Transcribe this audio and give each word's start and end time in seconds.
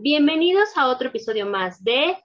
Bienvenidos 0.00 0.68
a 0.76 0.86
otro 0.86 1.08
episodio 1.08 1.44
más 1.44 1.82
de 1.82 2.16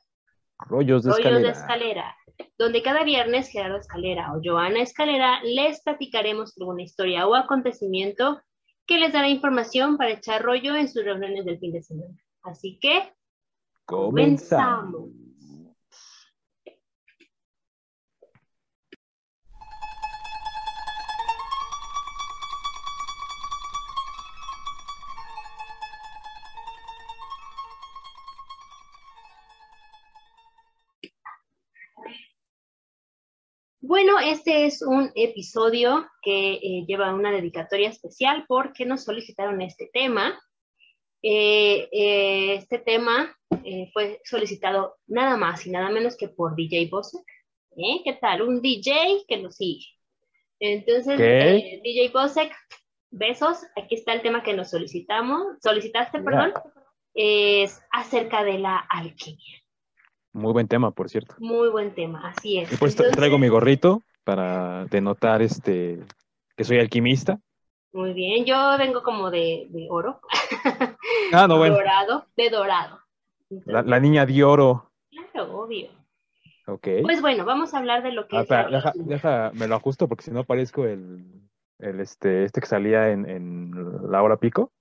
Rollos 0.59 1.03
de 1.03 1.09
Rollos 1.09 1.17
Escalera. 1.25 1.39
de 1.39 1.49
Escalera, 1.49 2.17
donde 2.55 2.83
cada 2.83 3.03
viernes 3.03 3.49
Gerardo 3.49 3.77
Escalera 3.77 4.31
o 4.31 4.41
Joana 4.43 4.83
Escalera 4.83 5.39
les 5.43 5.81
platicaremos 5.81 6.55
alguna 6.59 6.83
historia 6.83 7.27
o 7.27 7.33
acontecimiento 7.33 8.39
que 8.85 8.99
les 8.99 9.11
dará 9.11 9.27
información 9.27 9.97
para 9.97 10.11
echar 10.11 10.43
rollo 10.43 10.75
en 10.75 10.87
sus 10.87 11.03
reuniones 11.03 11.45
del 11.45 11.57
fin 11.57 11.71
de 11.71 11.81
semana. 11.81 12.15
Así 12.43 12.77
que 12.79 13.11
comenzamos. 13.85 15.09
Bueno, 33.85 34.17
este 34.17 34.65
es 34.65 34.81
un 34.81 35.11
episodio 35.13 36.07
que 36.21 36.53
eh, 36.53 36.85
lleva 36.87 37.13
una 37.13 37.33
dedicatoria 37.33 37.89
especial 37.89 38.45
porque 38.47 38.85
nos 38.85 39.03
solicitaron 39.03 39.61
este 39.61 39.89
tema. 39.91 40.39
Eh, 41.21 41.89
eh, 41.91 42.53
este 42.55 42.79
tema 42.79 43.37
fue 43.91 44.21
solicitado 44.23 44.95
nada 45.05 45.35
más 45.35 45.67
y 45.67 45.69
nada 45.69 45.89
menos 45.89 46.15
que 46.15 46.29
por 46.29 46.55
DJ 46.55 46.87
Bosek. 46.89 47.25
¿Qué 47.75 48.13
tal? 48.21 48.43
Un 48.43 48.61
DJ 48.61 49.25
que 49.27 49.35
nos 49.35 49.57
sigue. 49.57 49.85
Entonces, 50.61 51.17
DJ 51.17 52.09
Bosek, 52.13 52.55
besos. 53.11 53.65
Aquí 53.75 53.95
está 53.95 54.13
el 54.13 54.21
tema 54.21 54.43
que 54.43 54.53
nos 54.53 54.69
solicitamos, 54.69 55.57
solicitaste, 55.61 56.21
perdón. 56.21 56.53
Es 57.13 57.81
acerca 57.91 58.45
de 58.45 58.59
la 58.59 58.77
alquimia. 58.77 59.62
Muy 60.33 60.51
buen 60.51 60.67
tema, 60.67 60.91
por 60.91 61.09
cierto. 61.09 61.35
Muy 61.39 61.69
buen 61.69 61.93
tema, 61.93 62.27
así 62.29 62.57
es. 62.59 62.71
Y 62.73 62.77
pues 62.77 62.93
Entonces, 62.93 63.15
traigo 63.15 63.37
mi 63.37 63.47
gorrito 63.49 64.01
para 64.23 64.85
denotar 64.85 65.41
este 65.41 65.99
que 66.57 66.63
soy 66.63 66.79
alquimista. 66.79 67.39
Muy 67.91 68.13
bien, 68.13 68.43
yo 68.45 68.55
vengo 68.79 69.03
como 69.03 69.29
de, 69.29 69.67
de 69.69 69.87
oro, 69.89 70.19
Ah, 71.31 71.47
no, 71.47 71.57
bueno. 71.59 71.75
dorado, 71.75 72.25
de 72.35 72.49
dorado. 72.49 72.99
La, 73.65 73.83
la 73.83 73.99
niña 73.99 74.25
de 74.25 74.43
oro. 74.43 74.89
Claro, 75.11 75.55
obvio. 75.59 75.89
Ok. 76.65 76.87
Pues 77.03 77.21
bueno, 77.21 77.45
vamos 77.45 77.73
a 77.73 77.77
hablar 77.77 78.01
de 78.01 78.11
lo 78.13 78.27
que 78.27 78.37
Ah, 78.37 78.41
es 78.41 78.71
deja, 78.71 78.91
deja- 78.95 79.51
me 79.53 79.67
lo 79.67 79.75
ajusto 79.75 80.07
porque 80.07 80.23
si 80.23 80.31
no 80.31 80.43
parezco 80.45 80.85
el, 80.85 81.23
el 81.77 81.99
este, 81.99 82.45
este 82.45 82.61
que 82.61 82.67
salía 82.67 83.11
en, 83.11 83.29
en 83.29 83.71
la 84.11 84.23
hora 84.23 84.37
pico. 84.37 84.71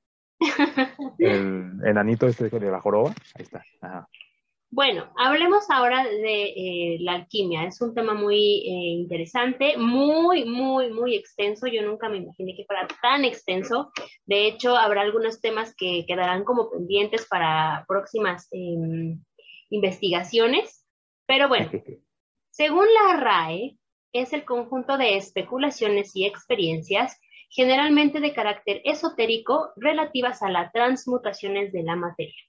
El 1.19 1.80
enanito 1.84 2.27
este 2.27 2.48
de 2.48 2.70
la 2.70 2.80
joroba. 2.80 3.11
Ahí 3.34 3.42
está. 3.45 3.62
Ajá. 3.80 4.08
Bueno, 4.72 5.12
hablemos 5.16 5.68
ahora 5.70 6.02
de 6.04 6.44
eh, 6.44 6.96
la 7.00 7.12
alquimia. 7.12 7.64
Es 7.64 7.80
un 7.80 7.94
tema 7.94 8.14
muy 8.14 8.38
eh, 8.38 8.88
interesante, 8.96 9.76
muy, 9.76 10.44
muy, 10.44 10.90
muy 10.90 11.14
extenso. 11.14 11.66
Yo 11.66 11.82
nunca 11.82 12.08
me 12.08 12.16
imaginé 12.16 12.56
que 12.56 12.64
fuera 12.64 12.88
tan 13.00 13.24
extenso. 13.24 13.92
De 14.24 14.48
hecho, 14.48 14.74
habrá 14.76 15.02
algunos 15.02 15.40
temas 15.40 15.74
que 15.76 16.04
quedarán 16.06 16.42
como 16.44 16.70
pendientes 16.70 17.26
para 17.28 17.84
próximas 17.86 18.48
em, 18.50 19.22
investigaciones. 19.70 20.86
Pero 21.26 21.48
bueno, 21.48 21.70
Según 22.52 22.86
la 22.92 23.16
RAE, 23.16 23.78
es 24.12 24.34
el 24.34 24.44
conjunto 24.44 24.98
de 24.98 25.16
especulaciones 25.16 26.14
y 26.14 26.26
experiencias, 26.26 27.18
generalmente 27.48 28.20
de 28.20 28.34
carácter 28.34 28.82
esotérico, 28.84 29.70
relativas 29.76 30.42
a 30.42 30.50
las 30.50 30.70
transmutaciones 30.70 31.72
de 31.72 31.82
la 31.82 31.96
materia, 31.96 32.42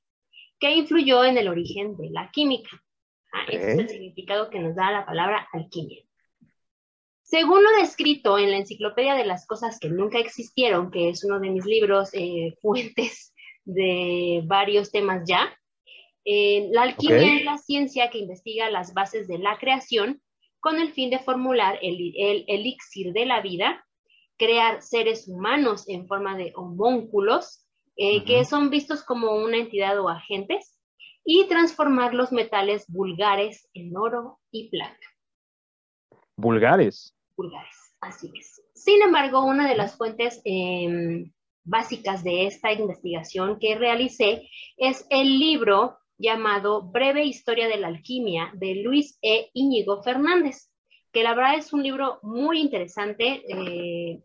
que 0.60 0.72
influyó 0.76 1.24
en 1.24 1.38
el 1.38 1.48
origen 1.48 1.98
de 1.98 2.10
la 2.10 2.30
química. 2.32 2.84
Ah, 3.34 3.46
ese 3.50 3.72
es 3.74 3.80
el 3.80 3.90
significado 3.90 4.50
que 4.50 4.60
nos 4.60 4.76
da 4.76 4.92
la 4.92 5.06
palabra 5.06 5.48
alquimia. 5.52 6.04
Según 7.24 7.64
lo 7.64 7.72
descrito 7.80 8.38
en 8.38 8.52
la 8.52 8.58
Enciclopedia 8.58 9.16
de 9.16 9.26
las 9.26 9.48
Cosas 9.48 9.80
que 9.80 9.90
Nunca 9.90 10.20
Existieron, 10.20 10.92
que 10.92 11.10
es 11.10 11.24
uno 11.24 11.40
de 11.40 11.50
mis 11.50 11.66
libros 11.66 12.12
eh, 12.14 12.56
fuentes 12.62 13.34
de 13.66 14.44
varios 14.46 14.92
temas 14.92 15.24
ya, 15.28 15.52
eh, 16.26 16.70
la 16.72 16.84
alquimia 16.84 17.38
es 17.38 17.44
la 17.44 17.58
ciencia 17.58 18.10
que 18.10 18.20
investiga 18.20 18.70
las 18.70 18.94
bases 18.94 19.28
de 19.28 19.40
la 19.40 19.58
creación 19.58 20.22
con 20.60 20.80
el 20.80 20.94
fin 20.94 21.10
de 21.10 21.20
formular 21.20 21.78
el, 21.82 22.14
el 22.16 22.46
elixir 22.48 23.12
de 23.12 23.26
la 23.26 23.42
vida, 23.42 23.86
crear 24.38 24.82
seres 24.82 25.28
humanos 25.28 25.90
en 25.90 26.08
forma 26.08 26.38
de 26.38 26.54
homúnculos, 26.56 27.63
eh, 27.96 28.24
que 28.26 28.46
son 28.46 28.70
vistos 28.70 29.04
como 29.04 29.36
una 29.36 29.58
entidad 29.58 30.00
o 30.00 30.10
agentes, 30.10 30.78
y 31.26 31.48
transformar 31.48 32.14
los 32.14 32.32
metales 32.32 32.86
vulgares 32.90 33.70
en 33.74 33.96
oro 33.96 34.40
y 34.52 34.70
plata 34.70 35.08
Vulgares. 36.36 37.16
vulgares. 37.38 37.96
Así 38.02 38.30
es. 38.38 38.62
Sin 38.74 39.02
embargo, 39.02 39.46
una 39.46 39.70
de 39.70 39.76
las 39.76 39.96
fuentes 39.96 40.42
eh, 40.44 41.32
básicas 41.64 42.24
de 42.24 42.48
esta 42.48 42.74
investigación 42.74 43.58
que 43.60 43.76
realicé 43.76 44.50
es 44.76 45.08
el 45.10 45.40
libro 45.40 45.98
llamado 46.18 46.82
Breve 46.82 47.24
Historia 47.24 47.70
de 47.70 47.78
la 47.78 47.88
Alquimia 47.88 48.52
de 48.56 48.76
Luis 48.76 49.18
E. 49.22 49.50
Íñigo 49.54 50.04
Fernández, 50.04 50.70
que 51.14 51.24
la 51.24 51.34
verdad 51.34 51.56
es 51.56 51.72
un 51.72 51.84
libro 51.84 52.20
muy 52.24 52.60
interesante. 52.60 53.44
eh, 53.48 54.22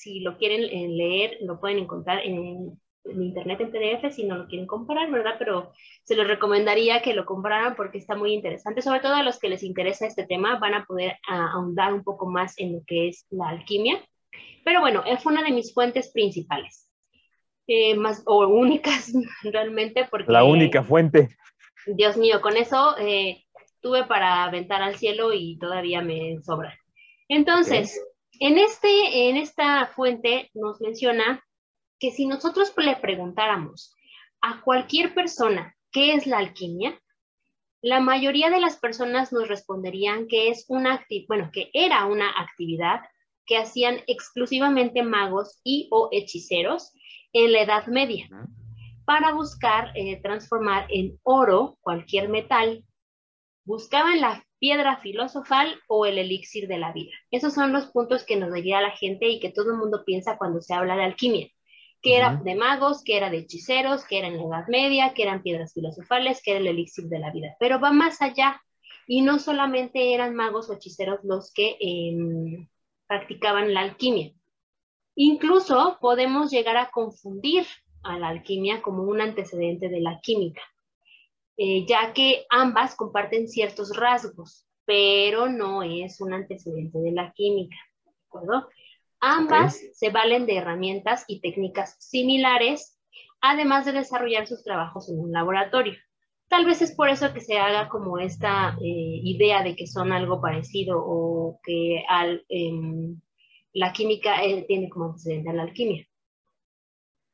si 0.00 0.20
lo 0.20 0.38
quieren 0.38 0.62
eh, 0.62 0.88
leer, 0.88 1.36
lo 1.42 1.60
pueden 1.60 1.78
encontrar 1.78 2.24
en, 2.24 2.80
en 3.04 3.22
internet 3.22 3.60
en 3.60 3.70
PDF, 3.70 4.14
si 4.14 4.24
no 4.24 4.36
lo 4.36 4.46
quieren 4.46 4.66
comprar, 4.66 5.10
¿verdad? 5.10 5.36
Pero 5.38 5.72
se 6.04 6.16
los 6.16 6.26
recomendaría 6.26 7.02
que 7.02 7.12
lo 7.12 7.26
compraran 7.26 7.76
porque 7.76 7.98
está 7.98 8.16
muy 8.16 8.32
interesante, 8.32 8.80
sobre 8.80 9.00
todo 9.00 9.14
a 9.14 9.22
los 9.22 9.38
que 9.38 9.50
les 9.50 9.62
interesa 9.62 10.06
este 10.06 10.26
tema, 10.26 10.58
van 10.58 10.74
a 10.74 10.86
poder 10.86 11.18
ah, 11.28 11.50
ahondar 11.54 11.92
un 11.92 12.02
poco 12.02 12.26
más 12.26 12.58
en 12.58 12.72
lo 12.72 12.80
que 12.86 13.08
es 13.08 13.26
la 13.28 13.50
alquimia. 13.50 14.02
Pero 14.64 14.80
bueno, 14.80 15.02
eh, 15.06 15.18
fue 15.18 15.34
una 15.34 15.42
de 15.42 15.52
mis 15.52 15.74
fuentes 15.74 16.10
principales, 16.12 16.90
eh, 17.66 17.94
más 17.94 18.22
o 18.24 18.46
únicas 18.46 19.12
realmente, 19.42 20.06
porque 20.10 20.32
La 20.32 20.44
única 20.44 20.82
fuente. 20.82 21.28
Dios 21.86 22.16
mío, 22.16 22.40
con 22.40 22.56
eso 22.56 22.96
eh, 22.98 23.44
tuve 23.80 24.04
para 24.04 24.44
aventar 24.44 24.80
al 24.80 24.96
cielo 24.96 25.34
y 25.34 25.58
todavía 25.58 26.00
me 26.00 26.40
sobra. 26.42 26.74
Entonces, 27.28 27.98
en, 28.40 28.58
este, 28.58 29.28
en 29.28 29.36
esta 29.36 29.86
fuente 29.88 30.50
nos 30.54 30.80
menciona 30.80 31.44
que 31.98 32.10
si 32.10 32.26
nosotros 32.26 32.72
le 32.78 32.96
preguntáramos 32.96 33.94
a 34.40 34.62
cualquier 34.62 35.14
persona 35.14 35.76
qué 35.92 36.14
es 36.14 36.26
la 36.26 36.38
alquimia, 36.38 36.98
la 37.82 38.00
mayoría 38.00 38.50
de 38.50 38.60
las 38.60 38.76
personas 38.76 39.32
nos 39.32 39.46
responderían 39.46 40.26
que 40.26 40.48
es 40.48 40.64
una 40.68 41.04
bueno, 41.28 41.50
que 41.52 41.70
era 41.74 42.06
una 42.06 42.30
actividad 42.30 43.00
que 43.46 43.58
hacían 43.58 44.00
exclusivamente 44.06 45.02
magos 45.02 45.60
y 45.62 45.88
o 45.90 46.08
hechiceros 46.10 46.92
en 47.32 47.52
la 47.52 47.62
Edad 47.62 47.86
Media 47.86 48.28
para 49.04 49.34
buscar 49.34 49.92
eh, 49.96 50.20
transformar 50.22 50.86
en 50.88 51.18
oro 51.24 51.78
cualquier 51.80 52.28
metal. 52.28 52.84
Buscaban 53.64 54.20
la 54.20 54.46
piedra 54.60 54.98
filosofal 54.98 55.74
o 55.88 56.06
el 56.06 56.18
elixir 56.18 56.68
de 56.68 56.78
la 56.78 56.92
vida. 56.92 57.10
Esos 57.30 57.54
son 57.54 57.72
los 57.72 57.86
puntos 57.86 58.24
que 58.24 58.36
nos 58.36 58.52
guía 58.52 58.80
la 58.80 58.90
gente 58.90 59.26
y 59.26 59.40
que 59.40 59.50
todo 59.50 59.72
el 59.72 59.78
mundo 59.78 60.04
piensa 60.04 60.38
cuando 60.38 60.60
se 60.60 60.74
habla 60.74 60.94
de 60.94 61.04
alquimia. 61.04 61.48
Que 62.02 62.16
era 62.16 62.36
de 62.36 62.54
magos, 62.54 63.02
que 63.02 63.16
era 63.16 63.28
de 63.28 63.38
hechiceros, 63.38 64.04
que 64.04 64.18
era 64.18 64.28
en 64.28 64.38
la 64.38 64.44
Edad 64.44 64.68
Media, 64.68 65.12
que 65.12 65.22
eran 65.22 65.42
piedras 65.42 65.74
filosofales, 65.74 66.40
que 66.42 66.52
era 66.52 66.60
el 66.60 66.66
elixir 66.68 67.06
de 67.06 67.18
la 67.18 67.30
vida. 67.30 67.56
Pero 67.58 67.80
va 67.80 67.92
más 67.92 68.22
allá. 68.22 68.62
Y 69.06 69.22
no 69.22 69.38
solamente 69.38 70.14
eran 70.14 70.34
magos 70.34 70.70
o 70.70 70.74
hechiceros 70.74 71.20
los 71.24 71.52
que 71.52 71.76
em, 71.80 72.68
practicaban 73.06 73.74
la 73.74 73.80
alquimia. 73.80 74.32
Incluso 75.14 75.98
podemos 76.00 76.50
llegar 76.50 76.76
a 76.76 76.90
confundir 76.90 77.66
a 78.02 78.18
la 78.18 78.28
alquimia 78.28 78.80
como 78.82 79.02
un 79.02 79.20
antecedente 79.20 79.88
de 79.88 80.00
la 80.00 80.20
química, 80.20 80.62
eh, 81.62 81.84
ya 81.86 82.14
que 82.14 82.46
ambas 82.48 82.96
comparten 82.96 83.46
ciertos 83.46 83.94
rasgos, 83.94 84.66
pero 84.86 85.46
no 85.50 85.82
es 85.82 86.18
un 86.22 86.32
antecedente 86.32 86.98
de 86.98 87.12
la 87.12 87.34
química, 87.34 87.76
¿de 88.02 88.12
acuerdo? 88.28 88.66
Ambas 89.20 89.78
se 89.92 90.08
valen 90.08 90.46
de 90.46 90.56
herramientas 90.56 91.26
y 91.28 91.42
técnicas 91.42 91.96
similares, 91.98 92.98
además 93.42 93.84
de 93.84 93.92
desarrollar 93.92 94.46
sus 94.46 94.64
trabajos 94.64 95.10
en 95.10 95.20
un 95.20 95.32
laboratorio. 95.32 95.92
Tal 96.48 96.64
vez 96.64 96.80
es 96.80 96.92
por 96.92 97.10
eso 97.10 97.34
que 97.34 97.42
se 97.42 97.58
haga 97.58 97.90
como 97.90 98.18
esta 98.18 98.70
eh, 98.80 99.20
idea 99.22 99.62
de 99.62 99.76
que 99.76 99.86
son 99.86 100.12
algo 100.12 100.40
parecido 100.40 100.96
o 100.98 101.60
que 101.62 102.02
al, 102.08 102.42
em, 102.48 103.20
la 103.74 103.92
química 103.92 104.42
eh, 104.42 104.64
tiene 104.66 104.88
como 104.88 105.10
antecedente 105.10 105.50
a 105.50 105.52
la 105.52 105.64
alquimia. 105.64 106.08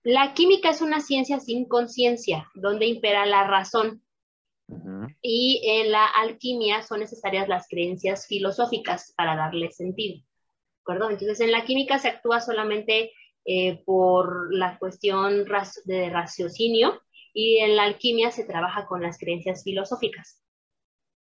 La 0.02 0.34
química 0.34 0.70
es 0.70 0.80
una 0.80 1.00
ciencia 1.00 1.38
sin 1.38 1.68
conciencia, 1.68 2.50
donde 2.56 2.86
impera 2.86 3.24
la 3.24 3.46
razón. 3.46 4.02
Y 5.22 5.62
en 5.64 5.92
la 5.92 6.06
alquimia 6.06 6.82
son 6.82 7.00
necesarias 7.00 7.48
las 7.48 7.68
creencias 7.68 8.26
filosóficas 8.26 9.12
para 9.16 9.36
darle 9.36 9.70
sentido. 9.70 10.16
¿De 10.16 10.80
acuerdo? 10.82 11.10
Entonces, 11.10 11.40
en 11.40 11.52
la 11.52 11.64
química 11.64 11.98
se 11.98 12.08
actúa 12.08 12.40
solamente 12.40 13.12
eh, 13.44 13.82
por 13.84 14.52
la 14.52 14.78
cuestión 14.78 15.44
de 15.84 16.10
raciocinio 16.10 17.00
y 17.32 17.58
en 17.58 17.76
la 17.76 17.84
alquimia 17.84 18.30
se 18.30 18.44
trabaja 18.44 18.86
con 18.86 19.02
las 19.02 19.18
creencias 19.18 19.62
filosóficas. 19.62 20.42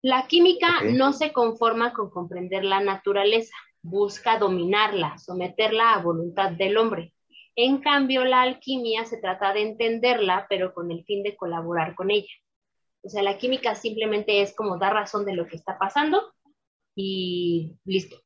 La 0.03 0.27
química 0.27 0.83
no 0.85 1.13
se 1.13 1.33
conforma 1.33 1.93
con 1.93 2.11
comprender 2.11 2.65
la 2.65 2.81
naturaleza, 2.81 3.55
busca 3.83 4.39
dominarla, 4.39 5.19
someterla 5.19 5.95
a 5.95 6.03
voluntad 6.03 6.53
del 6.53 6.79
hombre. 6.79 7.13
En 7.55 7.79
cambio, 7.79 8.25
la 8.25 8.43
alquimia 8.43 9.05
se 9.05 9.17
trata 9.17 9.53
de 9.53 9.63
entenderla, 9.63 10.47
pero 10.49 10.73
con 10.73 10.91
el 10.91 11.05
fin 11.05 11.23
de 11.23 11.37
colaborar 11.37 11.95
con 11.95 12.11
ella. 12.11 12.33
O 13.07 13.09
sea, 13.09 13.23
la 13.23 13.39
química 13.39 13.77
simplemente 13.77 14.43
es 14.43 14.53
como 14.53 14.79
dar 14.79 14.93
razón 14.93 15.25
de 15.25 15.35
lo 15.35 15.47
que 15.47 15.55
está 15.55 15.79
pasando 15.79 16.35
y 16.97 17.79
listo. 17.85 18.17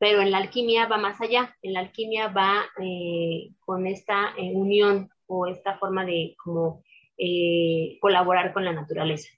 Pero 0.00 0.20
en 0.20 0.32
la 0.32 0.38
alquimia 0.38 0.86
va 0.88 0.96
más 0.96 1.20
allá. 1.20 1.56
En 1.62 1.74
la 1.74 1.80
alquimia 1.80 2.26
va 2.26 2.64
eh, 2.82 3.52
con 3.60 3.86
esta 3.86 4.34
eh, 4.36 4.50
unión 4.52 5.08
o 5.28 5.46
esta 5.46 5.78
forma 5.78 6.04
de 6.04 6.34
como 6.42 6.82
eh, 7.16 7.98
colaborar 8.00 8.52
con 8.52 8.64
la 8.64 8.72
naturaleza. 8.72 9.28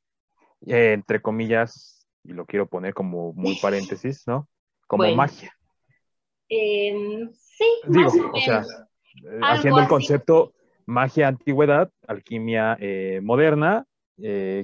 entre 0.63 1.21
comillas, 1.21 2.09
y 2.25 2.33
lo 2.33 2.47
quiero 2.47 2.67
poner 2.67 2.95
como 2.95 3.35
muy 3.35 3.57
paréntesis, 3.63 4.27
¿no? 4.27 4.49
Como 4.87 5.15
magia. 5.15 5.55
Em, 6.49 7.31
sí, 7.35 7.67
Digo, 7.89 8.11
o 8.33 8.41
sea, 8.41 8.65
haciendo 9.43 9.81
el 9.81 9.89
concepto 9.89 10.55
magia 10.87 11.29
antigüedad, 11.29 11.93
alquimia 12.07 12.79
moderna, 13.21 13.87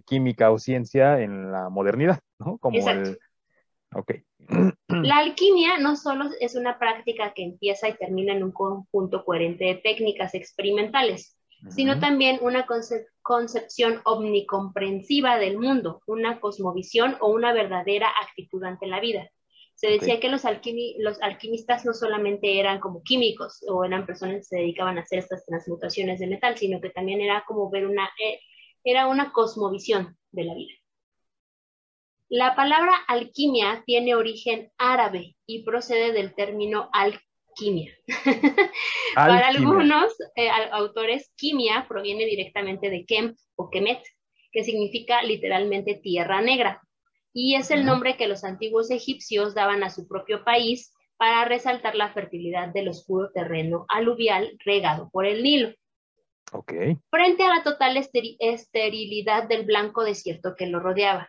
química 0.06 0.50
o 0.50 0.58
ciencia 0.58 1.20
en 1.20 1.52
la 1.52 1.68
modernidad, 1.68 2.20
¿no? 2.38 2.58
Como 2.58 2.88
el. 2.88 3.18
Ok. 3.94 4.12
La 4.88 5.18
alquimia 5.18 5.78
no 5.78 5.96
solo 5.96 6.26
es 6.40 6.54
una 6.54 6.78
práctica 6.78 7.32
que 7.34 7.42
empieza 7.42 7.88
y 7.88 7.96
termina 7.96 8.34
en 8.34 8.44
un 8.44 8.52
conjunto 8.52 9.24
coherente 9.24 9.64
de 9.64 9.74
técnicas 9.76 10.34
experimentales, 10.34 11.38
sino 11.70 11.98
también 11.98 12.38
una 12.42 12.66
concepción 13.22 14.00
omnicomprensiva 14.04 15.38
del 15.38 15.58
mundo, 15.58 16.02
una 16.06 16.38
cosmovisión 16.40 17.16
o 17.20 17.28
una 17.28 17.52
verdadera 17.52 18.08
actitud 18.22 18.62
ante 18.64 18.86
la 18.86 19.00
vida. 19.00 19.30
Se 19.74 19.88
decía 19.88 20.20
que 20.20 20.28
los, 20.28 20.42
los, 20.98 21.22
alquimistas 21.22 21.84
no 21.84 21.94
solamente 21.94 22.60
eran 22.60 22.78
como 22.78 23.02
químicos 23.02 23.64
o 23.68 23.84
eran 23.84 24.06
personas 24.06 24.36
que 24.36 24.44
se 24.44 24.56
dedicaban 24.58 24.98
a 24.98 25.00
hacer 25.00 25.18
estas 25.18 25.44
transmutaciones 25.46 26.20
de 26.20 26.28
metal, 26.28 26.56
sino 26.56 26.80
que 26.80 26.90
también 26.90 27.20
era 27.20 27.44
como 27.46 27.70
ver 27.70 27.86
una, 27.86 28.08
eh, 28.24 28.38
era 28.84 29.06
una 29.06 29.32
cosmovisión 29.32 30.16
de 30.30 30.44
la 30.44 30.54
vida. 30.54 30.74
La 32.28 32.56
palabra 32.56 32.92
alquimia 33.06 33.82
tiene 33.86 34.14
origen 34.14 34.70
árabe 34.78 35.36
y 35.46 35.62
procede 35.62 36.12
del 36.12 36.34
término 36.34 36.90
alquimia. 36.92 37.92
Para 39.14 39.48
algunos 39.48 40.12
eh, 40.36 40.48
autores, 40.72 41.32
quimia 41.36 41.86
proviene 41.88 42.24
directamente 42.24 42.90
de 42.90 43.04
Kemp 43.04 43.36
o 43.56 43.70
Kemet, 43.70 44.02
que 44.52 44.64
significa 44.64 45.22
literalmente 45.22 45.94
tierra 45.94 46.40
negra, 46.40 46.80
y 47.32 47.56
es 47.56 47.70
el 47.70 47.84
nombre 47.84 48.16
que 48.16 48.28
los 48.28 48.44
antiguos 48.44 48.90
egipcios 48.90 49.54
daban 49.54 49.82
a 49.82 49.90
su 49.90 50.06
propio 50.06 50.44
país 50.44 50.92
para 51.16 51.44
resaltar 51.44 51.94
la 51.94 52.12
fertilidad 52.12 52.68
del 52.68 52.88
oscuro 52.88 53.30
terreno 53.32 53.86
aluvial 53.88 54.56
regado 54.64 55.10
por 55.10 55.26
el 55.26 55.42
Nilo. 55.42 55.74
Okay. 56.52 56.98
Frente 57.10 57.42
a 57.42 57.48
la 57.48 57.62
total 57.62 57.96
esterilidad 57.96 59.48
del 59.48 59.64
blanco 59.64 60.04
desierto 60.04 60.54
que 60.56 60.66
lo 60.66 60.78
rodeaba. 60.80 61.28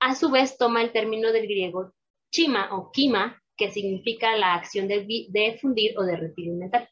A 0.00 0.14
su 0.14 0.30
vez 0.30 0.58
toma 0.58 0.82
el 0.82 0.92
término 0.92 1.32
del 1.32 1.46
griego 1.46 1.92
chima 2.30 2.74
o 2.74 2.90
kima, 2.92 3.40
que 3.56 3.70
significa 3.70 4.36
la 4.36 4.54
acción 4.54 4.88
de, 4.88 5.58
fundir 5.60 5.98
o 5.98 6.02
derretir 6.02 6.50
un 6.50 6.58
metal. 6.58 6.88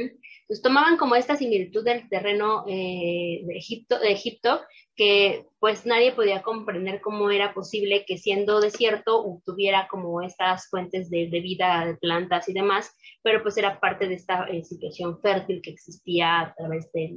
Entonces 0.00 0.62
tomaban 0.62 0.96
como 0.96 1.14
esta 1.14 1.36
similitud 1.36 1.84
del 1.84 2.08
terreno 2.08 2.64
eh, 2.66 3.42
de, 3.44 3.56
Egipto, 3.56 3.98
de 3.98 4.12
Egipto, 4.12 4.60
que 4.94 5.46
pues 5.58 5.86
nadie 5.86 6.12
podía 6.12 6.42
comprender 6.42 7.00
cómo 7.00 7.30
era 7.30 7.54
posible 7.54 8.04
que 8.06 8.18
siendo 8.18 8.60
desierto 8.60 9.40
tuviera 9.44 9.88
como 9.88 10.22
estas 10.22 10.68
fuentes 10.68 11.10
de, 11.10 11.26
vida 11.26 11.86
de 11.86 11.96
plantas 11.96 12.48
y 12.48 12.52
demás, 12.52 12.94
pero 13.22 13.42
pues 13.42 13.56
era 13.56 13.80
parte 13.80 14.08
de 14.08 14.14
esta 14.14 14.44
eh, 14.48 14.64
situación 14.64 15.20
fértil 15.20 15.62
que 15.62 15.70
existía 15.70 16.40
a 16.40 16.54
través 16.54 16.90
del, 16.92 17.16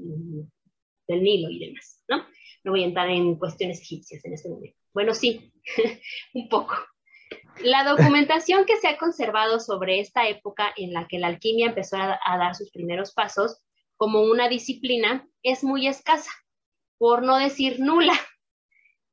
del 1.07 1.23
Nilo 1.23 1.49
y 1.49 1.67
demás, 1.67 2.03
¿no? 2.07 2.25
No 2.63 2.71
voy 2.71 2.83
a 2.83 2.87
entrar 2.87 3.09
en 3.09 3.35
cuestiones 3.35 3.81
egipcias 3.81 4.23
en 4.25 4.33
este 4.33 4.49
momento. 4.49 4.77
Bueno, 4.93 5.13
sí, 5.13 5.51
un 6.33 6.49
poco. 6.49 6.75
La 7.63 7.83
documentación 7.83 8.65
que 8.65 8.77
se 8.77 8.87
ha 8.87 8.97
conservado 8.97 9.59
sobre 9.59 9.99
esta 9.99 10.27
época 10.27 10.73
en 10.75 10.93
la 10.93 11.07
que 11.07 11.19
la 11.19 11.27
alquimia 11.27 11.67
empezó 11.67 11.97
a, 11.97 12.37
dar 12.37 12.55
sus 12.55 12.69
primeros 12.71 13.13
pasos 13.13 13.61
como 13.95 14.21
una 14.23 14.49
disciplina 14.49 15.27
es 15.41 15.63
muy 15.63 15.87
escasa, 15.87 16.31
por 16.97 17.23
no 17.23 17.37
decir 17.37 17.79
nula, 17.79 18.13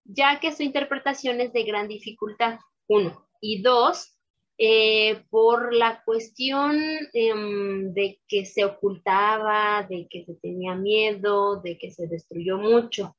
ya 0.04 0.40
que 0.40 0.52
su 0.52 0.62
interpretación 0.62 1.40
es 1.40 1.52
de 1.52 1.62
gran 1.62 1.88
dificultad, 1.88 2.58
uno. 2.88 3.28
Y 3.40 3.62
dos, 3.62 4.16
eh, 4.58 5.24
por 5.30 5.74
la 5.74 6.02
cuestión 6.04 6.80
em, 7.12 7.92
de 7.94 8.20
que 8.28 8.44
se 8.44 8.64
ocultaba, 8.64 9.86
de 9.88 10.06
que 10.10 10.24
se 10.24 10.34
tenía 10.34 10.74
miedo, 10.74 11.60
de 11.62 11.78
que 11.78 11.90
se 11.90 12.06
destruyó 12.06 12.58
mucho 12.58 13.16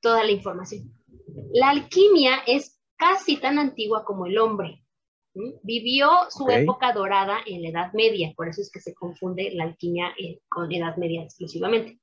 toda 0.00 0.24
la 0.24 0.30
información. 0.30 0.92
La 1.52 1.70
alquimia 1.70 2.42
es 2.46 2.75
casi 2.96 3.36
tan 3.38 3.58
antigua 3.58 4.04
como 4.04 4.26
el 4.26 4.38
hombre. 4.38 4.82
Vivió 5.62 6.08
su 6.30 6.48
época 6.48 6.92
dorada 6.92 7.40
en 7.44 7.62
la 7.62 7.68
Edad 7.68 7.92
Media, 7.92 8.32
por 8.34 8.48
eso 8.48 8.62
es 8.62 8.70
que 8.70 8.80
se 8.80 8.94
confunde 8.94 9.50
la 9.52 9.64
alquimia 9.64 10.14
eh, 10.18 10.40
con 10.48 10.72
Edad 10.72 10.96
Media 10.96 11.22
exclusivamente. 11.22 12.00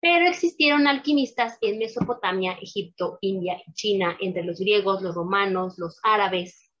Pero 0.00 0.26
existieron 0.26 0.86
alquimistas 0.86 1.58
en 1.60 1.78
Mesopotamia, 1.78 2.58
Egipto, 2.60 3.18
India 3.20 3.62
y 3.66 3.72
China, 3.74 4.16
entre 4.20 4.44
los 4.44 4.58
griegos, 4.58 5.02
los 5.02 5.14
romanos, 5.14 5.78
los 5.78 6.00
árabes. 6.02 6.72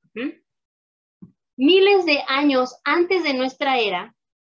Miles 1.56 2.06
de 2.06 2.18
años 2.26 2.74
antes 2.84 3.22
de 3.22 3.34
nuestra 3.34 3.78
era, 3.78 4.14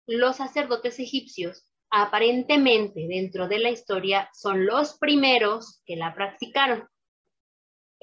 los 0.06 0.37
sacerdotes 0.37 0.98
egipcios 1.00 1.66
aparentemente 1.90 3.06
dentro 3.06 3.48
de 3.48 3.58
la 3.58 3.70
historia 3.70 4.28
son 4.32 4.66
los 4.66 4.98
primeros 4.98 5.82
que 5.84 5.96
la 5.96 6.14
practicaron. 6.14 6.88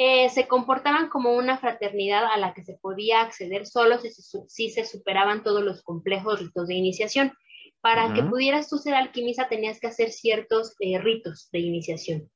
Eh, 0.02 0.30
se 0.30 0.48
comportaban 0.48 1.10
como 1.10 1.36
una 1.36 1.58
fraternidad 1.58 2.24
a 2.24 2.38
la 2.38 2.54
que 2.54 2.64
se 2.64 2.76
podía 2.76 3.20
acceder 3.22 3.66
solo 3.66 3.98
si, 4.00 4.70
se 4.70 4.86
superaban 4.86 5.44
todos 5.44 5.62
los 5.62 5.84
complejos 5.84 6.40
ritos 6.40 6.70
de 6.70 6.76
iniciación. 6.76 7.34
Para 7.82 8.14
que 8.14 8.24
pudieras 8.24 8.70
tú 8.70 8.78
ser 8.78 8.94
alquimista 8.94 9.48
tenías 9.48 9.80
que 9.80 9.88
hacer 9.88 10.12
ciertos 10.12 10.76
eh, 10.80 11.00
ritos 11.00 11.50
de 11.52 11.60
iniciación. 11.60 12.30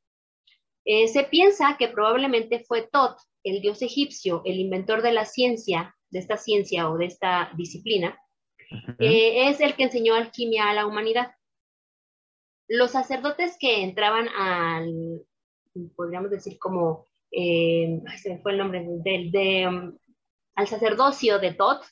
Eh, 0.85 1.07
se 1.07 1.23
piensa 1.23 1.75
que 1.77 1.87
probablemente 1.87 2.63
fue 2.65 2.87
Tot, 2.89 3.17
el 3.43 3.61
dios 3.61 3.81
egipcio, 3.81 4.41
el 4.45 4.59
inventor 4.59 5.01
de 5.01 5.13
la 5.13 5.25
ciencia, 5.25 5.95
de 6.09 6.19
esta 6.19 6.37
ciencia 6.37 6.89
o 6.89 6.97
de 6.97 7.05
esta 7.05 7.51
disciplina, 7.55 8.17
es 8.99 9.59
el 9.59 9.75
que 9.75 9.83
enseñó 9.83 10.15
alquimia 10.15 10.69
a 10.69 10.73
la 10.73 10.85
humanidad 10.85 11.33
los 12.67 12.91
sacerdotes 12.91 13.57
que 13.59 13.83
entraban 13.83 14.29
al, 14.29 15.21
podríamos 15.95 16.31
decir 16.31 16.57
como, 16.57 17.05
eh, 17.35 18.01
se 18.21 18.29
me 18.29 18.39
fue 18.39 18.53
el 18.53 18.59
nombre, 18.59 18.85
del, 19.03 19.31
de, 19.31 19.67
um, 19.67 19.97
al 20.55 20.67
sacerdocio 20.67 21.39
de 21.39 21.53
Tot, 21.53 21.83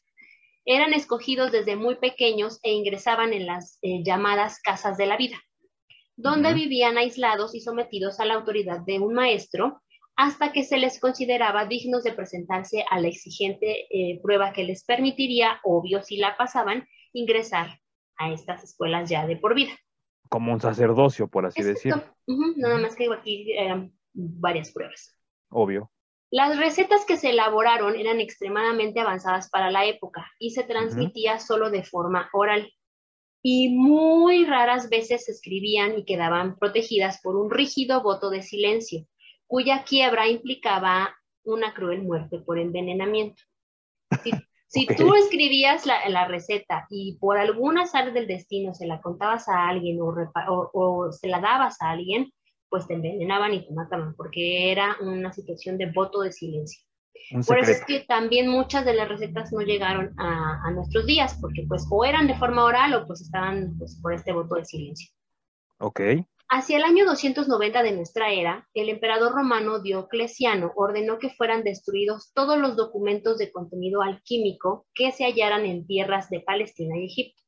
eran 0.65 0.93
escogidos 0.93 1.51
desde 1.51 1.75
muy 1.75 1.95
pequeños 1.95 2.59
e 2.63 2.71
ingresaban 2.71 3.33
en 3.33 3.47
las 3.47 3.79
eh, 3.81 4.03
llamadas 4.03 4.59
casas 4.61 4.97
de 4.97 5.07
la 5.07 5.17
vida, 5.17 5.37
donde 6.15 6.53
vivían 6.53 6.97
aislados 6.97 7.55
y 7.55 7.61
sometidos 7.61 8.19
a 8.19 8.25
la 8.25 8.35
autoridad 8.35 8.81
de 8.85 8.99
un 8.99 9.13
maestro 9.13 9.81
hasta 10.15 10.51
que 10.51 10.63
se 10.63 10.77
les 10.77 10.99
consideraba 10.99 11.65
dignos 11.65 12.03
de 12.03 12.13
presentarse 12.13 12.85
a 12.89 12.99
la 12.99 13.07
exigente 13.07 13.87
eh, 13.89 14.19
prueba 14.21 14.53
que 14.53 14.63
les 14.63 14.83
permitiría, 14.83 15.59
obvio 15.63 16.03
si 16.03 16.17
la 16.17 16.37
pasaban, 16.37 16.87
ingresar 17.13 17.79
a 18.17 18.31
estas 18.31 18.63
escuelas 18.63 19.09
ya 19.09 19.25
de 19.25 19.37
por 19.37 19.55
vida 19.55 19.73
como 20.31 20.53
un 20.53 20.61
sacerdocio, 20.61 21.27
por 21.27 21.45
así 21.45 21.61
decirlo. 21.61 22.03
Nada 22.55 22.77
más 22.77 22.95
que 22.95 23.05
aquí 23.11 23.51
eran 23.51 23.91
varias 24.13 24.71
pruebas. 24.71 25.13
Obvio. 25.51 25.91
Las 26.31 26.57
recetas 26.57 27.05
que 27.05 27.17
se 27.17 27.31
elaboraron 27.31 27.95
eran 27.97 28.21
extremadamente 28.21 29.01
avanzadas 29.01 29.49
para 29.49 29.69
la 29.69 29.85
época 29.85 30.31
y 30.39 30.51
se 30.51 30.63
transmitía 30.63 31.39
solo 31.39 31.69
de 31.69 31.83
forma 31.83 32.29
oral. 32.31 32.71
Y 33.43 33.69
muy 33.75 34.45
raras 34.45 34.89
veces 34.89 35.25
se 35.25 35.31
escribían 35.33 35.97
y 35.97 36.05
quedaban 36.05 36.57
protegidas 36.57 37.19
por 37.21 37.35
un 37.35 37.51
rígido 37.51 38.01
voto 38.01 38.29
de 38.29 38.43
silencio, 38.43 39.05
cuya 39.45 39.83
quiebra 39.83 40.27
implicaba 40.29 41.13
una 41.43 41.73
cruel 41.73 42.03
muerte 42.03 42.39
por 42.39 42.59
envenenamiento. 42.59 43.43
Si 44.67 44.85
tú 44.97 45.15
escribías 45.15 45.85
la, 45.85 46.27
receta 46.27 46.85
y 46.89 47.17
por 47.17 47.37
alguna 47.37 47.83
azar 47.83 48.13
del 48.13 48.27
destino 48.27 48.73
se 48.73 48.87
la 48.87 49.01
contabas 49.01 49.49
a 49.49 49.67
alguien 49.67 49.99
o, 50.01 51.11
se 51.11 51.27
la 51.27 51.41
dabas 51.41 51.81
a 51.81 51.91
alguien, 51.91 52.31
pues 52.71 52.87
te 52.87 52.93
envenenaban 52.93 53.53
y 53.53 53.67
te 53.67 53.73
mataban, 53.73 54.15
porque 54.15 54.71
era 54.71 54.95
una 55.01 55.33
situación 55.33 55.77
de 55.77 55.91
voto 55.91 56.21
de 56.21 56.31
silencio. 56.31 56.81
Por 57.45 57.59
eso 57.59 57.71
es 57.71 57.85
que 57.85 57.99
también 58.07 58.47
muchas 58.47 58.85
de 58.85 58.93
las 58.93 59.09
recetas 59.09 59.51
no 59.51 59.59
llegaron 59.59 60.13
a, 60.17 60.71
nuestros 60.71 61.05
días, 61.05 61.37
porque 61.39 61.65
pues 61.67 61.85
o 61.91 62.05
eran 62.05 62.27
de 62.27 62.35
forma 62.35 62.63
oral 62.63 62.93
o 62.93 63.05
pues 63.05 63.21
estaban 63.21 63.77
pues, 63.77 63.99
por 64.01 64.13
este 64.13 64.31
voto 64.31 64.55
de 64.55 64.65
silencio. 64.65 65.09
Ok. 65.79 65.99
Hacia 66.49 66.77
el 66.77 66.83
año 66.83 67.05
290 67.05 67.83
de 67.83 67.91
nuestra 67.91 68.31
era, 68.31 68.67
el 68.73 68.89
emperador 68.89 69.33
romano 69.33 69.81
Diocleciano 69.81 70.71
ordenó 70.75 71.19
que 71.19 71.29
fueran 71.29 71.63
destruidos 71.63 72.31
todos 72.33 72.57
los 72.57 72.75
documentos 72.77 73.37
de 73.37 73.51
contenido 73.51 74.01
alquímico 74.01 74.85
que 74.93 75.11
se 75.11 75.25
hallaran 75.25 75.65
en 75.65 75.85
tierras 75.85 76.29
de 76.29 76.39
Palestina 76.39 76.97
y 76.97 77.05
Egipto. 77.05 77.41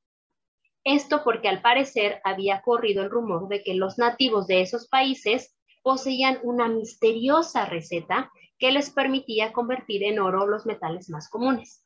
Esto 0.83 1.23
porque 1.23 1.47
al 1.47 1.61
parecer 1.61 2.19
había 2.23 2.61
corrido 2.61 3.03
el 3.03 3.09
rumor 3.09 3.47
de 3.47 3.63
que 3.63 3.73
los 3.73 3.97
nativos 3.97 4.47
de 4.47 4.61
esos 4.61 4.87
países 4.87 5.55
poseían 5.81 6.39
una 6.43 6.67
misteriosa 6.67 7.65
receta 7.65 8.31
que 8.57 8.71
les 8.71 8.89
permitía 8.89 9.53
convertir 9.53 10.03
en 10.03 10.19
oro 10.19 10.47
los 10.47 10.65
metales 10.65 11.09
más 11.09 11.29
comunes. 11.29 11.85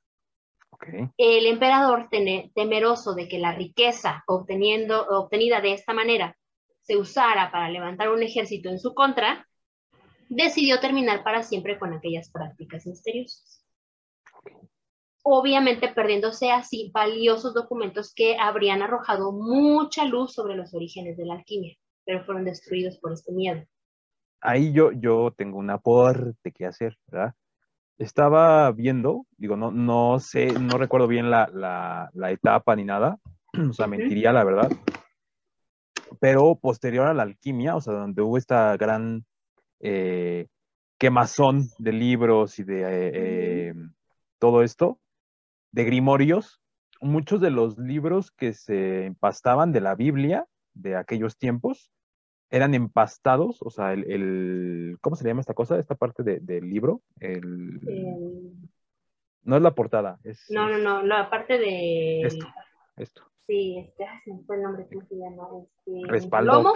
El 1.17 1.47
emperador, 1.47 2.07
temeroso 2.53 3.15
de 3.15 3.27
que 3.27 3.39
la 3.39 3.53
riqueza 3.53 4.23
obtenida 4.27 5.61
de 5.61 5.73
esta 5.73 5.93
manera 5.93 6.37
se 6.81 6.97
usara 6.97 7.51
para 7.51 7.69
levantar 7.69 8.09
un 8.09 8.21
ejército 8.21 8.69
en 8.69 8.79
su 8.79 8.93
contra, 8.93 9.47
decidió 10.29 10.79
terminar 10.79 11.23
para 11.23 11.43
siempre 11.43 11.79
con 11.79 11.93
aquellas 11.93 12.29
prácticas 12.29 12.85
misteriosas. 12.85 13.63
Obviamente 15.29 15.89
perdiéndose 15.89 16.51
así 16.51 16.89
valiosos 16.93 17.53
documentos 17.53 18.13
que 18.13 18.37
habrían 18.39 18.81
arrojado 18.81 19.33
mucha 19.33 20.05
luz 20.05 20.33
sobre 20.33 20.55
los 20.55 20.73
orígenes 20.73 21.17
de 21.17 21.25
la 21.25 21.33
alquimia, 21.33 21.75
pero 22.05 22.23
fueron 22.23 22.45
destruidos 22.45 22.97
por 22.97 23.11
este 23.11 23.33
miedo. 23.33 23.61
Ahí 24.39 24.71
yo, 24.71 24.93
yo 24.93 25.33
tengo 25.35 25.57
un 25.57 25.69
aporte 25.69 26.53
que 26.53 26.65
hacer, 26.65 26.97
¿verdad? 27.07 27.33
Estaba 27.97 28.71
viendo, 28.71 29.25
digo, 29.35 29.57
no, 29.57 29.69
no 29.69 30.17
sé, 30.21 30.45
no 30.45 30.77
recuerdo 30.77 31.09
bien 31.09 31.29
la, 31.29 32.09
etapa 32.29 32.77
ni 32.77 32.85
nada, 32.85 33.17
o 33.69 33.73
sea, 33.73 33.87
mentiría 33.87 34.31
la 34.31 34.45
verdad, 34.45 34.71
pero 36.21 36.55
posterior 36.55 37.05
a 37.05 37.13
la 37.13 37.23
alquimia, 37.23 37.75
o 37.75 37.81
sea, 37.81 37.95
donde 37.95 38.21
hubo 38.21 38.37
esta 38.37 38.77
gran 38.77 39.25
eh, 39.81 40.47
quemazón 40.97 41.67
de 41.79 41.91
libros 41.91 42.59
y 42.59 42.63
de 42.63 42.81
eh, 42.83 43.11
eh, 43.13 43.73
todo 44.39 44.63
esto, 44.63 45.01
de 45.77 45.83
grimorios, 45.83 46.59
muchos 47.01 47.39
de 47.39 47.51
los 47.51 47.77
libros 47.77 48.31
que 48.31 48.53
se 48.53 49.05
empastaban 49.05 49.71
de 49.71 49.79
la 49.79 49.93
Biblia 49.93 50.47
de 50.73 50.95
aquellos 50.95 51.37
tiempos 51.37 51.91
eran 52.49 52.73
empastados, 52.73 53.61
o 53.61 53.69
sea, 53.69 53.93
el, 53.93 54.97
¿cómo 55.01 55.15
se 55.15 55.27
llama 55.27 55.41
esta 55.41 55.53
cosa? 55.53 55.77
Esta 55.77 55.93
parte 55.93 56.23
del 56.23 56.67
libro, 56.67 57.01
el... 57.19 57.79
No 59.43 59.55
es 59.55 59.61
la 59.61 59.75
portada, 59.75 60.17
es... 60.23 60.49
No, 60.49 60.67
no, 60.67 60.79
no, 60.79 61.03
la 61.03 61.29
parte 61.29 61.59
de... 61.59 62.21
Esto, 62.21 62.47
esto. 62.95 63.21
Sí, 63.45 63.77
este, 63.77 64.07
fue 64.47 64.55
el 64.55 64.63
nombre, 64.63 64.87
¿cómo 64.91 65.05
se 65.05 65.15
llama? 65.15 65.43
Este, 65.61 66.11
Respaldo, 66.11 66.73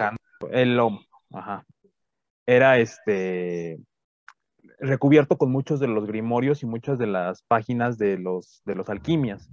el 0.52 0.76
lomo, 0.76 1.00
ajá. 1.32 1.66
Era 2.46 2.78
este 2.78 3.80
recubierto 4.82 5.38
con 5.38 5.50
muchos 5.50 5.80
de 5.80 5.86
los 5.86 6.06
grimorios 6.06 6.62
y 6.62 6.66
muchas 6.66 6.98
de 6.98 7.06
las 7.06 7.42
páginas 7.42 7.98
de 7.98 8.18
los, 8.18 8.62
de 8.64 8.74
los 8.74 8.88
alquimias. 8.88 9.50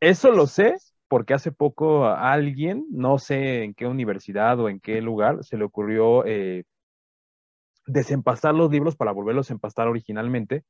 Eso 0.00 0.32
lo 0.32 0.46
sé 0.46 0.76
porque 1.08 1.34
hace 1.34 1.52
poco 1.52 2.06
a 2.06 2.32
alguien, 2.32 2.86
no 2.90 3.18
sé 3.18 3.64
en 3.64 3.74
qué 3.74 3.86
universidad 3.86 4.58
o 4.60 4.68
en 4.68 4.80
qué 4.80 5.00
lugar, 5.00 5.44
se 5.44 5.56
le 5.56 5.64
ocurrió 5.64 6.24
eh, 6.26 6.64
desempastar 7.86 8.54
los 8.54 8.70
libros 8.70 8.96
para 8.96 9.12
volverlos 9.12 9.50
a 9.50 9.54
empastar 9.54 9.88
originalmente 9.88 10.64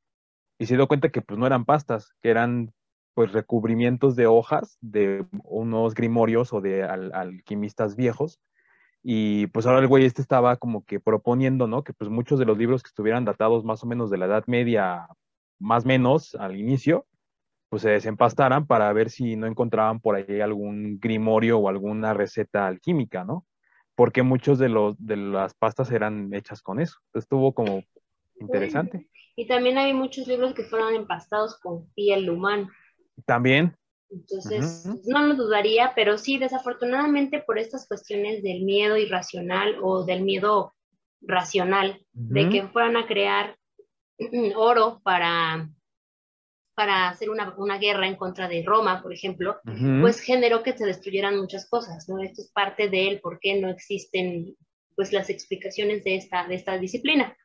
y 0.59 0.67
se 0.67 0.77
dio 0.77 0.89
cuenta 0.89 1.11
que 1.11 1.23
pues 1.23 1.39
no 1.39 1.47
eran 1.47 1.65
pastas, 1.65 2.15
que 2.21 2.31
eran 2.31 2.73
pues 3.15 3.33
recubrimientos 3.33 4.17
de 4.17 4.27
hojas 4.27 4.79
de 4.81 5.27
unos 5.45 5.95
grimorios 5.95 6.53
o 6.53 6.61
de 6.61 6.85
alquimistas 6.85 7.97
viejos. 7.97 8.39
Y 9.03 9.47
pues 9.49 9.67
ahora 9.67 9.81
el 9.81 9.87
güey 9.87 10.05
este 10.05 10.23
estaba 10.23 10.57
como 10.57 10.85
que 10.85 11.01
proponiendo, 11.01 11.67
¿no? 11.67 11.85
Que 11.85 11.93
pues 11.93 12.11
muchos 12.11 12.39
de 12.39 12.45
los 12.45 12.59
libros 12.59 12.83
que 12.83 12.89
estuvieran 12.89 13.25
datados 13.25 13.65
más 13.65 13.83
o 13.85 13.87
menos 13.87 14.11
de 14.11 14.19
la 14.19 14.27
Edad 14.27 14.45
Media, 14.47 15.07
más 15.59 15.85
o 15.85 15.89
menos 15.89 16.35
al 16.35 16.57
inicio, 16.57 17.07
pues 17.69 17.83
se 17.83 17.91
desempastaran 17.91 18.67
para 18.67 18.93
ver 18.93 19.11
si 19.11 19.37
no 19.37 19.47
encontraban 19.47 20.01
por 20.01 20.17
ahí 20.17 20.41
algún 20.41 20.99
grimorio 20.99 21.59
o 21.59 21.69
alguna 21.69 22.15
receta 22.15 22.67
alquímica, 22.67 23.25
¿no? 23.25 23.45
Porque 23.95 24.23
muchos 24.23 24.59
de 24.59 24.69
los 24.69 24.97
de 25.05 25.17
las 25.17 25.55
pastas 25.55 25.91
eran 25.91 26.33
hechas 26.33 26.63
con 26.63 26.81
eso. 26.81 26.99
estuvo 27.15 27.53
como 27.53 27.83
interesante. 28.41 29.09
Y 29.37 29.47
también 29.47 29.79
hay 29.79 29.93
muchos 29.93 30.27
libros 30.27 30.55
que 30.55 30.65
fueron 30.65 30.95
empastados 30.95 31.59
con 31.61 31.89
piel 31.95 32.29
humana. 32.31 32.73
También. 33.25 33.77
Entonces, 34.11 34.87
no 35.07 35.27
lo 35.27 35.35
dudaría, 35.35 35.93
pero 35.95 36.17
sí, 36.17 36.39
desafortunadamente 36.39 37.41
por 37.41 37.59
estas 37.59 37.87
cuestiones 37.87 38.43
del 38.43 38.63
miedo 38.63 38.97
irracional 38.97 39.77
o 39.83 40.05
del 40.05 40.23
miedo 40.23 40.75
racional, 41.21 42.01
de 42.13 42.49
que 42.49 42.69
fueran 42.69 42.97
a 42.97 43.07
crear 43.07 43.57
oro 44.57 45.01
para, 45.05 45.69
para 46.75 47.09
hacer 47.11 47.29
una, 47.29 47.79
guerra 47.79 48.07
en 48.07 48.17
contra 48.17 48.49
de 48.49 48.63
Roma, 48.65 49.03
por 49.03 49.13
ejemplo, 49.13 49.61
pues 50.01 50.21
generó 50.21 50.63
que 50.63 50.77
se 50.77 50.87
destruyeran 50.87 51.39
muchas 51.39 51.69
cosas, 51.69 52.09
¿no? 52.09 52.23
Esto 52.23 52.43
es 52.43 52.51
parte 52.51 52.89
de 52.89 53.09
él, 53.09 53.21
por 53.21 53.39
qué 53.41 53.61
no 53.61 53.69
existen 53.69 54.57
pues 54.95 55.13
las 55.13 55.31
explicaciones 55.31 56.03
de 56.03 56.17
esta, 56.17 56.49
de 56.49 56.57
esta 56.57 56.77
disciplina. 56.77 57.37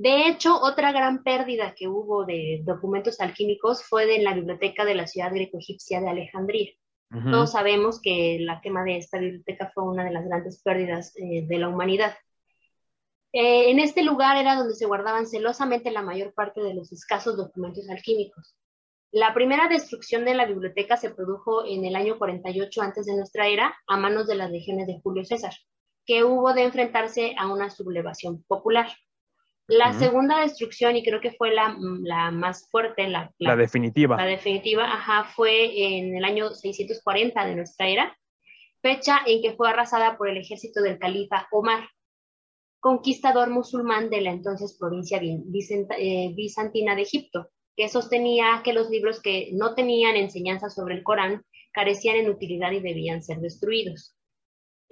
De 0.00 0.28
hecho, 0.28 0.58
otra 0.58 0.92
gran 0.92 1.22
pérdida 1.22 1.74
que 1.76 1.86
hubo 1.86 2.24
de 2.24 2.62
documentos 2.64 3.20
alquímicos 3.20 3.84
fue 3.84 4.06
de 4.06 4.20
la 4.20 4.32
biblioteca 4.32 4.86
de 4.86 4.94
la 4.94 5.06
ciudad 5.06 5.30
greco-egipcia 5.30 6.00
de 6.00 6.08
Alejandría. 6.08 6.70
Todos 7.30 7.52
sabemos 7.52 8.00
que 8.00 8.38
la 8.40 8.62
quema 8.62 8.82
de 8.82 8.96
esta 8.96 9.18
biblioteca 9.18 9.70
fue 9.74 9.84
una 9.84 10.04
de 10.04 10.12
las 10.12 10.24
grandes 10.24 10.62
pérdidas 10.62 11.12
eh, 11.16 11.44
de 11.46 11.58
la 11.58 11.68
humanidad. 11.68 12.14
Eh, 13.34 13.70
en 13.70 13.78
este 13.78 14.02
lugar 14.02 14.38
era 14.38 14.54
donde 14.54 14.74
se 14.74 14.86
guardaban 14.86 15.26
celosamente 15.26 15.90
la 15.90 16.00
mayor 16.00 16.32
parte 16.32 16.62
de 16.62 16.72
los 16.72 16.92
escasos 16.92 17.36
documentos 17.36 17.86
alquímicos. 17.90 18.56
La 19.10 19.34
primera 19.34 19.68
destrucción 19.68 20.24
de 20.24 20.32
la 20.32 20.46
biblioteca 20.46 20.96
se 20.96 21.10
produjo 21.10 21.66
en 21.66 21.84
el 21.84 21.94
año 21.94 22.16
48 22.16 22.80
antes 22.80 23.04
de 23.04 23.16
nuestra 23.16 23.48
era 23.48 23.76
a 23.86 23.98
manos 23.98 24.26
de 24.26 24.36
las 24.36 24.50
legiones 24.50 24.86
de 24.86 24.98
Julio 25.02 25.26
César, 25.26 25.52
que 26.06 26.24
hubo 26.24 26.54
de 26.54 26.62
enfrentarse 26.62 27.34
a 27.36 27.52
una 27.52 27.68
sublevación 27.68 28.42
popular. 28.44 28.88
La 29.70 29.92
segunda 29.92 30.40
destrucción, 30.40 30.96
y 30.96 31.04
creo 31.04 31.20
que 31.20 31.32
fue 31.32 31.54
la, 31.54 31.68
más 32.30 32.68
fuerte, 32.70 33.08
la, 33.08 33.32
la, 33.38 33.56
definitiva. 33.56 34.16
La 34.16 34.26
definitiva, 34.26 34.84
ajá, 34.84 35.24
fue 35.34 35.98
en 35.98 36.16
el 36.16 36.24
año 36.24 36.50
640 36.50 37.46
de 37.46 37.54
nuestra 37.54 37.88
era, 37.88 38.16
fecha 38.82 39.20
en 39.26 39.42
que 39.42 39.52
fue 39.52 39.68
arrasada 39.68 40.18
por 40.18 40.28
el 40.28 40.38
ejército 40.38 40.82
del 40.82 40.98
califa 40.98 41.46
Omar, 41.52 41.88
conquistador 42.80 43.50
musulmán 43.50 44.10
de 44.10 44.22
la 44.22 44.30
entonces 44.30 44.76
provincia 44.78 45.20
eh, 45.22 46.32
bizantina 46.34 46.96
de 46.96 47.02
Egipto, 47.02 47.50
que 47.76 47.88
sostenía 47.88 48.62
que 48.64 48.72
los 48.72 48.90
libros 48.90 49.20
que 49.20 49.50
no 49.52 49.74
tenían 49.74 50.16
enseñanza 50.16 50.70
sobre 50.70 50.96
el 50.96 51.02
Corán 51.02 51.44
carecían 51.72 52.16
en 52.16 52.30
utilidad 52.30 52.72
y 52.72 52.80
debían 52.80 53.22
ser 53.22 53.38
destruidos. 53.38 54.16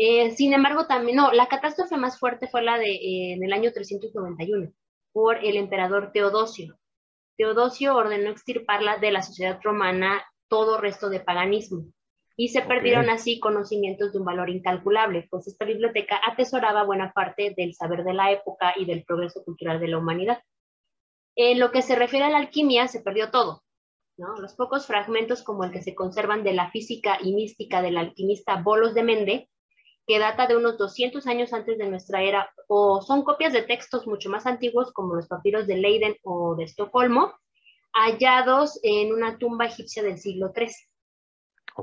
Eh, 0.00 0.30
sin 0.30 0.54
embargo, 0.54 0.86
también, 0.86 1.16
no, 1.16 1.32
la 1.32 1.48
catástrofe 1.48 1.96
más 1.96 2.20
fuerte 2.20 2.46
fue 2.46 2.62
la 2.62 2.78
de 2.78 2.88
eh, 2.88 3.32
en 3.32 3.42
el 3.42 3.52
año 3.52 3.72
391 3.72 4.70
por 5.12 5.44
el 5.44 5.56
emperador 5.56 6.12
Teodosio. 6.12 6.78
Teodosio 7.36 7.96
ordenó 7.96 8.30
extirparla 8.30 8.98
de 8.98 9.10
la 9.10 9.22
sociedad 9.22 9.58
romana 9.62 10.24
todo 10.48 10.80
resto 10.80 11.08
de 11.08 11.20
paganismo 11.20 11.84
y 12.36 12.48
se 12.48 12.62
perdieron 12.62 13.10
así 13.10 13.40
conocimientos 13.40 14.12
de 14.12 14.20
un 14.20 14.24
valor 14.24 14.48
incalculable, 14.48 15.26
pues 15.28 15.48
esta 15.48 15.64
biblioteca 15.64 16.20
atesoraba 16.24 16.84
buena 16.84 17.12
parte 17.12 17.52
del 17.56 17.74
saber 17.74 18.04
de 18.04 18.14
la 18.14 18.30
época 18.30 18.74
y 18.76 18.84
del 18.84 19.04
progreso 19.04 19.42
cultural 19.44 19.80
de 19.80 19.88
la 19.88 19.98
humanidad. 19.98 20.40
En 21.34 21.58
lo 21.58 21.72
que 21.72 21.82
se 21.82 21.96
refiere 21.96 22.26
a 22.26 22.30
la 22.30 22.38
alquimia, 22.38 22.86
se 22.86 23.00
perdió 23.00 23.32
todo. 23.32 23.64
¿no? 24.16 24.36
Los 24.36 24.54
pocos 24.54 24.86
fragmentos 24.86 25.42
como 25.42 25.64
el 25.64 25.72
que 25.72 25.82
se 25.82 25.96
conservan 25.96 26.44
de 26.44 26.52
la 26.52 26.70
física 26.70 27.18
y 27.20 27.34
mística 27.34 27.82
del 27.82 27.96
alquimista 27.96 28.62
Bolos 28.62 28.94
de 28.94 29.02
Mende 29.02 29.48
que 30.08 30.18
data 30.18 30.46
de 30.46 30.56
unos 30.56 30.78
200 30.78 31.26
años 31.26 31.52
antes 31.52 31.76
de 31.76 31.86
nuestra 31.86 32.22
era, 32.22 32.50
o 32.66 33.02
son 33.02 33.22
copias 33.22 33.52
de 33.52 33.60
textos 33.60 34.06
mucho 34.06 34.30
más 34.30 34.46
antiguos, 34.46 34.90
como 34.92 35.14
los 35.14 35.28
papiros 35.28 35.66
de 35.66 35.76
Leiden 35.76 36.16
o 36.22 36.56
de 36.56 36.64
Estocolmo, 36.64 37.34
hallados 37.92 38.80
en 38.82 39.12
una 39.12 39.36
tumba 39.36 39.66
egipcia 39.66 40.02
del 40.02 40.16
siglo 40.16 40.50
III, 40.56 40.68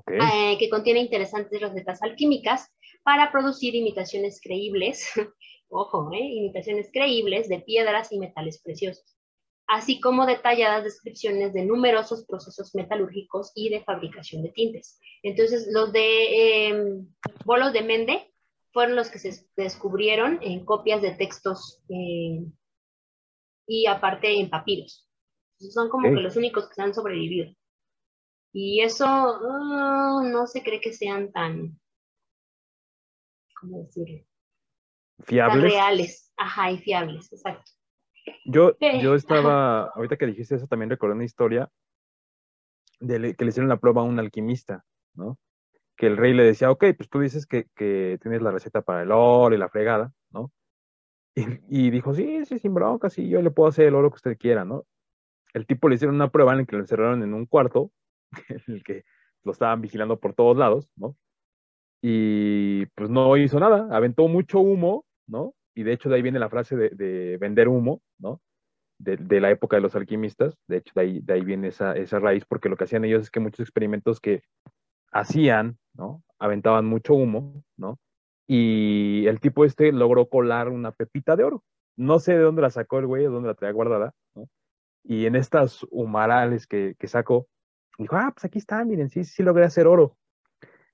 eh, 0.08 0.58
que 0.58 0.70
contiene 0.72 1.02
interesantes 1.02 1.62
recetas 1.62 2.02
alquímicas 2.02 2.74
para 3.04 3.32
producir 3.32 3.76
imitaciones 3.76 4.42
creíbles, 4.42 5.08
ojo, 5.70 6.10
eh, 6.12 6.18
imitaciones 6.20 6.90
creíbles 6.92 7.48
de 7.48 7.60
piedras 7.60 8.12
y 8.12 8.18
metales 8.18 8.60
preciosos 8.60 9.15
así 9.68 10.00
como 10.00 10.26
detalladas 10.26 10.84
descripciones 10.84 11.54
de 11.54 11.66
numerosos 11.66 12.26
procesos 12.26 12.76
metalúrgicos 12.76 13.52
y 13.56 13.70
de 13.70 13.84
fabricación 13.84 14.44
de 14.44 14.50
tintes. 14.50 15.00
Entonces, 15.24 15.68
los 15.72 15.92
de 15.92 16.68
em, 16.68 17.08
bolos 17.46 17.74
de 17.74 17.82
Mende 17.82 18.34
fueron 18.72 18.96
los 18.96 19.10
que 19.10 19.20
se 19.20 19.48
descubrieron 19.56 20.40
en 20.42 20.66
copias 20.66 21.02
de 21.02 21.12
textos 21.12 21.82
em, 21.90 22.52
y 23.68 23.88
aparte 23.88 24.40
en 24.40 24.50
papiros. 24.50 25.08
son 25.58 25.90
como 25.90 26.10
que 26.14 26.22
los 26.22 26.36
únicos 26.36 26.70
que 26.70 26.82
han 26.82 26.94
sobrevivido. 26.94 27.52
Y 28.54 28.82
eso 28.82 29.06
uh, 29.06 30.24
no 30.24 30.48
se 30.48 30.64
cree 30.64 30.80
que 30.80 30.94
sean 30.94 31.32
tan, 31.32 31.80
¿cómo 33.60 33.84
decirlo? 33.84 34.24
Fiables. 35.26 35.64
reales, 35.64 36.34
ajá, 36.38 36.72
y 36.72 36.78
fiables, 36.78 37.32
exacto. 37.34 37.72
Yo, 38.46 38.78
yo 38.80 39.16
estaba, 39.16 39.86
ahorita 39.90 40.18
que 40.18 40.28
dijiste 40.28 40.56
eso, 40.56 40.68
también 40.68 40.90
recordé 40.90 41.16
una 41.16 41.24
historia 41.24 41.70
de 43.00 43.36
que 43.36 43.46
le 43.46 43.50
hicieron 43.50 43.70
la 43.70 43.80
prueba 43.80 44.02
a 44.02 44.06
un 44.06 44.20
alquimista, 44.20 44.84
¿no? 45.14 45.38
Que 45.96 46.08
el 46.08 46.18
rey 46.18 46.34
le 46.34 46.44
decía, 46.44 46.72
ok, 46.72 46.86
pues 46.98 47.10
tú 47.10 47.20
dices 47.20 47.46
que, 47.46 47.68
que 47.76 48.18
tienes 48.22 48.42
la 48.42 48.52
receta 48.52 48.82
para 48.82 49.04
el 49.04 49.12
oro 49.12 49.54
y 49.56 49.58
la 49.58 49.70
fregada, 49.70 50.12
¿no? 50.32 50.52
Y, 51.36 51.90
dijo, 51.90 52.14
sí, 52.14 52.46
sí, 52.46 52.60
sin 52.60 52.74
bronca, 52.74 53.10
sí, 53.10 53.28
yo 53.28 53.42
le 53.42 53.52
puedo 53.52 53.68
hacer 53.68 53.88
el 53.88 53.96
oro 53.96 54.10
que 54.10 54.16
usted 54.16 54.38
quiera, 54.38 54.64
¿no? 54.64 54.86
El 55.54 55.66
tipo 55.66 55.90
le 55.90 55.96
hicieron 55.96 56.16
una 56.16 56.32
prueba 56.32 56.54
en 56.54 56.60
la 56.60 56.66
que 56.66 56.76
lo 56.76 56.82
encerraron 56.82 57.24
en 57.24 57.34
un 57.34 57.46
cuarto, 57.46 57.92
en 58.50 58.62
el 58.68 58.84
que 58.84 59.04
lo 59.44 59.52
estaban 59.52 59.82
vigilando 59.82 60.20
por 60.20 60.34
todos 60.34 60.56
lados, 60.56 60.90
¿no? 60.96 61.18
Y 62.02 62.86
pues 62.88 63.10
no 63.10 63.36
hizo 63.36 63.60
nada, 63.60 63.88
aventó 63.92 64.28
mucho 64.28 64.60
humo, 64.60 65.06
¿no? 65.28 65.54
Y 65.76 65.84
de 65.84 65.94
hecho 65.94 66.10
de 66.10 66.16
ahí 66.16 66.22
viene 66.22 66.40
la 66.40 66.50
frase 66.50 66.76
de, 66.76 67.38
vender 67.38 67.68
humo, 67.68 68.02
¿no? 68.18 68.42
De, 68.98 69.42
la 69.42 69.52
época 69.52 69.76
de 69.76 69.82
los 69.82 69.96
alquimistas, 69.96 70.56
de 70.68 70.78
hecho 70.78 70.94
de 70.96 71.02
ahí, 71.02 71.20
de 71.20 71.34
ahí 71.34 71.42
viene 71.42 71.68
esa, 71.68 71.96
esa 71.96 72.20
raíz, 72.20 72.46
porque 72.46 72.70
lo 72.70 72.78
que 72.78 72.86
hacían 72.86 73.06
ellos 73.06 73.24
es 73.24 73.30
que 73.30 73.42
muchos 73.42 73.60
experimentos 73.60 74.20
que 74.20 74.42
hacían, 75.12 75.78
¿no? 75.94 76.24
Aventaban 76.40 76.86
mucho 76.86 77.14
humo, 77.14 77.64
¿no? 77.78 78.00
y 78.48 79.26
el 79.28 79.40
tipo 79.40 79.66
este 79.66 79.92
logró 79.92 80.30
colar 80.30 80.70
una 80.70 80.92
pepita 80.92 81.36
de 81.36 81.44
oro. 81.44 81.64
No 81.98 82.20
sé 82.20 82.34
de 82.34 82.44
dónde 82.44 82.62
la 82.62 82.70
sacó 82.70 83.00
el 83.00 83.08
güey, 83.08 83.24
de 83.24 83.30
dónde 83.30 83.48
la 83.48 83.56
traía 83.56 83.74
guardada, 83.74 84.14
¿no? 84.36 84.48
Y 85.04 85.26
en 85.26 85.36
estas 85.36 85.86
humarales 85.92 86.68
que, 86.68 86.96
que 87.00 87.08
sacó, 87.08 87.48
dijo, 87.98 88.16
ah, 88.16 88.32
pues 88.34 88.46
aquí 88.46 88.60
está, 88.60 88.84
miren, 88.84 89.10
sí, 89.10 89.24
sí 89.24 89.44
logré 89.44 89.66
hacer 89.66 89.88
oro. 89.88 90.18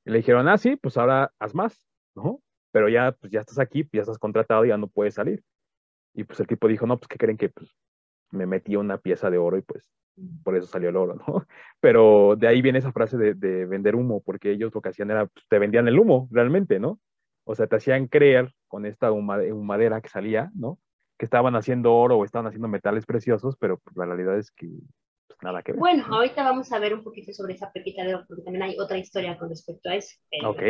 Y 0.06 0.12
le 0.12 0.18
dijeron, 0.18 0.48
ah, 0.48 0.58
sí, 0.58 0.76
pues 0.76 0.98
ahora 0.98 1.34
haz 1.40 1.56
más, 1.56 1.88
¿no? 2.16 2.42
Pero 2.72 2.90
ya, 2.90 3.12
pues 3.14 3.32
ya 3.32 3.42
estás 3.42 3.60
aquí, 3.60 3.88
ya 3.92 4.02
estás 4.02 4.18
contratado, 4.18 4.66
ya 4.66 4.78
no 4.78 4.88
puedes 4.88 5.16
salir. 5.16 5.44
Y 6.14 6.24
pues 6.24 6.40
el 6.40 6.48
tipo 6.48 6.68
dijo, 6.68 6.88
no, 6.88 6.98
pues 6.98 7.08
¿qué 7.08 7.18
creen 7.18 7.38
que 7.38 7.50
pues, 7.50 7.70
me 8.32 8.46
metí 8.46 8.76
una 8.76 8.98
pieza 8.98 9.30
de 9.30 9.38
oro 9.38 9.58
y 9.58 9.62
pues 9.62 9.90
por 10.44 10.56
eso 10.56 10.68
salió 10.68 10.90
el 10.90 10.98
oro, 10.98 11.16
¿no? 11.28 11.46
Pero 11.80 12.36
de 12.38 12.48
ahí 12.48 12.62
viene 12.62 12.80
esa 12.80 12.92
frase 12.92 13.18
de, 13.18 13.34
de 13.34 13.66
vender 13.66 13.96
humo, 13.96 14.22
porque 14.22 14.52
ellos 14.52 14.74
lo 14.74 14.82
que 14.82 14.90
hacían 14.90 15.12
era, 15.12 15.26
pues, 15.28 15.46
te 15.50 15.60
vendían 15.60 15.88
el 15.88 16.00
humo, 16.00 16.28
realmente, 16.32 16.80
¿no? 16.80 17.00
o 17.44 17.56
sea, 17.56 17.68
te 17.68 17.76
hacían 17.76 18.08
creer 18.08 18.54
con 18.68 18.86
esta 18.86 19.12
humadera 19.12 20.02
que 20.02 20.10
salía, 20.10 20.52
¿no? 20.56 20.80
Que 21.18 21.26
estaban 21.26 21.56
haciendo 21.56 21.94
oro 21.94 22.18
o 22.18 22.26
estaban 22.26 22.48
haciendo 22.48 22.68
metales 22.68 23.06
preciosos, 23.06 23.56
pero 23.58 23.78
pues, 23.80 23.96
la 23.98 24.06
realidad 24.06 24.38
es 24.38 24.52
que 24.52 24.70
nada 25.42 25.62
que 25.62 25.72
ver. 25.72 25.80
Bueno, 25.80 26.06
ahorita 26.10 26.44
vamos 26.44 26.72
a 26.72 26.80
ver 26.80 26.94
un 26.94 27.04
poquito 27.04 27.34
sobre 27.34 27.54
esa 27.54 27.72
pepita 27.72 28.04
de 28.04 28.16
oro, 28.16 28.26
porque 28.28 28.44
también 28.44 28.64
hay 28.64 28.80
otra 28.80 28.98
historia 28.98 29.38
con 29.38 29.50
respecto 29.50 29.90
a 29.90 29.96
eso. 29.96 30.16
ok. 30.46 30.62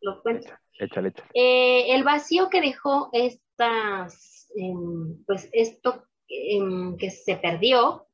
Lo 0.00 0.22
cuento. 0.22 0.48
Échale, 0.78 1.08
échale. 1.08 1.30
Eh, 1.34 1.94
el 1.94 2.04
vacío 2.04 2.48
que 2.50 2.60
dejó 2.60 3.10
estas, 3.12 4.50
em, 4.56 5.24
pues 5.26 5.48
esto 5.52 6.04
em, 6.28 6.96
que 6.96 7.10
se 7.10 7.36
perdió, 7.36 8.06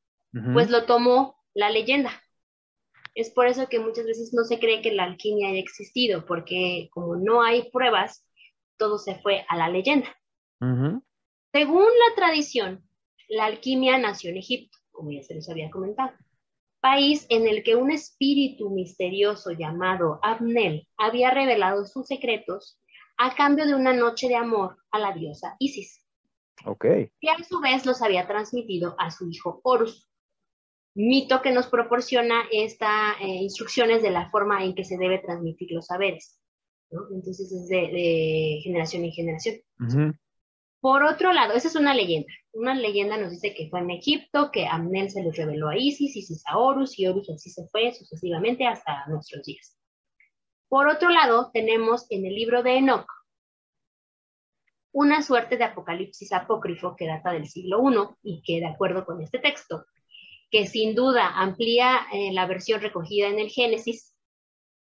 pues 0.53 0.69
lo 0.69 0.85
tomó 0.85 1.37
la 1.53 1.69
leyenda. 1.69 2.11
Es 3.13 3.29
por 3.29 3.47
eso 3.47 3.69
que 3.69 3.79
muchas 3.79 4.05
veces 4.05 4.33
no 4.33 4.43
se 4.43 4.59
cree 4.59 4.81
que 4.81 4.91
la 4.91 5.05
alquimia 5.05 5.47
haya 5.47 5.59
existido, 5.59 6.25
porque 6.25 6.89
como 6.91 7.15
no 7.15 7.41
hay 7.41 7.71
pruebas, 7.71 8.27
todo 8.77 8.97
se 8.97 9.15
fue 9.15 9.45
a 9.47 9.55
la 9.55 9.69
leyenda. 9.69 10.13
Según 11.53 11.85
la 11.85 12.15
tradición, 12.15 12.83
la 13.29 13.45
alquimia 13.45 13.97
nació 13.97 14.31
en 14.31 14.37
Egipto, 14.37 14.77
como 14.95 15.11
ya 15.11 15.21
se 15.21 15.35
les 15.35 15.49
había 15.49 15.69
comentado, 15.69 16.11
país 16.81 17.25
en 17.29 17.47
el 17.47 17.63
que 17.63 17.75
un 17.75 17.91
espíritu 17.91 18.69
misterioso 18.69 19.51
llamado 19.51 20.19
Abnel 20.21 20.87
había 20.97 21.31
revelado 21.31 21.85
sus 21.85 22.07
secretos 22.07 22.79
a 23.17 23.35
cambio 23.35 23.65
de 23.65 23.75
una 23.75 23.93
noche 23.93 24.27
de 24.27 24.35
amor 24.35 24.77
a 24.91 24.99
la 24.99 25.13
diosa 25.13 25.55
Isis. 25.59 26.03
Ok. 26.65 26.85
Y 27.19 27.29
a 27.29 27.43
su 27.43 27.59
vez 27.59 27.85
los 27.85 28.01
había 28.01 28.27
transmitido 28.27 28.95
a 28.97 29.11
su 29.11 29.29
hijo 29.29 29.61
Horus 29.63 30.09
mito 30.95 31.41
que 31.41 31.51
nos 31.51 31.67
proporciona 31.67 32.43
estas 32.51 33.15
eh, 33.21 33.27
instrucciones 33.27 34.01
de 34.01 34.11
la 34.11 34.29
forma 34.29 34.63
en 34.63 34.73
que 34.73 34.85
se 34.85 34.97
debe 34.97 35.19
transmitir 35.19 35.71
los 35.71 35.87
saberes. 35.87 36.39
Entonces 36.89 37.51
es 37.51 37.67
de, 37.67 38.59
generación 38.63 39.03
en 39.03 39.11
generación. 39.11 39.55
Por 40.85 41.01
otro 41.01 41.33
lado, 41.33 41.53
esa 41.55 41.67
es 41.67 41.75
una 41.75 41.95
leyenda. 41.95 42.31
Una 42.53 42.75
leyenda 42.75 43.17
nos 43.17 43.31
dice 43.31 43.55
que 43.55 43.67
fue 43.71 43.79
en 43.79 43.89
Egipto, 43.89 44.51
que 44.51 44.67
Amnel 44.67 45.09
se 45.09 45.23
los 45.23 45.35
reveló 45.35 45.69
a 45.69 45.75
Isis, 45.75 46.15
Isis 46.15 46.43
a 46.45 46.59
Horus, 46.59 46.99
y 46.99 47.07
Horus 47.07 47.27
así 47.31 47.49
se 47.49 47.67
fue 47.69 47.91
sucesivamente 47.91 48.67
hasta 48.67 49.03
nuestros 49.07 49.43
días. 49.47 49.75
Por 50.69 50.87
otro 50.87 51.09
lado, 51.09 51.49
tenemos 51.51 52.05
en 52.11 52.27
el 52.27 52.35
libro 52.35 52.61
de 52.61 52.77
Enoch 52.77 53.07
una 54.91 55.23
suerte 55.23 55.57
de 55.57 55.63
apocalipsis 55.63 56.31
apócrifo 56.31 56.95
que 56.95 57.07
data 57.07 57.31
del 57.31 57.47
siglo 57.47 57.81
I 58.21 58.33
y 58.35 58.43
que, 58.43 58.59
de 58.59 58.67
acuerdo 58.67 59.07
con 59.07 59.23
este 59.23 59.39
texto, 59.39 59.87
que 60.51 60.67
sin 60.67 60.93
duda 60.93 61.29
amplía 61.29 62.05
eh, 62.13 62.31
la 62.31 62.45
versión 62.45 62.79
recogida 62.79 63.27
en 63.29 63.39
el 63.39 63.49
Génesis, 63.49 64.15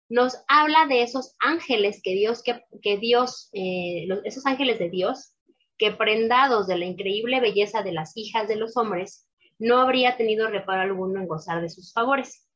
nos 0.09 0.35
habla 0.49 0.85
de 0.85 1.03
esos 1.03 1.37
ángeles 1.39 2.01
que 2.03 2.13
Dios, 2.13 2.43
que, 2.43 2.97
Dios, 2.97 3.49
eh, 3.53 4.05
esos 4.25 4.45
ángeles 4.45 4.79
de 4.79 4.89
Dios, 4.89 5.36
que 5.77 5.91
prendados 5.91 6.67
de 6.67 6.77
la 6.77 6.85
increíble 6.85 7.39
belleza 7.39 7.83
de 7.83 7.91
las 7.91 8.15
hijas 8.15 8.47
de 8.47 8.55
los 8.55 8.77
hombres, 8.77 9.29
no 9.59 9.79
habría 9.79 10.17
tenido 10.17 10.47
reparo 10.47 10.81
alguno 10.81 11.19
en 11.19 11.27
gozar 11.27 11.61
de 11.61 11.69
sus 11.69 11.93
favores, 11.93 12.47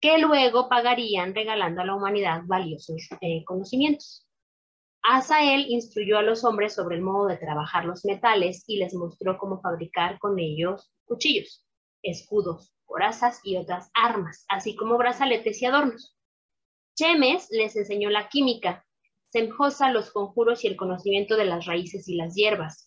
que 0.00 0.18
luego 0.18 0.68
pagarían 0.68 1.34
regalando 1.34 1.82
a 1.82 1.84
la 1.84 1.94
humanidad 1.94 2.42
valiosos 2.44 3.08
eh, 3.20 3.44
conocimientos. 3.44 4.26
Asael 5.02 5.66
instruyó 5.68 6.18
a 6.18 6.22
los 6.22 6.44
hombres 6.44 6.74
sobre 6.74 6.96
el 6.96 7.02
modo 7.02 7.28
de 7.28 7.36
trabajar 7.36 7.84
los 7.84 8.04
metales 8.04 8.64
y 8.66 8.78
les 8.78 8.94
mostró 8.94 9.38
cómo 9.38 9.60
fabricar 9.60 10.18
con 10.18 10.38
ellos 10.38 10.90
cuchillos 11.04 11.66
escudos, 12.06 12.72
corazas 12.84 13.40
y 13.44 13.56
otras 13.56 13.90
armas, 13.94 14.44
así 14.48 14.76
como 14.76 14.96
brazaletes 14.96 15.60
y 15.60 15.66
adornos. 15.66 16.16
Chemes 16.96 17.48
les 17.50 17.76
enseñó 17.76 18.10
la 18.10 18.28
química, 18.28 18.85
Semjosa 19.30 19.90
los 19.90 20.10
conjuros 20.10 20.64
y 20.64 20.68
el 20.68 20.76
conocimiento 20.76 21.36
de 21.36 21.44
las 21.44 21.66
raíces 21.66 22.08
y 22.08 22.16
las 22.16 22.34
hierbas, 22.34 22.86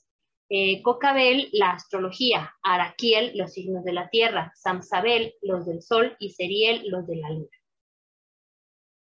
eh, 0.52 0.82
Cocabel 0.82 1.50
la 1.52 1.74
astrología, 1.74 2.56
Araquiel 2.64 3.38
los 3.38 3.54
signos 3.54 3.84
de 3.84 3.94
la 3.94 4.10
tierra, 4.10 4.52
Samsabel 4.56 5.36
los 5.44 5.68
del 5.68 5.84
sol. 5.84 6.16
Y 6.20 6.32
Seriel 6.32 6.88
los 6.88 7.06
de 7.06 7.18
la 7.18 7.30
luna. 7.30 7.50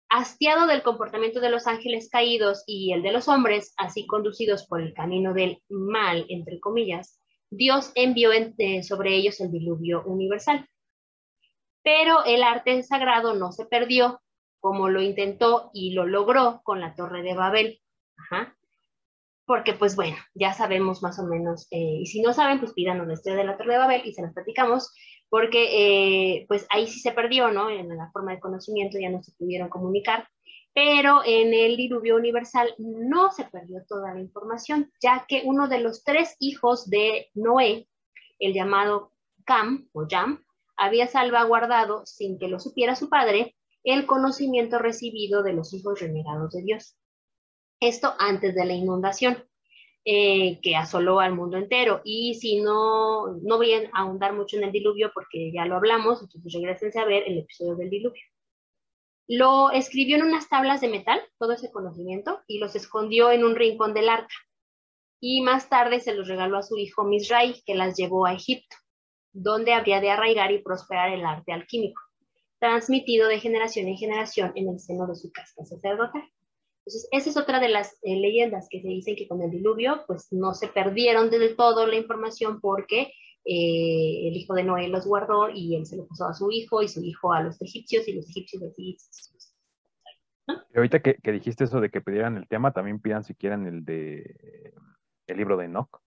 Hastiado 0.09 0.65
del 0.65 0.81
comportamiento 0.81 1.39
de 1.39 1.49
los 1.49 1.67
ángeles 1.67 2.09
caídos 2.09 2.63
y 2.65 2.93
el 2.93 3.03
de 3.03 3.11
los 3.11 3.27
hombres, 3.27 3.73
así 3.77 4.07
conducidos 4.07 4.65
por 4.65 4.81
el 4.81 4.93
camino 4.93 5.33
del 5.33 5.61
mal, 5.69 6.25
entre 6.29 6.59
comillas, 6.59 7.19
Dios 7.51 7.91
envió 7.95 8.31
sobre 8.81 9.15
ellos 9.15 9.39
el 9.39 9.51
diluvio 9.51 10.03
universal. 10.05 10.67
Pero 11.83 12.23
el 12.25 12.41
arte 12.43 12.81
sagrado 12.81 13.35
no 13.35 13.51
se 13.51 13.65
perdió, 13.65 14.21
como 14.59 14.89
lo 14.89 15.01
intentó 15.01 15.69
y 15.73 15.93
lo 15.93 16.05
logró 16.05 16.61
con 16.63 16.79
la 16.79 16.95
Torre 16.95 17.21
de 17.21 17.35
Babel. 17.35 17.81
Porque, 19.45 19.73
pues 19.73 19.95
bueno, 19.95 20.17
ya 20.33 20.53
sabemos 20.53 21.03
más 21.03 21.19
o 21.19 21.23
menos, 21.27 21.67
eh, 21.69 21.99
y 22.01 22.05
si 22.07 22.21
no 22.21 22.33
saben, 22.33 22.59
pues 22.59 22.73
pídanos 22.73 23.07
la 23.07 23.13
historia 23.13 23.39
de 23.39 23.45
la 23.45 23.57
Torre 23.57 23.73
de 23.73 23.79
Babel 23.79 24.01
y 24.05 24.13
se 24.13 24.23
las 24.23 24.33
platicamos, 24.33 24.91
porque 25.29 26.37
eh, 26.39 26.45
pues 26.47 26.65
ahí 26.71 26.87
sí 26.87 26.99
se 26.99 27.11
perdió, 27.11 27.51
¿no? 27.51 27.69
En 27.69 27.95
la 27.95 28.09
forma 28.11 28.31
de 28.31 28.39
conocimiento 28.39 28.97
ya 28.99 29.09
no 29.09 29.21
se 29.21 29.33
pudieron 29.33 29.69
comunicar 29.69 30.27
pero 30.75 31.21
en 31.25 31.53
el 31.53 31.77
diluvio 31.77 32.17
universal 32.17 32.75
no 32.77 33.31
se 33.31 33.45
perdió 33.45 33.85
toda 33.87 34.13
la 34.13 34.19
información, 34.19 34.91
ya 35.01 35.25
que 35.25 35.41
uno 35.45 35.69
de 35.69 35.79
los 35.79 36.03
tres 36.03 36.35
hijos 36.41 36.89
de 36.89 37.29
Noé, 37.33 37.87
el 38.39 38.53
llamado 38.53 39.13
Cam 39.45 39.87
o 39.93 40.05
Jam, 40.07 40.43
había 40.75 41.07
salvaguardado, 41.07 42.05
sin 42.05 42.37
que 42.37 42.49
lo 42.49 42.59
supiera 42.59 42.97
su 42.97 43.07
padre, 43.07 43.55
el 43.85 44.05
conocimiento 44.05 44.79
recibido 44.79 45.43
de 45.43 45.53
los 45.53 45.73
hijos 45.73 46.01
renegados 46.01 46.51
de 46.51 46.63
Dios. 46.63 46.97
Esto 47.79 48.13
antes 48.19 48.53
de 48.53 48.65
la 48.65 48.73
inundación. 48.73 49.45
Eh, 50.07 50.59
que 50.61 50.75
asoló 50.75 51.19
al 51.19 51.33
mundo 51.33 51.57
entero. 51.57 52.01
Y 52.03 52.35
si 52.35 52.61
no, 52.61 53.37
no 53.41 53.57
voy 53.57 53.73
a 53.73 53.89
ahondar 53.91 54.33
mucho 54.33 54.55
en 54.55 54.65
el 54.65 54.71
diluvio 54.71 55.09
porque 55.15 55.51
ya 55.51 55.65
lo 55.65 55.77
hablamos, 55.77 56.21
entonces 56.21 56.53
regresense 56.53 56.99
a 56.99 57.05
ver 57.05 57.23
el 57.25 57.39
episodio 57.39 57.75
del 57.75 57.89
diluvio. 57.89 58.21
Lo 59.27 59.71
escribió 59.71 60.17
en 60.17 60.25
unas 60.25 60.47
tablas 60.47 60.81
de 60.81 60.89
metal, 60.89 61.19
todo 61.39 61.53
ese 61.53 61.71
conocimiento, 61.71 62.41
y 62.45 62.59
los 62.59 62.75
escondió 62.75 63.31
en 63.31 63.43
un 63.43 63.55
rincón 63.55 63.95
del 63.95 64.09
arca. 64.09 64.35
Y 65.19 65.41
más 65.41 65.69
tarde 65.69 65.99
se 65.99 66.13
los 66.13 66.27
regaló 66.27 66.57
a 66.57 66.63
su 66.63 66.77
hijo 66.77 67.03
Misrai, 67.03 67.63
que 67.65 67.73
las 67.73 67.97
llevó 67.97 68.27
a 68.27 68.33
Egipto, 68.33 68.75
donde 69.33 69.73
habría 69.73 70.01
de 70.01 70.11
arraigar 70.11 70.51
y 70.51 70.61
prosperar 70.61 71.13
el 71.13 71.25
arte 71.25 71.51
alquímico, 71.51 71.99
transmitido 72.65 73.27
de 73.27 73.39
generación 73.39 73.87
en 73.87 73.95
generación 73.95 74.51
en 74.55 74.69
el 74.69 74.79
seno 74.79 75.05
de 75.05 75.15
su 75.15 75.31
casa 75.31 75.63
sacerdotal. 75.65 76.23
Entonces, 76.79 77.07
esa 77.11 77.29
es 77.29 77.37
otra 77.37 77.59
de 77.59 77.69
las 77.69 77.93
eh, 78.01 78.15
leyendas 78.15 78.67
que 78.69 78.81
se 78.81 78.87
dicen 78.87 79.15
que 79.15 79.27
con 79.27 79.41
el 79.41 79.51
diluvio, 79.51 80.03
pues 80.07 80.27
no 80.31 80.53
se 80.53 80.67
perdieron 80.67 81.29
del 81.29 81.55
todo 81.55 81.85
la 81.85 81.95
información 81.95 82.59
porque 82.59 83.11
eh, 83.45 84.27
el 84.27 84.35
hijo 84.35 84.55
de 84.55 84.63
Noé 84.63 84.87
los 84.87 85.05
guardó 85.05 85.49
y 85.49 85.75
él 85.75 85.85
se 85.85 85.95
lo 85.95 86.07
puso 86.07 86.25
a 86.25 86.33
su 86.33 86.49
hijo 86.51 86.81
y 86.81 86.87
su 86.87 87.03
hijo 87.03 87.33
a 87.33 87.43
los 87.43 87.61
egipcios 87.61 88.07
y 88.07 88.13
los 88.13 88.27
egipcios 88.29 88.63
a 88.63 88.65
los 88.65 88.79
egipcios. 88.79 89.53
Y 90.47 90.77
ahorita 90.77 91.01
que, 91.01 91.31
dijiste 91.31 91.65
eso 91.65 91.81
de 91.81 91.89
que 91.89 92.01
pidieran 92.01 92.37
el 92.37 92.47
tema, 92.47 92.71
también 92.71 92.99
pidan 92.99 93.23
si 93.23 93.35
quieren 93.35 93.67
el 93.67 93.85
de 93.85 94.73
el 95.27 95.37
libro 95.37 95.57
de 95.57 95.65
Enoch. 95.65 96.01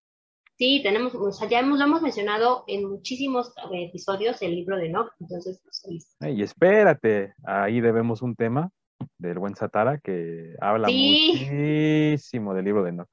Sí, 0.59 0.81
tenemos, 0.83 1.15
o 1.15 1.31
sea, 1.31 1.47
ya 1.47 1.61
hemos, 1.61 1.79
lo 1.79 1.85
hemos 1.85 2.01
mencionado 2.01 2.65
en 2.67 2.83
muchísimos 2.83 3.53
episodios 3.71 4.41
el 4.41 4.55
libro 4.55 4.75
de 4.75 4.87
Enoch, 4.87 5.09
entonces, 5.21 5.61
pues, 5.63 6.17
Y 6.21 6.43
espérate, 6.43 7.33
ahí 7.45 7.79
debemos 7.79 8.21
un 8.21 8.35
tema 8.35 8.69
del 9.17 9.39
buen 9.39 9.55
Satara 9.55 9.99
que 9.99 10.55
habla 10.59 10.89
muchísimo 10.89 12.53
del 12.53 12.65
libro 12.65 12.83
de 12.83 12.89
Enoch. 12.89 13.07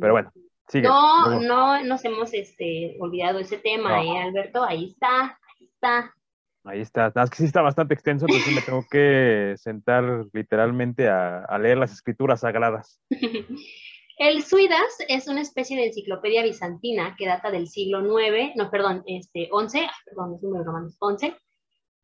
Pero 0.00 0.12
bueno, 0.12 0.30
sigue. 0.68 0.86
No, 0.86 1.40
no 1.40 1.84
nos 1.84 2.04
hemos 2.04 2.32
este, 2.32 2.96
olvidado 3.00 3.40
ese 3.40 3.58
tema, 3.58 4.00
¿eh, 4.00 4.22
Alberto? 4.22 4.62
Ahí 4.62 4.92
está, 4.92 5.36
ahí 5.58 5.66
está. 5.66 6.14
Ahí 6.62 6.80
está. 6.80 7.12
Es 7.24 7.30
que 7.30 7.36
sí 7.38 7.44
está 7.46 7.60
bastante 7.60 7.94
extenso, 7.94 8.26
entonces 8.26 8.54
me 8.54 8.62
tengo 8.62 8.84
que 8.88 9.54
sentar 9.56 10.26
literalmente 10.32 11.08
a, 11.08 11.40
a 11.40 11.58
leer 11.58 11.76
las 11.76 11.92
escrituras 11.92 12.42
sagradas. 12.42 13.00
El 14.16 14.44
Suidas 14.44 14.96
es 15.08 15.26
una 15.26 15.40
especie 15.40 15.76
de 15.76 15.86
enciclopedia 15.86 16.42
bizantina 16.42 17.16
que 17.18 17.26
data 17.26 17.50
del 17.50 17.68
siglo 17.68 18.00
IX, 18.00 18.54
no, 18.54 18.70
perdón, 18.70 19.02
este, 19.06 19.48
11, 19.50 19.88
perdón, 20.04 20.34
es 20.34 20.42
número 20.42 20.64
romano, 20.64 20.88
11, 20.98 21.36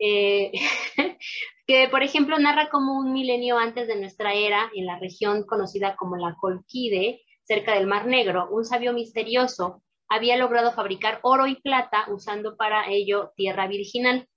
eh, 0.00 0.52
que 1.66 1.88
por 1.88 2.02
ejemplo 2.02 2.38
narra 2.38 2.68
como 2.68 2.98
un 2.98 3.12
milenio 3.12 3.58
antes 3.58 3.86
de 3.86 3.96
nuestra 3.96 4.34
era, 4.34 4.70
en 4.74 4.86
la 4.86 4.98
región 4.98 5.44
conocida 5.44 5.94
como 5.96 6.16
la 6.16 6.34
Colquide, 6.34 7.22
cerca 7.44 7.74
del 7.74 7.86
Mar 7.86 8.06
Negro, 8.06 8.48
un 8.50 8.64
sabio 8.64 8.92
misterioso 8.92 9.82
había 10.10 10.36
logrado 10.36 10.72
fabricar 10.72 11.20
oro 11.22 11.46
y 11.46 11.54
plata 11.54 12.06
usando 12.08 12.56
para 12.56 12.90
ello 12.90 13.32
tierra 13.36 13.68
virginal. 13.68 14.28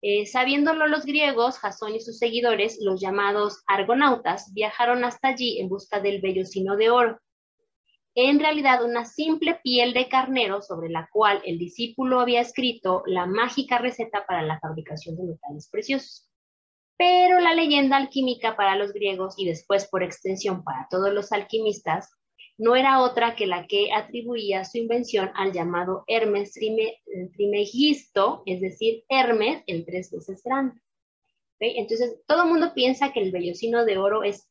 Eh, 0.00 0.26
sabiéndolo 0.26 0.86
los 0.86 1.04
griegos, 1.04 1.58
Jasón 1.58 1.96
y 1.96 2.00
sus 2.00 2.18
seguidores, 2.18 2.78
los 2.80 3.00
llamados 3.00 3.62
argonautas, 3.66 4.52
viajaron 4.54 5.04
hasta 5.04 5.28
allí 5.28 5.60
en 5.60 5.68
busca 5.68 6.00
del 6.00 6.20
vellocino 6.20 6.76
de 6.76 6.90
oro. 6.90 7.20
En 8.14 8.38
realidad, 8.38 8.84
una 8.84 9.04
simple 9.04 9.60
piel 9.62 9.92
de 9.94 10.08
carnero 10.08 10.62
sobre 10.62 10.88
la 10.88 11.08
cual 11.12 11.42
el 11.44 11.58
discípulo 11.58 12.20
había 12.20 12.40
escrito 12.40 13.02
la 13.06 13.26
mágica 13.26 13.78
receta 13.78 14.24
para 14.26 14.42
la 14.42 14.58
fabricación 14.60 15.16
de 15.16 15.24
metales 15.24 15.68
preciosos. 15.68 16.28
Pero 16.96 17.38
la 17.40 17.54
leyenda 17.54 17.96
alquímica 17.96 18.56
para 18.56 18.76
los 18.76 18.92
griegos 18.92 19.34
y 19.36 19.46
después 19.46 19.86
por 19.88 20.02
extensión 20.02 20.64
para 20.64 20.88
todos 20.90 21.12
los 21.12 21.30
alquimistas 21.32 22.10
no 22.58 22.74
era 22.74 23.00
otra 23.00 23.36
que 23.36 23.46
la 23.46 23.66
que 23.66 23.92
atribuía 23.92 24.64
su 24.64 24.78
invención 24.78 25.30
al 25.34 25.52
llamado 25.52 26.04
Hermes 26.08 26.54
Trimegisto, 27.34 28.42
es 28.46 28.60
decir, 28.60 29.04
Hermes 29.08 29.62
el 29.66 29.86
tres 29.86 30.10
veces 30.10 30.42
grande. 30.42 30.80
Entonces, 31.60 32.20
todo 32.26 32.42
el 32.42 32.48
mundo 32.48 32.72
piensa 32.74 33.12
que 33.12 33.20
el 33.20 33.32
vellocino 33.32 33.84
de 33.84 33.98
oro 33.98 34.24
es, 34.24 34.50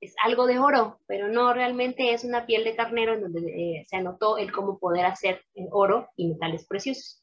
es 0.00 0.14
algo 0.24 0.46
de 0.46 0.58
oro, 0.58 1.00
pero 1.06 1.28
no, 1.28 1.52
realmente 1.52 2.12
es 2.12 2.24
una 2.24 2.46
piel 2.46 2.64
de 2.64 2.76
carnero 2.76 3.14
en 3.14 3.22
donde 3.22 3.40
eh, 3.40 3.84
se 3.88 3.96
anotó 3.96 4.36
el 4.36 4.52
cómo 4.52 4.78
poder 4.78 5.06
hacer 5.06 5.42
oro 5.70 6.08
y 6.16 6.28
metales 6.28 6.66
preciosos. 6.66 7.22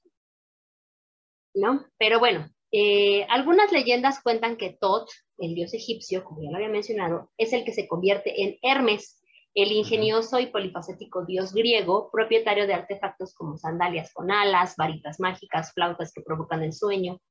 ¿No? 1.53 1.85
Pero 1.97 2.19
bueno, 2.19 2.49
eh, 2.71 3.25
algunas 3.29 3.71
leyendas 3.71 4.21
cuentan 4.21 4.57
que 4.57 4.75
Tot, 4.77 5.09
el 5.37 5.55
dios 5.55 5.73
egipcio, 5.73 6.23
como 6.23 6.43
ya 6.43 6.49
lo 6.49 6.57
había 6.57 6.69
mencionado, 6.69 7.31
es 7.37 7.53
el 7.53 7.63
que 7.63 7.73
se 7.73 7.87
convierte 7.87 8.43
en 8.43 8.57
Hermes, 8.61 9.21
el 9.55 9.71
ingenioso 9.71 10.39
y 10.39 10.47
polifacético 10.47 11.25
dios 11.25 11.53
griego, 11.53 12.09
propietario 12.11 12.67
de 12.67 12.73
artefactos 12.73 13.33
como 13.33 13.57
sandalias 13.57 14.13
con 14.13 14.29
alas, 14.29 14.75
varitas 14.77 15.19
mágicas, 15.19 15.71
flautas 15.73 16.11
que 16.13 16.21
provocan 16.21 16.61
el 16.61 16.73
sueño. 16.73 17.21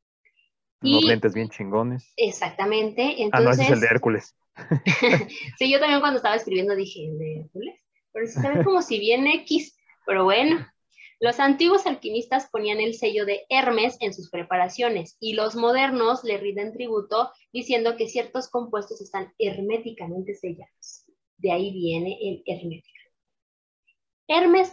Unos 0.81 1.05
lentes 1.05 1.35
bien 1.35 1.51
chingones. 1.51 2.13
Exactamente. 2.17 3.23
Entonces... 3.23 3.33
Ah, 3.33 3.41
no, 3.41 3.51
ese 3.51 3.63
es 3.63 3.71
el 3.71 3.81
de 3.81 3.87
Hércules. 3.87 4.37
sí, 5.59 5.71
yo 5.71 5.79
también 5.79 6.01
cuando 6.01 6.17
estaba 6.17 6.35
escribiendo 6.35 6.75
dije, 6.75 7.07
¿el 7.07 7.19
de 7.19 7.41
Hércules? 7.41 7.81
Pero 8.13 8.27
se 8.27 8.49
ve 8.49 8.65
como 8.65 8.81
si 8.81 8.99
bien 8.99 9.27
X, 9.27 9.77
pero 10.07 10.25
bueno. 10.25 10.67
Los 11.21 11.41
antiguos 11.41 11.87
alquimistas 11.87 12.49
ponían 12.51 12.81
el 12.81 12.95
sello 12.95 13.25
de 13.25 13.45
Hermes 13.49 13.97
en 14.01 14.13
sus 14.13 14.31
preparaciones 14.31 15.17
y 15.21 15.35
los 15.35 15.57
modernos 15.57 16.25
le 16.25 16.39
rinden 16.39 16.73
tributo 16.73 17.31
diciendo 17.53 17.97
que 17.97 18.09
ciertos 18.09 18.49
compuestos 18.49 19.01
están 19.01 19.33
herméticamente 19.39 20.35
sellados. 20.35 21.04
De 21.45 21.53
ahí 21.53 21.73
viene 21.75 22.17
el 22.23 22.43
hermético. 22.47 22.89
Hermes 24.27 24.73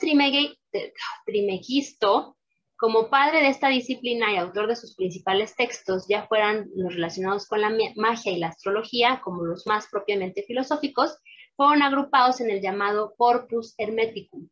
Trimegisto, 1.25 2.37
como 2.77 3.09
padre 3.09 3.41
de 3.41 3.49
esta 3.49 3.67
disciplina 3.67 4.31
y 4.31 4.37
autor 4.37 4.67
de 4.67 4.77
sus 4.77 4.95
principales 4.95 5.53
textos, 5.57 6.05
ya 6.07 6.27
fueran 6.27 6.69
los 6.73 6.93
relacionados 6.93 7.45
con 7.45 7.59
la 7.59 7.75
magia 7.97 8.31
y 8.31 8.39
la 8.39 8.47
astrología, 8.47 9.19
como 9.21 9.43
los 9.43 9.67
más 9.67 9.89
propiamente 9.91 10.43
filosóficos, 10.43 11.17
fueron 11.57 11.81
agrupados 11.81 12.39
en 12.39 12.49
el 12.49 12.61
llamado 12.61 13.15
Corpus 13.17 13.75
Hermeticum, 13.77 14.47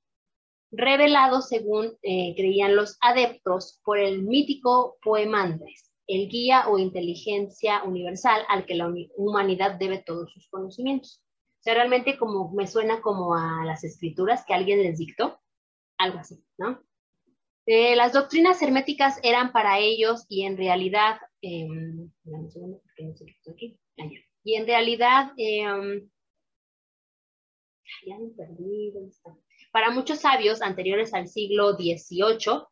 revelado 0.71 1.41
según 1.41 1.97
eh, 2.01 2.33
creían 2.35 2.75
los 2.75 2.97
adeptos 2.99 3.79
por 3.85 3.97
el 3.97 4.23
mítico 4.23 4.97
Poemandres, 5.01 5.89
el 6.05 6.27
guía 6.27 6.67
o 6.67 6.79
inteligencia 6.79 7.81
universal 7.83 8.41
al 8.49 8.65
que 8.65 8.75
la 8.75 8.93
humanidad 9.15 9.79
debe 9.79 9.99
todos 9.99 10.33
sus 10.33 10.49
conocimientos. 10.49 11.23
O 11.59 11.61
sea, 11.61 11.73
realmente 11.73 12.17
como 12.17 12.51
me 12.53 12.67
suena 12.67 13.01
como 13.01 13.35
a 13.35 13.65
las 13.65 13.83
escrituras 13.83 14.45
que 14.45 14.53
alguien 14.53 14.81
les 14.81 14.97
dictó, 14.97 15.41
algo 15.97 16.19
así, 16.19 16.41
¿no? 16.57 16.81
Eh, 17.65 17.95
las 17.95 18.13
doctrinas 18.13 18.61
herméticas 18.61 19.19
eran 19.21 19.51
para 19.51 19.77
ellos 19.77 20.25
y 20.29 20.45
en 20.45 20.57
realidad, 20.57 21.19
eh, 21.41 21.67
aquí. 23.53 23.77
y 24.43 24.55
en 24.55 24.65
realidad, 24.65 25.33
em, 25.37 26.09
ya 28.05 28.17
me. 28.17 28.31
Para 29.71 29.91
muchos 29.91 30.19
sabios 30.19 30.61
anteriores 30.61 31.13
al 31.13 31.27
siglo 31.27 31.73
XVIII, 31.73 32.63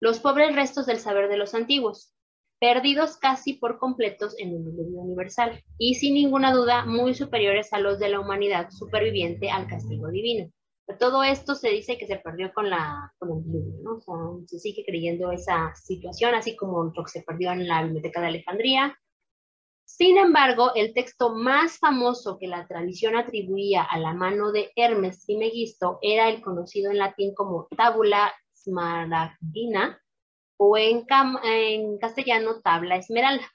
los 0.00 0.20
pobres 0.20 0.54
restos 0.54 0.86
del 0.86 0.98
saber 0.98 1.28
de 1.28 1.36
los 1.36 1.54
antiguos, 1.54 2.14
perdidos 2.60 3.16
casi 3.16 3.54
por 3.54 3.78
completos 3.78 4.34
en 4.38 4.48
el 4.48 4.64
diluvio 4.64 5.00
universal, 5.00 5.62
y 5.78 5.94
sin 5.94 6.14
ninguna 6.14 6.52
duda 6.52 6.84
muy 6.84 7.14
superiores 7.14 7.72
a 7.72 7.78
los 7.78 7.98
de 7.98 8.08
la 8.08 8.20
humanidad 8.20 8.70
superviviente 8.70 9.50
al 9.50 9.68
castigo 9.68 10.08
divino. 10.08 10.50
todo 10.98 11.22
esto 11.22 11.54
se 11.54 11.68
dice 11.68 11.98
que 11.98 12.06
se 12.06 12.16
perdió 12.16 12.52
con, 12.54 12.70
la, 12.70 13.12
con 13.18 13.30
el 13.30 13.44
diluvio, 13.44 13.82
¿no? 13.82 13.96
O 13.96 14.00
sea, 14.00 14.14
se 14.46 14.58
sigue 14.58 14.84
creyendo 14.86 15.30
esa 15.30 15.74
situación, 15.74 16.34
así 16.34 16.56
como 16.56 16.84
lo 16.84 17.04
que 17.04 17.10
se 17.10 17.22
perdió 17.22 17.52
en 17.52 17.68
la 17.68 17.82
Biblioteca 17.82 18.20
de 18.20 18.28
Alejandría. 18.28 18.98
Sin 19.84 20.18
embargo, 20.18 20.72
el 20.74 20.94
texto 20.94 21.34
más 21.34 21.78
famoso 21.78 22.38
que 22.38 22.46
la 22.46 22.66
tradición 22.66 23.16
atribuía 23.16 23.82
a 23.82 23.98
la 23.98 24.12
mano 24.14 24.52
de 24.52 24.70
Hermes 24.76 25.28
y 25.28 25.36
Megisto 25.36 25.98
era 26.02 26.28
el 26.28 26.42
conocido 26.42 26.90
en 26.90 26.98
latín 26.98 27.34
como 27.34 27.68
Tabula 27.76 28.32
Smaragdina, 28.54 30.00
o 30.58 30.76
en, 30.76 31.06
castellano 31.98 32.60
tabla 32.60 32.96
esmeralda. 32.96 33.50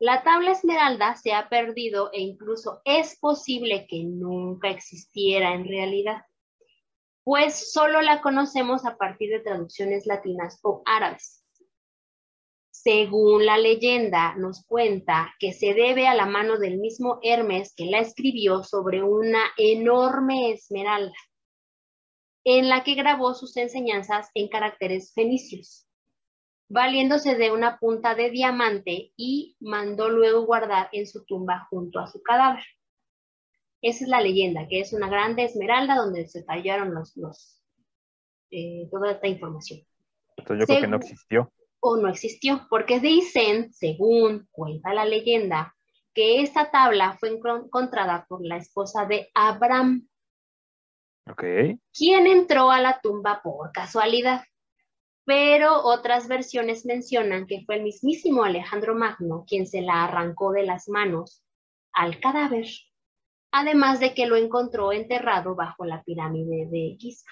La 0.00 0.24
tabla 0.24 0.50
esmeralda 0.50 1.14
se 1.14 1.32
ha 1.32 1.48
perdido 1.48 2.10
e 2.12 2.20
incluso 2.20 2.80
es 2.84 3.16
posible 3.18 3.86
que 3.88 4.02
nunca 4.02 4.70
existiera 4.70 5.54
en 5.54 5.64
realidad, 5.64 6.24
pues 7.22 7.72
solo 7.72 8.02
la 8.02 8.20
conocemos 8.20 8.84
a 8.84 8.96
partir 8.96 9.30
de 9.30 9.40
traducciones 9.40 10.06
latinas 10.06 10.58
o 10.62 10.82
árabes. 10.84 11.44
Según 12.70 13.46
la 13.46 13.56
leyenda, 13.56 14.34
nos 14.34 14.66
cuenta 14.66 15.32
que 15.38 15.52
se 15.52 15.74
debe 15.74 16.08
a 16.08 16.14
la 16.14 16.26
mano 16.26 16.58
del 16.58 16.78
mismo 16.78 17.20
Hermes 17.22 17.72
que 17.74 17.86
la 17.86 18.00
escribió 18.00 18.62
sobre 18.64 19.02
una 19.02 19.42
enorme 19.56 20.50
esmeralda 20.50 21.14
en 22.44 22.68
la 22.68 22.84
que 22.84 22.94
grabó 22.94 23.34
sus 23.34 23.56
enseñanzas 23.56 24.30
en 24.34 24.48
caracteres 24.48 25.12
fenicios, 25.14 25.88
valiéndose 26.68 27.36
de 27.36 27.50
una 27.50 27.78
punta 27.78 28.14
de 28.14 28.30
diamante 28.30 29.12
y 29.16 29.56
mandó 29.60 30.10
luego 30.10 30.44
guardar 30.44 30.88
en 30.92 31.06
su 31.06 31.24
tumba 31.24 31.66
junto 31.70 31.98
a 31.98 32.06
su 32.06 32.22
cadáver. 32.22 32.64
Esa 33.80 34.04
es 34.04 34.10
la 34.10 34.20
leyenda, 34.20 34.66
que 34.68 34.80
es 34.80 34.92
una 34.92 35.08
grande 35.08 35.44
esmeralda 35.44 35.96
donde 35.96 36.26
se 36.26 36.42
tallaron 36.42 36.94
los, 36.94 37.16
los 37.16 37.60
eh, 38.50 38.88
toda 38.90 39.12
esta 39.12 39.28
información. 39.28 39.80
Entonces 40.36 40.60
yo 40.60 40.66
creo 40.66 40.80
que 40.80 40.88
no 40.88 40.96
existió. 40.96 41.52
O 41.80 41.96
no 41.96 42.08
existió, 42.08 42.66
porque 42.70 43.00
dicen, 43.00 43.72
según 43.72 44.48
cuenta 44.50 44.94
la 44.94 45.04
leyenda, 45.04 45.74
que 46.14 46.40
esta 46.40 46.70
tabla 46.70 47.18
fue 47.18 47.30
encontrada 47.30 48.24
por 48.28 48.44
la 48.44 48.56
esposa 48.56 49.04
de 49.04 49.28
Abraham, 49.34 50.08
Okay. 51.30 51.78
¿Quién 51.92 52.26
entró 52.26 52.70
a 52.70 52.80
la 52.80 53.00
tumba 53.00 53.40
por 53.42 53.72
casualidad? 53.72 54.42
Pero 55.24 55.82
otras 55.82 56.28
versiones 56.28 56.84
mencionan 56.84 57.46
que 57.46 57.62
fue 57.64 57.76
el 57.76 57.82
mismísimo 57.82 58.44
Alejandro 58.44 58.94
Magno 58.94 59.44
quien 59.48 59.66
se 59.66 59.80
la 59.80 60.04
arrancó 60.04 60.52
de 60.52 60.64
las 60.64 60.88
manos 60.88 61.42
al 61.92 62.20
cadáver, 62.20 62.66
además 63.50 64.00
de 64.00 64.12
que 64.12 64.26
lo 64.26 64.36
encontró 64.36 64.92
enterrado 64.92 65.54
bajo 65.54 65.86
la 65.86 66.02
pirámide 66.02 66.66
de 66.66 66.96
Giza. 66.98 67.30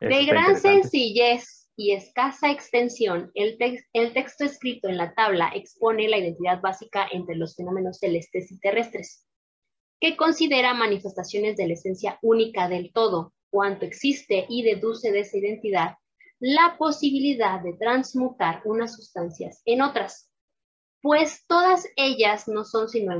De 0.00 0.24
gran 0.26 0.58
sencillez 0.58 1.70
y 1.76 1.92
escasa 1.92 2.50
extensión, 2.50 3.30
el, 3.34 3.56
el 3.94 4.12
texto 4.12 4.44
escrito 4.44 4.88
en 4.88 4.98
la 4.98 5.14
tabla 5.14 5.50
expone 5.54 6.08
la 6.08 6.18
identidad 6.18 6.60
básica 6.60 7.08
entre 7.10 7.36
los 7.36 7.56
fenómenos 7.56 7.98
celestes 7.98 8.52
y 8.52 8.58
terrestres, 8.58 9.26
que 10.02 10.16
considera 10.16 10.74
manifestaciones 10.74 11.56
de 11.56 11.68
la 11.68 11.74
esencia 11.74 12.18
única 12.22 12.68
del 12.68 12.92
todo, 12.92 13.34
cuanto 13.50 13.84
existe 13.84 14.46
y 14.48 14.64
deduce 14.64 15.12
de 15.12 15.20
esa 15.20 15.38
identidad 15.38 15.94
la 16.40 16.74
posibilidad 16.76 17.62
de 17.62 17.74
transmutar 17.74 18.62
unas 18.64 18.96
sustancias 18.96 19.62
en 19.64 19.80
otras, 19.80 20.28
pues 21.02 21.44
todas 21.46 21.86
ellas 21.94 22.48
no 22.48 22.64
son 22.64 22.88
sino 22.88 23.12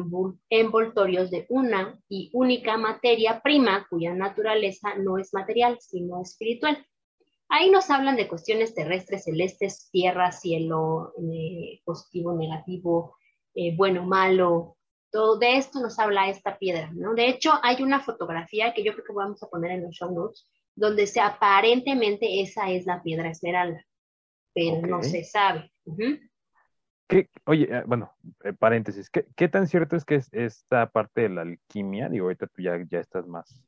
envoltorios 0.50 1.30
de 1.30 1.46
una 1.50 2.00
y 2.08 2.30
única 2.32 2.76
materia 2.78 3.40
prima 3.42 3.86
cuya 3.88 4.12
naturaleza 4.12 4.96
no 4.96 5.18
es 5.18 5.32
material, 5.32 5.78
sino 5.80 6.20
espiritual. 6.20 6.84
Ahí 7.48 7.70
nos 7.70 7.90
hablan 7.90 8.16
de 8.16 8.26
cuestiones 8.26 8.74
terrestres, 8.74 9.22
celestes, 9.22 9.88
tierra, 9.92 10.32
cielo, 10.32 11.12
eh, 11.32 11.80
positivo, 11.84 12.32
negativo, 12.34 13.14
eh, 13.54 13.72
bueno, 13.76 14.04
malo. 14.04 14.78
Todo 15.12 15.38
de 15.38 15.58
esto 15.58 15.80
nos 15.80 15.98
habla 15.98 16.28
esta 16.28 16.58
piedra, 16.58 16.90
¿no? 16.92 17.14
De 17.14 17.28
hecho, 17.28 17.52
hay 17.62 17.82
una 17.82 18.00
fotografía 18.00 18.72
que 18.74 18.82
yo 18.82 18.92
creo 18.92 19.04
que 19.04 19.12
vamos 19.12 19.42
a 19.42 19.48
poner 19.48 19.72
en 19.72 19.82
los 19.82 19.94
show 19.94 20.12
notes, 20.12 20.48
donde 20.74 21.06
se, 21.06 21.20
aparentemente 21.20 22.40
esa 22.40 22.70
es 22.70 22.86
la 22.86 23.02
piedra 23.02 23.30
esmeralda, 23.30 23.84
pero 24.54 24.84
no 24.86 25.02
se 25.02 25.22
sabe. 25.22 25.70
oye, 27.44 27.68
eh, 27.70 27.82
bueno, 27.86 28.12
eh, 28.42 28.54
paréntesis, 28.54 29.10
¿qué, 29.10 29.48
tan 29.48 29.66
cierto 29.68 29.96
es 29.96 30.04
que 30.04 30.14
es 30.14 30.28
esta 30.32 30.90
parte 30.90 31.20
de 31.20 31.28
la 31.28 31.42
alquimia, 31.42 32.08
digo, 32.08 32.24
ahorita 32.24 32.46
tú 32.46 32.62
ya, 32.62 32.82
ya 32.90 32.98
estás 32.98 33.26
más 33.28 33.62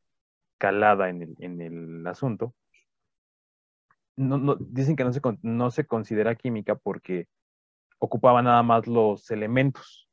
calada 0.56 1.10
en 1.10 1.22
el, 1.22 1.36
en 1.40 1.60
el 1.60 2.06
asunto, 2.06 2.54
no, 4.16 4.38
no, 4.38 4.56
dicen 4.58 4.96
que 4.96 5.04
no 5.04 5.12
se, 5.12 5.20
no 5.42 5.70
se 5.70 5.86
considera 5.86 6.34
química 6.34 6.74
porque 6.74 7.26
ocupaba 7.98 8.42
nada 8.42 8.62
más 8.62 8.86
los 8.86 9.30
elementos. 9.30 10.03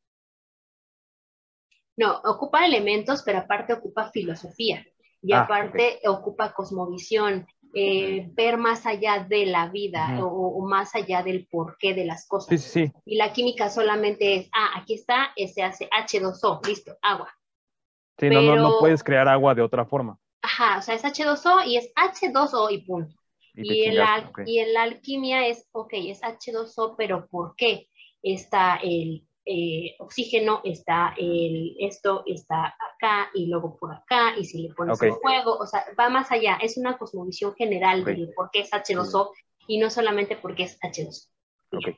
No, 2.01 2.19
ocupa 2.23 2.65
elementos, 2.65 3.21
pero 3.23 3.37
aparte 3.37 3.73
ocupa 3.73 4.09
filosofía 4.09 4.83
y 5.21 5.33
ah, 5.33 5.41
aparte 5.41 5.99
ocupa 6.07 6.51
cosmovisión, 6.51 7.45
eh, 7.75 8.27
ver 8.33 8.57
más 8.57 8.87
allá 8.87 9.23
de 9.29 9.45
la 9.45 9.69
vida 9.69 10.17
o, 10.19 10.65
más 10.65 10.95
allá 10.95 11.21
del 11.21 11.45
porqué 11.45 11.93
de 11.93 12.05
las 12.05 12.27
cosas. 12.27 12.59
Sí, 12.59 12.87
sí, 12.87 12.91
Y 13.05 13.17
la 13.17 13.31
química 13.31 13.69
solamente 13.69 14.35
es, 14.35 14.49
ah, 14.51 14.79
aquí 14.79 14.95
está, 14.95 15.31
se 15.53 15.61
hace 15.61 15.87
H2O, 15.91 16.65
listo, 16.67 16.97
agua. 17.03 17.31
Sí, 18.17 18.31
no, 18.31 18.41
no, 18.41 18.55
no 18.55 18.79
puedes 18.79 19.03
crear 19.03 19.27
agua 19.27 19.53
de 19.53 19.61
otra 19.61 19.85
forma. 19.85 20.17
Ajá, 20.41 20.79
o 20.79 20.81
sea, 20.81 20.95
es 20.95 21.03
H2O 21.03 21.67
y 21.67 21.77
es 21.77 21.93
H2O 21.93 22.71
y 22.71 22.79
punto. 22.79 23.15
Y, 23.53 23.83
el, 23.83 24.01
y 24.47 24.57
el 24.57 24.75
alquimia 24.75 25.45
es, 25.45 25.69
ok, 25.71 25.93
es 25.93 26.23
H2O, 26.23 26.95
pero 26.97 27.27
¿por 27.27 27.53
qué? 27.55 27.89
Está 28.23 28.79
el 28.81 29.27
eh, 29.53 29.95
oxígeno, 29.99 30.61
está 30.63 31.13
el, 31.17 31.75
esto 31.77 32.23
está 32.25 32.67
acá 32.67 33.29
y 33.33 33.47
luego 33.47 33.75
por 33.77 33.93
acá, 33.93 34.33
y 34.37 34.45
si 34.45 34.61
le 34.61 34.73
pones 34.73 35.01
el 35.01 35.11
fuego, 35.21 35.57
o 35.57 35.67
sea, 35.67 35.83
va 35.99 36.07
más 36.07 36.31
allá, 36.31 36.57
es 36.61 36.77
una 36.77 36.97
cosmovisión 36.97 37.53
general 37.55 38.05
de 38.05 38.31
por 38.33 38.49
qué 38.49 38.61
es 38.61 38.71
H2O 38.71 39.31
y 39.67 39.77
no 39.77 39.89
solamente 39.89 40.37
porque 40.37 40.63
es 40.63 40.79
H2O. 40.79 41.97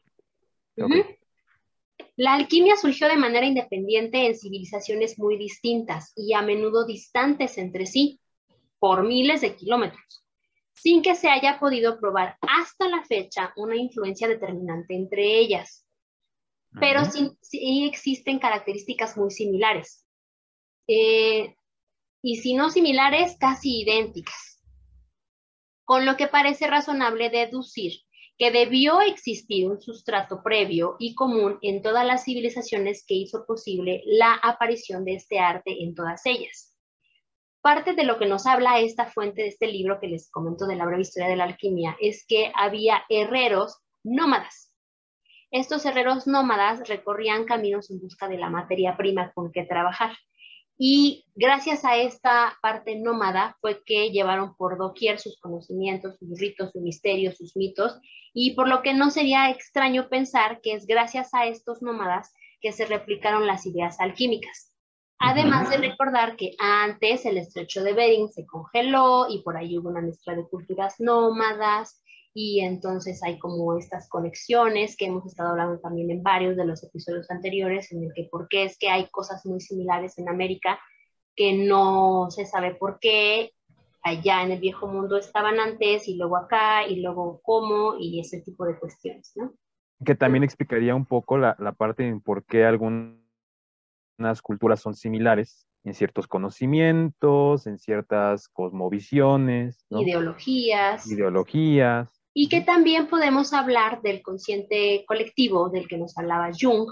La 2.15 2.33
alquimia 2.33 2.75
surgió 2.75 3.07
de 3.07 3.17
manera 3.17 3.45
independiente 3.45 4.25
en 4.25 4.35
civilizaciones 4.35 5.19
muy 5.19 5.37
distintas 5.37 6.11
y 6.15 6.33
a 6.33 6.41
menudo 6.41 6.87
distantes 6.87 7.59
entre 7.59 7.85
sí, 7.85 8.19
por 8.79 9.03
miles 9.03 9.41
de 9.41 9.55
kilómetros, 9.55 10.25
sin 10.73 11.03
que 11.03 11.13
se 11.13 11.29
haya 11.29 11.59
podido 11.59 11.99
probar 11.99 12.35
hasta 12.41 12.89
la 12.89 13.03
fecha 13.03 13.53
una 13.57 13.75
influencia 13.75 14.27
determinante 14.27 14.95
entre 14.95 15.37
ellas 15.37 15.83
pero 16.79 17.01
sí, 17.05 17.85
existen 17.85 18.39
características 18.39 19.17
muy 19.17 19.31
similares. 19.31 20.05
Eh, 20.87 21.55
y 22.21 22.37
si 22.37 22.55
no 22.55 22.69
similares, 22.69 23.37
casi 23.39 23.81
idénticas. 23.81 24.61
Con 25.85 26.05
lo 26.05 26.17
que 26.17 26.27
parece 26.27 26.67
razonable 26.67 27.29
deducir 27.29 27.93
que 28.37 28.51
debió 28.51 29.01
existir 29.01 29.69
un 29.69 29.79
sustrato 29.79 30.41
previo 30.43 30.95
y 30.99 31.13
común 31.13 31.59
en 31.61 31.81
todas 31.81 32.05
las 32.05 32.23
civilizaciones 32.23 33.05
que 33.07 33.13
hizo 33.13 33.45
posible 33.45 34.01
la 34.05 34.33
aparición 34.33 35.05
de 35.05 35.15
este 35.15 35.39
arte 35.39 35.83
en 35.83 35.93
todas 35.93 36.25
ellas. 36.25 36.75
Parte 37.61 37.93
de 37.93 38.03
lo 38.03 38.17
que 38.17 38.25
nos 38.25 38.47
habla 38.47 38.79
esta 38.79 39.05
fuente 39.05 39.43
de 39.43 39.49
este 39.49 39.67
libro 39.67 39.99
que 40.01 40.07
les 40.07 40.31
comento 40.31 40.65
de 40.65 40.75
la 40.75 40.85
breve 40.85 41.03
historia 41.03 41.29
de 41.29 41.35
la 41.35 41.45
alquimia 41.45 41.95
es 42.01 42.25
que 42.27 42.51
había 42.55 43.03
herreros 43.07 43.77
nómadas 44.03 44.72
estos 45.53 45.85
herreros 45.85 46.25
nómadas 46.25 46.89
recorrían 46.89 47.45
caminos 47.45 47.91
en 47.91 48.01
busca 48.01 48.27
de 48.27 48.39
la 48.39 48.49
materia 48.49 48.97
prima 48.97 49.31
con 49.33 49.51
que 49.51 49.63
trabajar. 49.63 50.17
Y 50.79 51.25
gracias 51.35 51.85
a 51.85 51.95
esta 51.95 52.57
parte 52.59 52.95
nómada 52.95 53.55
fue 53.61 53.83
que 53.85 54.09
llevaron 54.09 54.55
por 54.55 54.79
doquier 54.79 55.19
sus 55.19 55.39
conocimientos, 55.39 56.17
sus 56.17 56.39
ritos, 56.39 56.71
sus 56.71 56.81
misterios, 56.81 57.37
sus 57.37 57.55
mitos, 57.55 57.99
y 58.33 58.55
por 58.55 58.67
lo 58.67 58.81
que 58.81 58.95
no 58.95 59.11
sería 59.11 59.51
extraño 59.51 60.09
pensar 60.09 60.59
que 60.61 60.73
es 60.73 60.87
gracias 60.87 61.35
a 61.35 61.45
estos 61.45 61.83
nómadas 61.83 62.33
que 62.59 62.71
se 62.71 62.85
replicaron 62.87 63.45
las 63.45 63.67
ideas 63.67 63.99
alquímicas. 63.99 64.73
Además 65.19 65.69
de 65.69 65.77
recordar 65.77 66.35
que 66.35 66.55
antes 66.57 67.27
el 67.27 67.37
estrecho 67.37 67.83
de 67.83 67.93
Bering 67.93 68.29
se 68.29 68.47
congeló 68.47 69.27
y 69.29 69.43
por 69.43 69.55
ahí 69.55 69.77
hubo 69.77 69.89
una 69.89 70.01
mezcla 70.01 70.33
de 70.35 70.49
culturas 70.49 70.95
nómadas, 70.97 72.02
y 72.33 72.61
entonces 72.61 73.21
hay 73.23 73.37
como 73.37 73.77
estas 73.77 74.09
conexiones 74.09 74.97
que 74.97 75.05
hemos 75.05 75.25
estado 75.25 75.49
hablando 75.49 75.79
también 75.79 76.09
en 76.09 76.23
varios 76.23 76.57
de 76.57 76.65
los 76.65 76.83
episodios 76.83 77.29
anteriores, 77.29 77.91
en 77.91 78.03
el 78.03 78.13
que 78.13 78.27
por 78.31 78.47
qué 78.47 78.63
es 78.63 78.77
que 78.77 78.89
hay 78.89 79.07
cosas 79.09 79.45
muy 79.45 79.61
similares 79.61 80.17
en 80.17 80.29
América 80.29 80.79
que 81.35 81.53
no 81.53 82.29
se 82.31 82.45
sabe 82.45 82.75
por 82.75 82.99
qué 82.99 83.51
allá 84.01 84.43
en 84.43 84.51
el 84.51 84.59
viejo 84.59 84.87
mundo 84.87 85.17
estaban 85.17 85.59
antes 85.59 86.07
y 86.07 86.15
luego 86.15 86.37
acá 86.37 86.87
y 86.87 87.01
luego 87.01 87.39
cómo 87.43 87.95
y 87.99 88.19
ese 88.19 88.41
tipo 88.41 88.65
de 88.65 88.77
cuestiones, 88.77 89.31
¿no? 89.35 89.53
Que 90.03 90.15
también 90.15 90.43
explicaría 90.43 90.95
un 90.95 91.05
poco 91.05 91.37
la, 91.37 91.55
la 91.59 91.71
parte 91.71 92.05
en 92.05 92.19
por 92.19 92.43
qué 92.45 92.65
algunas 92.65 93.15
culturas 94.41 94.81
son 94.81 94.95
similares 94.95 95.67
en 95.85 95.93
ciertos 95.93 96.27
conocimientos, 96.27 97.67
en 97.67 97.77
ciertas 97.77 98.47
cosmovisiones, 98.49 99.85
ideologías. 99.89 101.09
Ideologías 101.09 102.12
y 102.33 102.49
que 102.49 102.61
también 102.61 103.07
podemos 103.07 103.53
hablar 103.53 104.01
del 104.01 104.21
consciente 104.21 105.05
colectivo 105.07 105.69
del 105.69 105.87
que 105.87 105.97
nos 105.97 106.17
hablaba 106.17 106.49
Jung, 106.59 106.89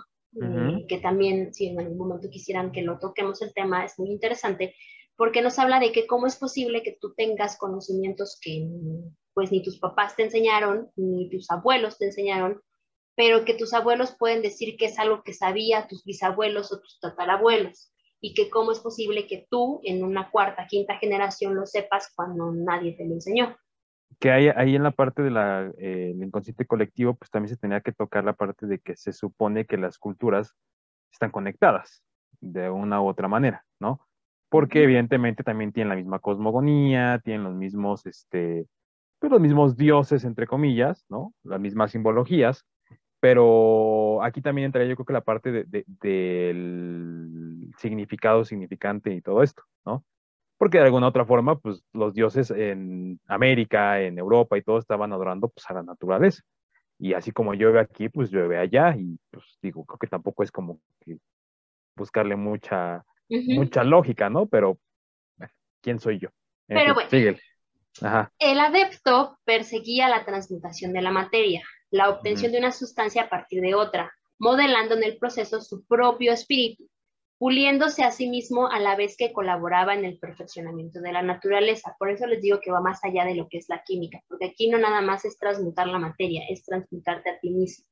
que 0.87 0.99
también, 0.99 1.53
si 1.53 1.67
en 1.67 1.79
algún 1.79 1.97
momento 1.97 2.29
quisieran 2.29 2.71
que 2.71 2.83
lo 2.83 2.99
toquemos 2.99 3.41
el 3.41 3.53
tema, 3.53 3.83
es 3.83 3.97
muy 3.97 4.11
interesante, 4.11 4.75
porque 5.17 5.41
nos 5.41 5.59
habla 5.59 5.79
de 5.79 5.91
que 5.91 6.07
cómo 6.07 6.27
es 6.27 6.35
posible 6.37 6.83
que 6.83 6.97
tú 6.99 7.13
tengas 7.15 7.57
conocimientos 7.57 8.39
que 8.41 8.67
pues 9.33 9.51
ni 9.51 9.63
tus 9.63 9.79
papás 9.79 10.15
te 10.15 10.23
enseñaron, 10.23 10.89
ni 10.95 11.29
tus 11.29 11.49
abuelos 11.49 11.97
te 11.97 12.05
enseñaron, 12.05 12.61
pero 13.15 13.43
que 13.45 13.53
tus 13.53 13.73
abuelos 13.73 14.15
pueden 14.17 14.41
decir 14.41 14.77
que 14.77 14.85
es 14.85 14.99
algo 14.99 15.23
que 15.23 15.33
sabía 15.33 15.87
tus 15.87 16.03
bisabuelos 16.03 16.71
o 16.71 16.79
tus 16.79 16.99
tatarabuelos, 16.99 17.91
y 18.19 18.33
que 18.33 18.49
cómo 18.49 18.71
es 18.71 18.79
posible 18.79 19.27
que 19.27 19.47
tú 19.49 19.81
en 19.83 20.03
una 20.03 20.29
cuarta, 20.29 20.67
quinta 20.69 20.97
generación 20.97 21.55
lo 21.55 21.65
sepas 21.65 22.11
cuando 22.15 22.51
nadie 22.51 22.93
te 22.93 23.05
lo 23.05 23.15
enseñó 23.15 23.57
que 24.21 24.31
hay, 24.31 24.49
ahí 24.49 24.75
en 24.75 24.83
la 24.83 24.91
parte 24.91 25.23
del 25.23 25.35
eh, 25.79 26.13
inconsciente 26.15 26.67
colectivo, 26.67 27.15
pues 27.15 27.31
también 27.31 27.49
se 27.49 27.57
tenía 27.57 27.81
que 27.81 27.91
tocar 27.91 28.23
la 28.23 28.33
parte 28.33 28.67
de 28.67 28.77
que 28.77 28.95
se 28.95 29.13
supone 29.13 29.65
que 29.65 29.77
las 29.77 29.97
culturas 29.97 30.55
están 31.11 31.31
conectadas 31.31 32.03
de 32.39 32.69
una 32.69 33.01
u 33.01 33.07
otra 33.07 33.27
manera, 33.27 33.65
¿no? 33.79 33.99
Porque 34.47 34.83
evidentemente 34.83 35.43
también 35.43 35.71
tienen 35.71 35.89
la 35.89 35.95
misma 35.95 36.19
cosmogonía, 36.19 37.19
tienen 37.23 37.43
los 37.43 37.55
mismos, 37.55 38.05
este, 38.05 38.67
pues 39.17 39.31
los 39.31 39.41
mismos 39.41 39.75
dioses, 39.75 40.23
entre 40.23 40.45
comillas, 40.45 41.03
¿no? 41.09 41.33
Las 41.41 41.59
mismas 41.59 41.89
simbologías, 41.89 42.67
pero 43.19 44.21
aquí 44.23 44.39
también 44.39 44.67
entraría 44.67 44.91
yo 44.91 44.97
creo 44.97 45.05
que 45.07 45.13
la 45.13 45.21
parte 45.21 45.51
de, 45.51 45.83
del 45.87 47.71
significado 47.79 48.45
significante 48.45 49.11
y 49.15 49.21
todo 49.21 49.41
esto, 49.41 49.63
¿no? 49.83 50.05
Porque 50.61 50.77
de 50.77 50.83
alguna 50.83 51.07
otra 51.07 51.25
forma, 51.25 51.57
pues 51.57 51.83
los 51.91 52.13
dioses 52.13 52.51
en 52.51 53.19
América, 53.25 53.99
en 53.99 54.19
Europa 54.19 54.59
y 54.59 54.61
todo 54.61 54.77
estaban 54.77 55.11
adorando 55.11 55.49
pues 55.49 55.67
a 55.67 55.73
la 55.73 55.81
naturaleza. 55.81 56.43
Y 56.99 57.15
así 57.15 57.31
como 57.31 57.55
llueve 57.55 57.79
aquí, 57.79 58.09
pues 58.09 58.29
llueve 58.29 58.59
allá 58.59 58.95
y 58.95 59.17
pues 59.31 59.57
digo, 59.59 59.83
creo 59.85 59.97
que 59.97 60.05
tampoco 60.05 60.43
es 60.43 60.51
como 60.51 60.79
que 60.99 61.17
buscarle 61.95 62.35
mucha, 62.35 63.03
mucha 63.27 63.83
lógica, 63.83 64.29
¿no? 64.29 64.45
Pero, 64.45 64.77
¿quién 65.81 65.99
soy 65.99 66.19
yo? 66.19 66.29
Pero 66.67 66.93
bueno, 66.93 67.09
el 68.37 68.59
adepto 68.59 69.39
perseguía 69.43 70.09
la 70.09 70.25
transmutación 70.25 70.93
de 70.93 71.01
la 71.01 71.09
materia, 71.09 71.63
la 71.89 72.09
obtención 72.11 72.51
de 72.51 72.59
una 72.59 72.71
sustancia 72.71 73.23
a 73.23 73.29
partir 73.29 73.61
de 73.61 73.73
otra, 73.73 74.13
modelando 74.37 74.93
en 74.93 75.05
el 75.05 75.17
proceso 75.17 75.59
su 75.59 75.83
propio 75.87 76.33
espíritu 76.33 76.87
puliéndose 77.41 78.03
a 78.03 78.11
sí 78.11 78.29
mismo 78.29 78.67
a 78.67 78.77
la 78.79 78.95
vez 78.95 79.17
que 79.17 79.33
colaboraba 79.33 79.95
en 79.95 80.05
el 80.05 80.19
perfeccionamiento 80.19 81.01
de 81.01 81.11
la 81.11 81.23
naturaleza. 81.23 81.95
Por 81.97 82.11
eso 82.11 82.27
les 82.27 82.39
digo 82.39 82.59
que 82.61 82.69
va 82.69 82.81
más 82.81 83.03
allá 83.03 83.25
de 83.25 83.33
lo 83.33 83.47
que 83.49 83.57
es 83.57 83.67
la 83.67 83.81
química, 83.83 84.21
porque 84.27 84.45
aquí 84.45 84.69
no 84.69 84.77
nada 84.77 85.01
más 85.01 85.25
es 85.25 85.39
transmutar 85.39 85.87
la 85.87 85.97
materia, 85.97 86.43
es 86.47 86.63
transmutarte 86.63 87.31
a 87.31 87.39
ti 87.39 87.49
mismo. 87.49 87.87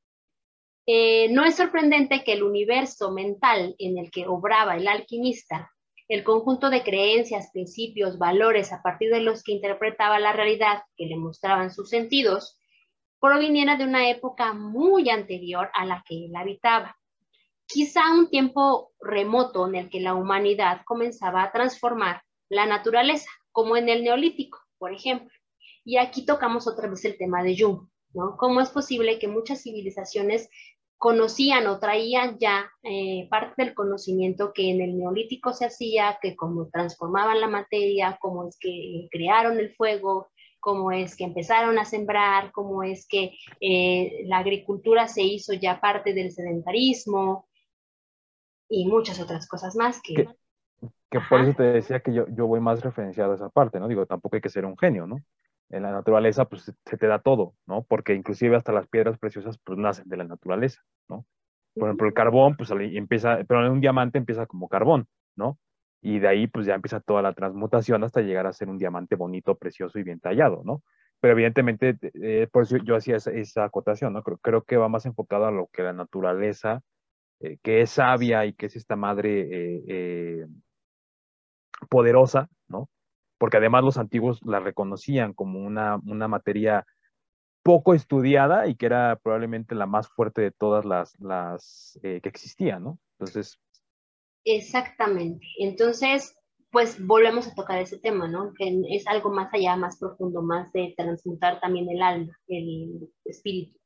Eh, 0.86 1.32
no 1.32 1.44
es 1.44 1.56
sorprendente 1.56 2.22
que 2.22 2.34
el 2.34 2.44
universo 2.44 3.10
mental 3.10 3.74
en 3.80 3.98
el 3.98 4.12
que 4.12 4.28
obraba 4.28 4.76
el 4.76 4.86
alquimista, 4.86 5.72
el 6.06 6.22
conjunto 6.22 6.70
de 6.70 6.84
creencias, 6.84 7.50
principios, 7.52 8.18
valores 8.18 8.72
a 8.72 8.82
partir 8.82 9.10
de 9.10 9.18
los 9.18 9.42
que 9.42 9.50
interpretaba 9.50 10.20
la 10.20 10.32
realidad 10.32 10.84
que 10.96 11.06
le 11.06 11.16
mostraban 11.16 11.72
sus 11.72 11.90
sentidos, 11.90 12.56
proviniera 13.18 13.76
de 13.76 13.82
una 13.82 14.10
época 14.10 14.52
muy 14.52 15.10
anterior 15.10 15.70
a 15.74 15.86
la 15.86 16.04
que 16.06 16.26
él 16.26 16.36
habitaba 16.36 16.99
quizá 17.72 18.12
un 18.12 18.28
tiempo 18.28 18.92
remoto 19.00 19.68
en 19.68 19.76
el 19.76 19.90
que 19.90 20.00
la 20.00 20.14
humanidad 20.14 20.82
comenzaba 20.84 21.42
a 21.42 21.52
transformar 21.52 22.22
la 22.48 22.66
naturaleza, 22.66 23.30
como 23.52 23.76
en 23.76 23.88
el 23.88 24.02
neolítico, 24.02 24.58
por 24.78 24.92
ejemplo. 24.92 25.30
Y 25.84 25.96
aquí 25.96 26.26
tocamos 26.26 26.66
otra 26.66 26.88
vez 26.88 27.04
el 27.04 27.16
tema 27.16 27.42
de 27.42 27.56
Jung, 27.56 27.88
¿no? 28.12 28.36
¿Cómo 28.36 28.60
es 28.60 28.70
posible 28.70 29.18
que 29.18 29.28
muchas 29.28 29.62
civilizaciones 29.62 30.50
conocían 30.98 31.66
o 31.68 31.78
traían 31.78 32.38
ya 32.38 32.70
eh, 32.82 33.26
parte 33.30 33.64
del 33.64 33.74
conocimiento 33.74 34.52
que 34.52 34.70
en 34.70 34.82
el 34.82 34.98
neolítico 34.98 35.52
se 35.54 35.64
hacía, 35.64 36.18
que 36.20 36.36
cómo 36.36 36.68
transformaban 36.70 37.40
la 37.40 37.48
materia, 37.48 38.18
cómo 38.20 38.46
es 38.46 38.58
que 38.60 39.08
crearon 39.10 39.58
el 39.58 39.74
fuego, 39.74 40.28
cómo 40.58 40.92
es 40.92 41.16
que 41.16 41.24
empezaron 41.24 41.78
a 41.78 41.86
sembrar, 41.86 42.52
cómo 42.52 42.82
es 42.82 43.06
que 43.08 43.32
eh, 43.60 44.24
la 44.26 44.38
agricultura 44.38 45.08
se 45.08 45.22
hizo 45.22 45.54
ya 45.54 45.80
parte 45.80 46.12
del 46.12 46.32
sedentarismo, 46.32 47.48
y 48.70 48.86
muchas 48.86 49.20
otras 49.20 49.46
cosas 49.46 49.76
más 49.76 50.00
que... 50.00 50.26
Que, 51.10 51.18
por 51.28 51.40
eso 51.40 51.52
te 51.54 51.64
decía 51.64 52.00
que 52.00 52.14
yo, 52.14 52.26
yo 52.28 52.46
voy 52.46 52.60
más 52.60 52.82
referenciado 52.82 53.32
a 53.32 53.34
esa 53.34 53.50
parte, 53.50 53.80
¿no? 53.80 53.88
Digo, 53.88 54.06
tampoco 54.06 54.36
hay 54.36 54.40
que 54.40 54.48
ser 54.48 54.64
un 54.64 54.78
genio, 54.78 55.06
¿no? 55.06 55.18
En 55.68 55.82
la 55.82 55.90
naturaleza, 55.90 56.46
pues 56.46 56.72
se 56.84 56.96
te 56.96 57.06
da 57.06 57.18
todo, 57.18 57.54
¿no? 57.66 57.82
Porque 57.82 58.14
inclusive 58.14 58.56
hasta 58.56 58.72
las 58.72 58.86
piedras 58.86 59.18
preciosas, 59.18 59.58
pues 59.62 59.76
nacen 59.76 60.08
de 60.08 60.16
la 60.16 60.24
naturaleza, 60.24 60.80
¿no? 61.08 61.26
Por 61.74 61.88
ejemplo, 61.88 62.06
el 62.06 62.14
carbón, 62.14 62.56
pues 62.56 62.70
empieza, 62.70 63.38
pero 63.46 63.70
un 63.70 63.80
diamante 63.80 64.18
empieza 64.18 64.46
como 64.46 64.68
carbón, 64.68 65.06
¿no? 65.36 65.58
Y 66.00 66.20
de 66.20 66.28
ahí, 66.28 66.46
pues 66.46 66.64
ya 66.66 66.74
empieza 66.74 67.00
toda 67.00 67.22
la 67.22 67.34
transmutación 67.34 68.04
hasta 68.04 68.22
llegar 68.22 68.46
a 68.46 68.52
ser 68.52 68.68
un 68.68 68.78
diamante 68.78 69.16
bonito, 69.16 69.56
precioso 69.56 69.98
y 69.98 70.04
bien 70.04 70.20
tallado, 70.20 70.62
¿no? 70.64 70.82
Pero 71.20 71.32
evidentemente, 71.32 71.98
eh, 72.14 72.48
por 72.50 72.62
eso 72.62 72.78
yo 72.78 72.96
hacía 72.96 73.16
esa, 73.16 73.32
esa 73.32 73.64
acotación, 73.64 74.12
¿no? 74.12 74.22
Creo, 74.22 74.38
creo, 74.38 74.62
que 74.62 74.76
va 74.76 74.88
más 74.88 75.06
enfocado 75.06 75.46
a 75.46 75.50
lo 75.50 75.68
que 75.72 75.82
la 75.82 75.92
naturaleza 75.92 76.82
eh, 77.40 77.58
que 77.62 77.80
es 77.80 77.90
sabia 77.90 78.44
y 78.44 78.52
que 78.52 78.66
es 78.66 78.76
esta 78.76 78.96
madre 78.96 79.40
eh, 79.40 79.84
eh, 79.88 80.46
poderosa, 81.88 82.50
¿no? 82.68 82.90
Porque 83.38 83.56
además 83.56 83.82
los 83.82 83.96
antiguos 83.96 84.40
la 84.44 84.60
reconocían 84.60 85.32
como 85.32 85.58
una, 85.60 85.96
una 86.04 86.28
materia 86.28 86.84
poco 87.62 87.94
estudiada 87.94 88.66
y 88.66 88.74
que 88.74 88.86
era 88.86 89.16
probablemente 89.16 89.74
la 89.74 89.86
más 89.86 90.08
fuerte 90.08 90.42
de 90.42 90.50
todas 90.50 90.84
las, 90.84 91.18
las 91.18 91.98
que 92.02 92.20
existían, 92.22 92.84
¿no? 92.84 92.98
Entonces. 93.18 93.58
Exactamente. 94.44 95.46
Entonces, 95.58 96.38
pues 96.70 97.04
volvemos 97.04 97.48
a 97.48 97.54
tocar 97.54 97.80
ese 97.80 97.98
tema, 97.98 98.28
¿no? 98.28 98.52
Que 98.58 98.82
es 98.90 99.06
algo 99.06 99.30
más 99.30 99.52
allá, 99.54 99.76
más 99.76 99.98
profundo, 99.98 100.42
más 100.42 100.70
de 100.72 100.92
transmutar 100.94 101.58
también 101.60 101.88
el 101.88 102.02
alma, 102.02 102.38
el 102.48 103.08
espíritu. 103.24 103.79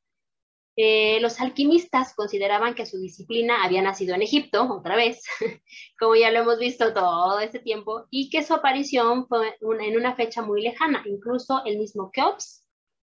Eh, 0.76 1.20
los 1.20 1.40
alquimistas 1.40 2.14
consideraban 2.14 2.74
que 2.74 2.84
su 2.84 2.98
disciplina 2.98 3.62
había 3.64 3.80
nacido 3.80 4.14
en 4.14 4.22
Egipto, 4.22 4.64
otra 4.72 4.96
vez, 4.96 5.22
como 5.98 6.16
ya 6.16 6.32
lo 6.32 6.40
hemos 6.40 6.58
visto 6.58 6.92
todo 6.92 7.38
este 7.38 7.60
tiempo, 7.60 8.06
y 8.10 8.28
que 8.28 8.42
su 8.42 8.54
aparición 8.54 9.28
fue 9.28 9.56
en 9.60 9.96
una 9.96 10.16
fecha 10.16 10.42
muy 10.42 10.62
lejana. 10.62 11.02
Incluso 11.06 11.62
el 11.64 11.78
mismo 11.78 12.10
Keops, 12.10 12.64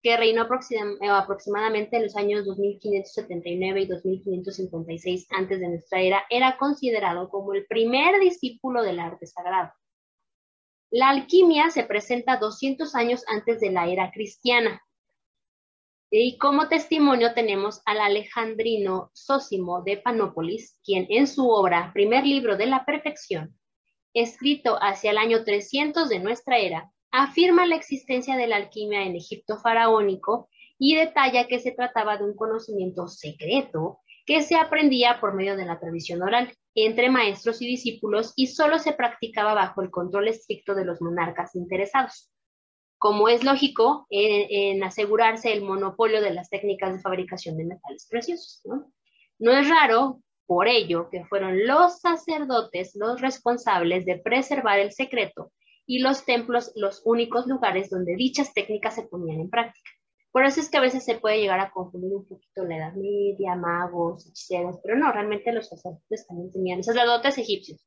que 0.03 0.16
reinó 0.16 0.42
eh, 0.42 1.09
aproximadamente 1.09 1.97
en 1.97 2.05
los 2.05 2.16
años 2.16 2.47
2579 2.47 3.81
y 3.81 3.87
2556 3.87 5.27
antes 5.31 5.59
de 5.59 5.68
nuestra 5.68 6.01
era, 6.01 6.23
era 6.31 6.57
considerado 6.57 7.29
como 7.29 7.55
el 7.55 7.66
primer 7.66 8.21
discípulo 8.21 8.83
del 8.83 9.01
arte 9.01 9.27
sagrado. 9.27 9.73
La 10.90 11.11
alquimia 11.11 11.71
se 11.71 11.83
presenta 11.83 12.38
200 12.38 12.94
años 12.94 13.25
antes 13.27 13.61
de 13.61 13.73
la 13.73 13.88
era 13.88 14.11
cristiana, 14.12 14.81
y 16.11 16.38
como 16.38 16.68
testimonio 16.68 17.35
tenemos 17.35 17.83
al 17.85 18.01
alejandrino 18.01 19.11
Sósimo 19.12 19.83
de 19.83 19.99
Panópolis, 19.99 20.81
quien 20.83 21.07
en 21.11 21.27
su 21.27 21.51
obra 21.51 21.90
Primer 21.92 22.25
Libro 22.25 22.57
de 22.57 22.66
la 22.66 22.87
Perfección, 22.87 23.59
escrito 24.14 24.79
hacia 24.81 25.11
el 25.11 25.18
año 25.18 25.44
300 25.44 26.09
de 26.09 26.18
nuestra 26.18 26.59
era, 26.59 26.90
afirma 27.11 27.66
la 27.66 27.77
existencia 27.77 28.37
de 28.37 28.47
la 28.47 28.57
alquimia 28.57 29.03
en 29.03 29.16
Egipto 29.16 29.59
faraónico 29.59 30.49
y 30.79 30.94
detalla 30.94 31.47
que 31.47 31.59
se 31.59 31.73
trataba 31.73 32.16
de 32.16 32.25
un 32.25 32.37
conocimiento 32.37 33.07
secreto 33.09 34.01
que 34.25 34.42
se 34.42 34.57
aprendía 34.57 35.21
por 35.21 35.35
medio 35.35 35.57
de 35.57 35.66
la 35.66 35.79
tradición 35.79 36.23
oral 36.23 36.53
entre 36.75 37.11
maestros 37.11 37.61
y 37.61 37.66
discípulos 37.66 38.33
y 38.37 38.47
solo 38.47 38.79
se 38.79 38.92
practicaba 38.92 39.53
bajo 39.53 39.83
el 39.83 39.90
control 39.90 40.29
estricto 40.29 40.75
de 40.75 40.85
los 40.85 41.03
monarcas 41.03 41.55
interesados 41.55 42.31
como 42.98 43.28
es 43.28 43.44
lógico, 43.44 44.06
en, 44.11 44.82
asegurarse 44.82 45.52
el 45.52 45.62
monopolio 45.62 46.20
de 46.20 46.32
las 46.32 46.50
técnicas 46.50 46.92
de 46.92 47.00
fabricación 47.00 47.56
de 47.56 47.64
metales 47.64 48.06
preciosos. 48.11 48.61
¿no? 48.64 48.92
no 49.38 49.52
es 49.52 49.68
raro, 49.68 50.20
por 50.46 50.66
ello, 50.66 51.08
que 51.11 51.24
fueron 51.26 51.66
los 51.66 52.00
sacerdotes 52.00 52.92
los 52.94 53.20
responsables 53.20 54.04
de 54.04 54.18
preservar 54.18 54.78
el 54.78 54.92
secreto 54.92 55.52
y 55.87 56.00
los 56.00 56.24
templos 56.24 56.72
los 56.74 57.02
únicos 57.04 57.46
lugares 57.46 57.90
donde 57.90 58.16
dichas 58.16 58.52
técnicas 58.52 58.94
se 58.94 59.02
ponían 59.02 59.40
en 59.40 59.50
práctica. 59.50 59.90
Por 60.32 60.44
eso 60.44 60.61
es 60.61 60.68
que 60.68 60.76
a 60.76 60.82
veces 60.82 61.04
se 61.04 61.16
puede 61.16 61.40
llegar 61.40 61.61
a 61.61 61.70
confundir 61.70 62.14
un 62.14 62.26
poquito 62.26 62.64
la 62.64 62.76
Edad 62.76 62.94
Media, 62.94 63.56
magos, 63.56 64.26
hechiceros, 64.26 64.76
pero 64.82 64.96
no, 64.96 65.11
realmente 65.11 65.52
los 65.52 65.68
sacerdotes 65.68 66.26
también 66.26 66.52
tenían, 66.52 66.84
sacerdotes 66.84 67.38
egipcios, 67.38 67.80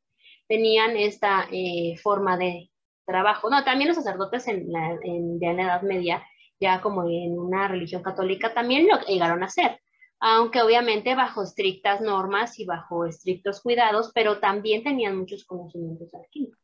tenían 0.48 0.98
esta 0.98 1.48
eh, 1.52 1.96
forma 2.02 2.38
de, 2.38 2.72
trabajo. 3.06 3.50
No, 3.50 3.64
también 3.64 3.90
los 3.90 3.98
sacerdotes 3.98 4.48
en 4.48 4.72
la, 4.72 4.98
en, 5.04 5.40
la 5.40 5.64
Edad 5.64 5.82
Media, 5.82 6.24
ya 6.60 6.82
como 6.82 7.04
en 7.10 7.38
una 7.38 7.68
religión 7.68 8.04
católica, 8.04 8.54
también 8.54 8.88
lo 8.88 9.00
llegaron 9.08 9.44
a 9.44 9.48
hacer, 9.48 9.80
aunque 10.20 10.62
obviamente 10.62 11.16
bajo 11.16 11.44
estrictas 11.44 12.02
normas 12.02 12.60
y 12.60 12.66
bajo 12.66 13.06
estrictos 13.06 13.62
cuidados, 13.62 14.12
pero 14.14 14.40
también 14.40 14.84
tenían 14.84 15.18
muchos 15.18 15.46
conocimientos 15.46 16.14
alquímicos. 16.14 16.60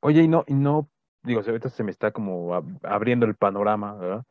Oye, 0.00 0.22
y 0.22 0.28
no, 0.28 0.44
y 0.46 0.54
no, 0.54 0.88
digo, 1.22 1.40
ahorita 1.40 1.68
se 1.68 1.82
me 1.82 1.90
está 1.90 2.10
como 2.10 2.54
abriendo 2.82 3.26
el 3.26 3.34
panorama, 3.34 3.94
¿verdad? 3.94 4.24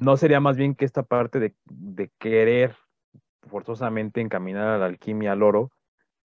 ¿No 0.00 0.16
sería 0.16 0.40
más 0.40 0.56
bien 0.56 0.74
que 0.74 0.84
esta 0.84 1.02
parte 1.02 1.38
de, 1.40 1.54
de 1.64 2.10
querer 2.18 2.76
forzosamente 3.48 4.20
encaminar 4.20 4.68
a 4.68 4.78
la 4.78 4.86
alquimia 4.86 5.32
al 5.32 5.42
oro 5.42 5.70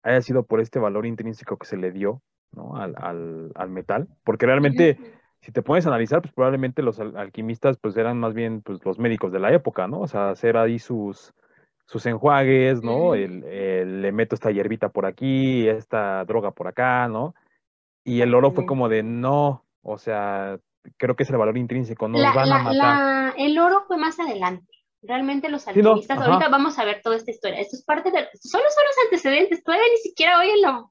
haya 0.02 0.20
sido 0.22 0.44
por 0.44 0.60
este 0.60 0.78
valor 0.78 1.06
intrínseco 1.06 1.56
que 1.56 1.66
se 1.66 1.76
le 1.76 1.90
dio 1.90 2.22
¿no? 2.54 2.76
al, 2.76 2.94
al, 2.96 3.52
al 3.54 3.70
metal, 3.70 4.08
porque 4.24 4.46
realmente, 4.46 4.98
si 5.40 5.52
te 5.52 5.62
pones 5.62 5.86
a 5.86 5.90
analizar, 5.90 6.22
pues 6.22 6.32
probablemente 6.32 6.82
los 6.82 6.98
alquimistas 7.00 7.76
pues 7.78 7.96
eran 7.96 8.18
más 8.18 8.34
bien 8.34 8.62
pues, 8.62 8.84
los 8.84 8.98
médicos 8.98 9.32
de 9.32 9.40
la 9.40 9.52
época, 9.52 9.86
¿no? 9.86 10.00
O 10.00 10.08
sea, 10.08 10.30
hacer 10.30 10.56
ahí 10.56 10.78
sus, 10.78 11.34
sus 11.86 12.06
enjuagues, 12.06 12.82
¿no? 12.82 13.14
el, 13.14 14.02
le 14.02 14.12
meto 14.12 14.34
esta 14.34 14.50
hierbita 14.50 14.88
por 14.88 15.06
aquí, 15.06 15.68
esta 15.68 16.24
droga 16.24 16.50
por 16.52 16.68
acá, 16.68 17.08
¿no? 17.08 17.34
Y 18.04 18.20
el 18.20 18.34
oro 18.34 18.52
fue 18.52 18.66
como 18.66 18.88
de 18.88 19.02
no, 19.02 19.64
o 19.82 19.98
sea, 19.98 20.58
creo 20.98 21.16
que 21.16 21.22
es 21.22 21.30
el 21.30 21.38
valor 21.38 21.56
intrínseco, 21.56 22.08
no 22.08 22.18
van 22.18 22.52
a 22.52 22.62
matar. 22.62 23.34
el 23.38 23.58
oro 23.58 23.84
fue 23.86 23.96
más 23.96 24.18
adelante. 24.20 24.72
Realmente 25.02 25.50
los 25.50 25.68
alquimistas, 25.68 26.18
ahorita 26.18 26.48
vamos 26.48 26.78
a 26.78 26.84
ver 26.86 27.02
toda 27.02 27.16
esta 27.16 27.30
historia. 27.30 27.60
Esto 27.60 27.76
es 27.76 27.84
parte 27.84 28.10
de, 28.10 28.26
solo 28.40 28.64
son 28.70 28.84
los 28.84 29.04
antecedentes, 29.04 29.62
todavía 29.62 29.86
ni 29.90 29.98
siquiera 29.98 30.38
hoy 30.38 30.48
en 30.48 30.62
lo 30.62 30.90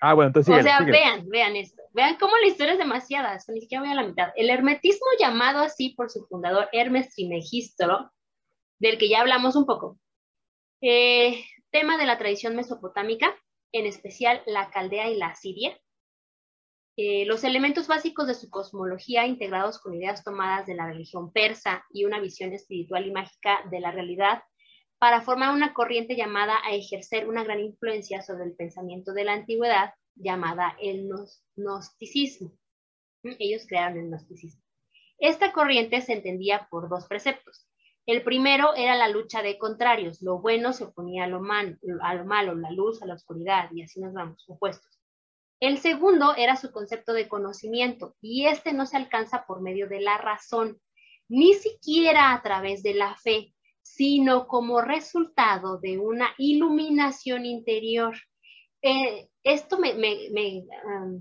Ah, 0.00 0.14
bueno, 0.14 0.28
entonces. 0.28 0.56
o 0.56 0.62
sea, 0.62 0.80
vean, 0.80 1.28
vean 1.28 1.56
esto. 1.56 1.82
Vean 1.92 2.16
cómo 2.18 2.36
la 2.36 2.46
historia 2.46 2.72
es 2.72 2.78
demasiada, 2.78 3.38
ni 3.48 3.60
siquiera 3.60 3.82
voy 3.82 3.92
a 3.92 3.96
la 3.96 4.06
mitad. 4.06 4.28
El 4.36 4.50
hermetismo, 4.50 5.06
llamado 5.18 5.60
así 5.60 5.90
por 5.90 6.10
su 6.10 6.26
fundador 6.26 6.68
Hermes 6.72 7.14
Trimegistro, 7.14 8.12
del 8.78 8.98
que 8.98 9.08
ya 9.08 9.20
hablamos 9.20 9.56
un 9.56 9.66
poco, 9.66 9.98
eh, 10.80 11.44
tema 11.70 11.98
de 11.98 12.06
la 12.06 12.18
tradición 12.18 12.54
mesopotámica, 12.54 13.34
en 13.72 13.86
especial 13.86 14.42
la 14.46 14.70
caldea 14.70 15.10
y 15.10 15.16
la 15.16 15.34
siria. 15.34 15.78
Eh, 16.96 17.24
los 17.26 17.44
elementos 17.44 17.86
básicos 17.86 18.26
de 18.26 18.34
su 18.34 18.50
cosmología, 18.50 19.26
integrados 19.26 19.78
con 19.78 19.94
ideas 19.94 20.24
tomadas 20.24 20.66
de 20.66 20.74
la 20.74 20.86
religión 20.86 21.32
persa 21.32 21.84
y 21.90 22.04
una 22.04 22.18
visión 22.18 22.52
espiritual 22.52 23.06
y 23.06 23.12
mágica 23.12 23.60
de 23.70 23.78
la 23.80 23.92
realidad, 23.92 24.42
para 24.98 25.20
formar 25.22 25.54
una 25.54 25.74
corriente 25.74 26.16
llamada 26.16 26.54
a 26.64 26.72
ejercer 26.72 27.28
una 27.28 27.44
gran 27.44 27.60
influencia 27.60 28.22
sobre 28.22 28.44
el 28.44 28.56
pensamiento 28.56 29.12
de 29.12 29.24
la 29.24 29.32
antigüedad, 29.32 29.94
llamada 30.16 30.76
el 30.80 31.08
gnosticismo. 31.56 32.52
Ellos 33.22 33.66
crearon 33.66 33.98
el 33.98 34.08
gnosticismo. 34.08 34.62
Esta 35.18 35.52
corriente 35.52 36.00
se 36.00 36.12
entendía 36.12 36.68
por 36.70 36.88
dos 36.88 37.06
preceptos. 37.06 37.66
El 38.06 38.22
primero 38.22 38.74
era 38.74 38.94
la 38.94 39.08
lucha 39.08 39.42
de 39.42 39.58
contrarios, 39.58 40.22
lo 40.22 40.38
bueno 40.38 40.72
se 40.72 40.84
oponía 40.84 41.24
a 41.24 41.26
lo, 41.26 41.42
a 42.02 42.14
lo 42.14 42.24
malo, 42.24 42.54
la 42.54 42.70
luz 42.70 43.02
a 43.02 43.06
la 43.06 43.14
oscuridad, 43.14 43.70
y 43.72 43.82
así 43.82 44.00
nos 44.00 44.14
vamos, 44.14 44.44
opuestos. 44.48 44.98
El 45.60 45.78
segundo 45.78 46.34
era 46.36 46.56
su 46.56 46.72
concepto 46.72 47.12
de 47.12 47.28
conocimiento, 47.28 48.16
y 48.22 48.46
este 48.46 48.72
no 48.72 48.86
se 48.86 48.96
alcanza 48.96 49.44
por 49.44 49.60
medio 49.60 49.88
de 49.88 50.00
la 50.00 50.16
razón, 50.16 50.80
ni 51.28 51.52
siquiera 51.52 52.32
a 52.32 52.42
través 52.42 52.82
de 52.82 52.94
la 52.94 53.14
fe, 53.16 53.52
sino 53.94 54.46
como 54.46 54.80
resultado 54.80 55.78
de 55.78 55.98
una 55.98 56.28
iluminación 56.36 57.46
interior. 57.46 58.14
Eh, 58.82 59.28
esto 59.42 59.78
me, 59.78 59.94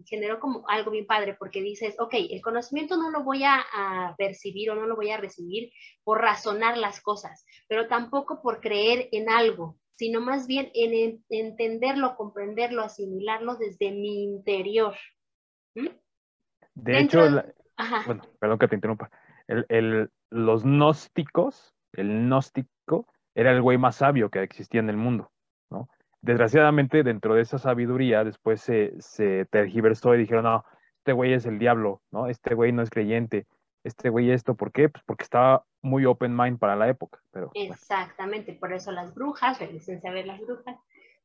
generó 0.06 0.40
como 0.40 0.68
algo 0.68 0.92
bien 0.92 1.08
padre 1.08 1.36
porque 1.40 1.62
dices, 1.62 1.96
ok, 1.98 2.14
el 2.30 2.42
conocimiento 2.42 2.98
no 2.98 3.10
lo 3.10 3.24
voy 3.24 3.44
a, 3.46 4.14
percibir 4.18 4.70
o 4.70 4.76
no 4.76 4.86
lo 4.86 4.96
voy 4.96 5.12
a 5.12 5.18
recibir 5.18 5.72
por 6.04 6.20
razonar 6.22 6.78
las 6.78 7.02
cosas, 7.02 7.46
pero 7.68 7.88
tampoco 7.88 8.42
por 8.42 8.60
creer 8.60 9.08
en 9.12 9.30
algo, 9.30 9.78
sino 9.92 10.20
más 10.20 10.46
bien 10.46 10.70
en, 10.74 11.24
entenderlo, 11.30 12.16
comprenderlo, 12.16 12.84
asimilarlo 12.84 13.56
desde 13.56 13.92
mi 13.92 14.24
interior. 14.24 14.96
¿Mm? 15.74 15.88
De 16.76 17.00
hecho, 17.00 17.22
bueno, 18.06 18.24
perdón 18.40 18.60
que 18.60 18.68
te 18.68 18.76
interrumpa, 18.76 19.10
el, 19.48 20.12
los 20.30 20.64
gnósticos, 20.64 21.77
el 21.94 22.08
gnóstico 22.08 23.08
era 23.36 23.52
el 23.52 23.62
güey 23.62 23.78
más 23.78 23.98
sabio 23.98 24.30
que 24.30 24.42
existía 24.42 24.80
en 24.80 24.90
el 24.90 24.98
mundo, 24.98 25.32
¿no? 25.70 25.90
Desgraciadamente, 26.22 27.04
dentro 27.04 27.36
de 27.36 27.42
esa 27.42 27.60
sabiduría, 27.60 28.24
después 28.24 28.62
se, 28.62 28.94
se 29.00 29.46
tergiversó 29.46 30.16
y 30.16 30.18
dijeron, 30.18 30.44
no, 30.46 30.66
este 30.98 31.14
güey 31.14 31.34
es 31.34 31.46
el 31.46 31.60
diablo, 31.60 32.02
¿no? 32.12 32.28
Este 32.28 32.56
güey 32.56 32.72
no 32.72 32.82
es 32.82 32.90
creyente, 32.90 33.46
este 33.84 34.10
güey 34.10 34.32
esto, 34.32 34.56
¿por 34.56 34.72
qué? 34.72 34.90
Pues 34.90 35.04
porque 35.06 35.24
estaba 35.24 35.64
muy 35.82 36.06
open 36.06 36.36
mind 36.36 36.60
para 36.60 36.76
la 36.76 36.90
época. 36.90 37.22
Pero, 37.32 37.52
Exactamente, 37.54 38.54
por 38.54 38.74
eso 38.74 38.92
las 38.92 39.14
brujas, 39.14 39.60
regresen 39.60 40.02
a 40.06 40.12
ver 40.12 40.26
las 40.26 40.42
brujas. 40.42 40.76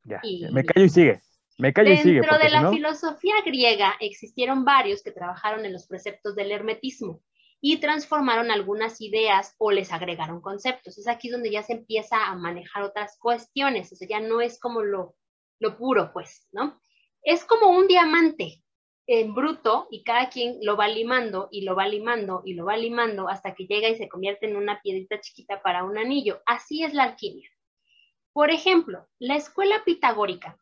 Ya, 0.04 0.20
me 0.52 0.64
callo 0.64 0.86
y 0.86 0.88
sigue. 0.88 1.20
Me 1.58 1.72
callo 1.72 1.92
y 1.92 1.96
sigue. 1.96 2.20
Dentro 2.20 2.38
de 2.38 2.50
la 2.50 2.70
filosofía 2.70 3.34
griega 3.44 3.94
existieron 4.00 4.64
varios 4.64 5.02
que 5.02 5.12
trabajaron 5.12 5.64
en 5.64 5.72
los 5.72 5.86
preceptos 5.86 6.34
del 6.34 6.52
hermetismo 6.52 7.20
y 7.64 7.78
transformaron 7.78 8.50
algunas 8.50 9.00
ideas 9.00 9.54
o 9.56 9.70
les 9.70 9.92
agregaron 9.92 10.40
conceptos. 10.40 10.98
Es 10.98 11.06
aquí 11.06 11.30
donde 11.30 11.50
ya 11.50 11.62
se 11.62 11.74
empieza 11.74 12.26
a 12.26 12.34
manejar 12.34 12.82
otras 12.82 13.16
cuestiones, 13.18 13.92
o 13.92 13.96
sea, 13.96 14.08
ya 14.08 14.20
no 14.20 14.40
es 14.40 14.58
como 14.58 14.82
lo, 14.82 15.14
lo 15.60 15.78
puro, 15.78 16.12
pues, 16.12 16.48
¿no? 16.50 16.80
Es 17.22 17.44
como 17.44 17.68
un 17.68 17.86
diamante 17.86 18.64
en 19.06 19.32
bruto 19.32 19.86
y 19.92 20.02
cada 20.02 20.28
quien 20.28 20.58
lo 20.62 20.76
va 20.76 20.88
limando 20.88 21.48
y 21.52 21.62
lo 21.62 21.76
va 21.76 21.86
limando 21.86 22.42
y 22.44 22.54
lo 22.54 22.64
va 22.64 22.76
limando 22.76 23.28
hasta 23.28 23.54
que 23.54 23.66
llega 23.66 23.88
y 23.88 23.96
se 23.96 24.08
convierte 24.08 24.46
en 24.46 24.56
una 24.56 24.82
piedrita 24.82 25.20
chiquita 25.20 25.62
para 25.62 25.84
un 25.84 25.96
anillo. 25.96 26.42
Así 26.46 26.82
es 26.82 26.94
la 26.94 27.04
alquimia. 27.04 27.48
Por 28.32 28.50
ejemplo, 28.50 29.06
la 29.20 29.36
escuela 29.36 29.84
pitagórica, 29.84 30.58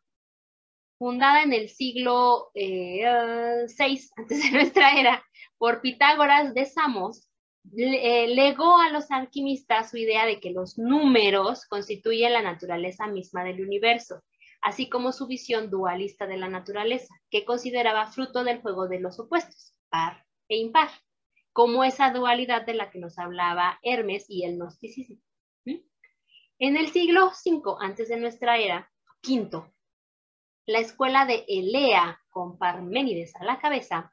fundada 0.99 1.41
en 1.41 1.53
el 1.53 1.67
siglo 1.67 2.51
VI 2.53 3.01
eh, 3.01 3.65
antes 4.17 4.43
de 4.43 4.51
nuestra 4.51 4.99
era, 4.99 5.23
por 5.61 5.79
Pitágoras 5.79 6.55
de 6.55 6.65
Samos, 6.65 7.29
eh, 7.77 8.27
legó 8.29 8.79
a 8.79 8.89
los 8.89 9.11
alquimistas 9.11 9.91
su 9.91 9.97
idea 9.97 10.25
de 10.25 10.39
que 10.39 10.49
los 10.49 10.79
números 10.79 11.67
constituyen 11.67 12.33
la 12.33 12.41
naturaleza 12.41 13.05
misma 13.05 13.43
del 13.43 13.61
universo, 13.61 14.23
así 14.63 14.89
como 14.89 15.11
su 15.11 15.27
visión 15.27 15.69
dualista 15.69 16.25
de 16.25 16.37
la 16.37 16.49
naturaleza, 16.49 17.13
que 17.29 17.45
consideraba 17.45 18.07
fruto 18.07 18.43
del 18.43 18.59
juego 18.59 18.87
de 18.87 19.01
los 19.01 19.19
opuestos, 19.19 19.75
par 19.89 20.25
e 20.49 20.57
impar, 20.57 20.89
como 21.53 21.83
esa 21.83 22.09
dualidad 22.09 22.65
de 22.65 22.73
la 22.73 22.89
que 22.89 22.97
nos 22.97 23.19
hablaba 23.19 23.77
Hermes 23.83 24.25
y 24.29 24.45
el 24.45 24.55
gnosticismo. 24.55 25.21
En 26.57 26.75
el 26.75 26.87
siglo 26.87 27.27
V 27.27 27.75
antes 27.79 28.09
de 28.09 28.17
nuestra 28.17 28.57
era, 28.57 28.91
quinto, 29.21 29.71
la 30.65 30.79
escuela 30.79 31.27
de 31.27 31.45
Elea, 31.47 32.19
con 32.31 32.57
Parménides 32.57 33.35
a 33.35 33.45
la 33.45 33.59
cabeza, 33.59 34.11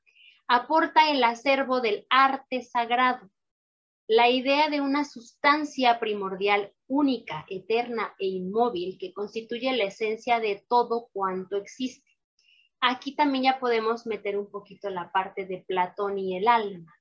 aporta 0.49 1.11
el 1.11 1.22
acervo 1.22 1.80
del 1.80 2.07
arte 2.09 2.62
sagrado, 2.62 3.30
la 4.09 4.30
idea 4.30 4.70
de 4.70 4.80
una 4.80 5.05
sustancia 5.05 6.01
primordial 6.01 6.72
única, 6.86 7.44
eterna 7.49 8.14
e 8.18 8.26
inmóvil 8.26 8.96
que 8.99 9.12
constituye 9.12 9.76
la 9.76 9.84
esencia 9.84 10.40
de 10.40 10.64
todo 10.66 11.09
cuanto 11.12 11.57
existe. 11.57 12.09
Aquí 12.80 13.14
también 13.14 13.44
ya 13.44 13.61
podemos 13.61 14.07
meter 14.07 14.38
un 14.38 14.51
poquito 14.51 14.88
la 14.88 15.12
parte 15.12 15.44
de 15.44 15.64
Platón 15.66 16.18
y 16.18 16.36
el 16.36 16.49
alma. 16.49 16.94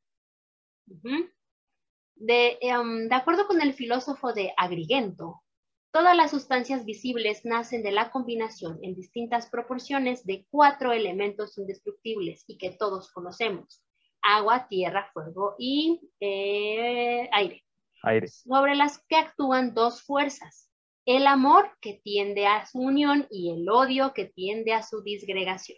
de, 2.15 2.57
em, 2.61 3.07
de 3.07 3.15
acuerdo 3.15 3.45
con 3.45 3.61
el 3.61 3.73
filósofo 3.73 4.33
de 4.33 4.53
Agrigento, 4.57 5.43
Todas 5.91 6.15
las 6.15 6.31
sustancias 6.31 6.85
visibles 6.85 7.45
nacen 7.45 7.81
de 7.81 7.91
la 7.91 8.11
combinación 8.11 8.79
en 8.83 8.95
distintas 8.95 9.49
proporciones 9.49 10.25
de 10.25 10.45
cuatro 10.49 10.91
elementos 10.91 11.57
indestructibles 11.57 12.43
y 12.47 12.57
que 12.57 12.71
todos 12.71 13.11
conocemos. 13.11 13.83
Agua, 14.21 14.67
tierra, 14.67 15.09
fuego 15.13 15.55
y 15.57 16.01
eh, 16.19 17.29
aire. 17.31 17.63
Aire. 18.03 18.27
Sobre 18.27 18.75
las 18.75 18.99
que 19.07 19.15
actúan 19.15 19.73
dos 19.73 20.03
fuerzas. 20.03 20.69
El 21.05 21.25
amor 21.25 21.71
que 21.79 21.93
tiende 22.03 22.45
a 22.45 22.65
su 22.65 22.79
unión 22.79 23.27
y 23.31 23.51
el 23.51 23.69
odio 23.69 24.13
que 24.13 24.25
tiende 24.25 24.73
a 24.73 24.83
su 24.83 25.01
disgregación. 25.01 25.77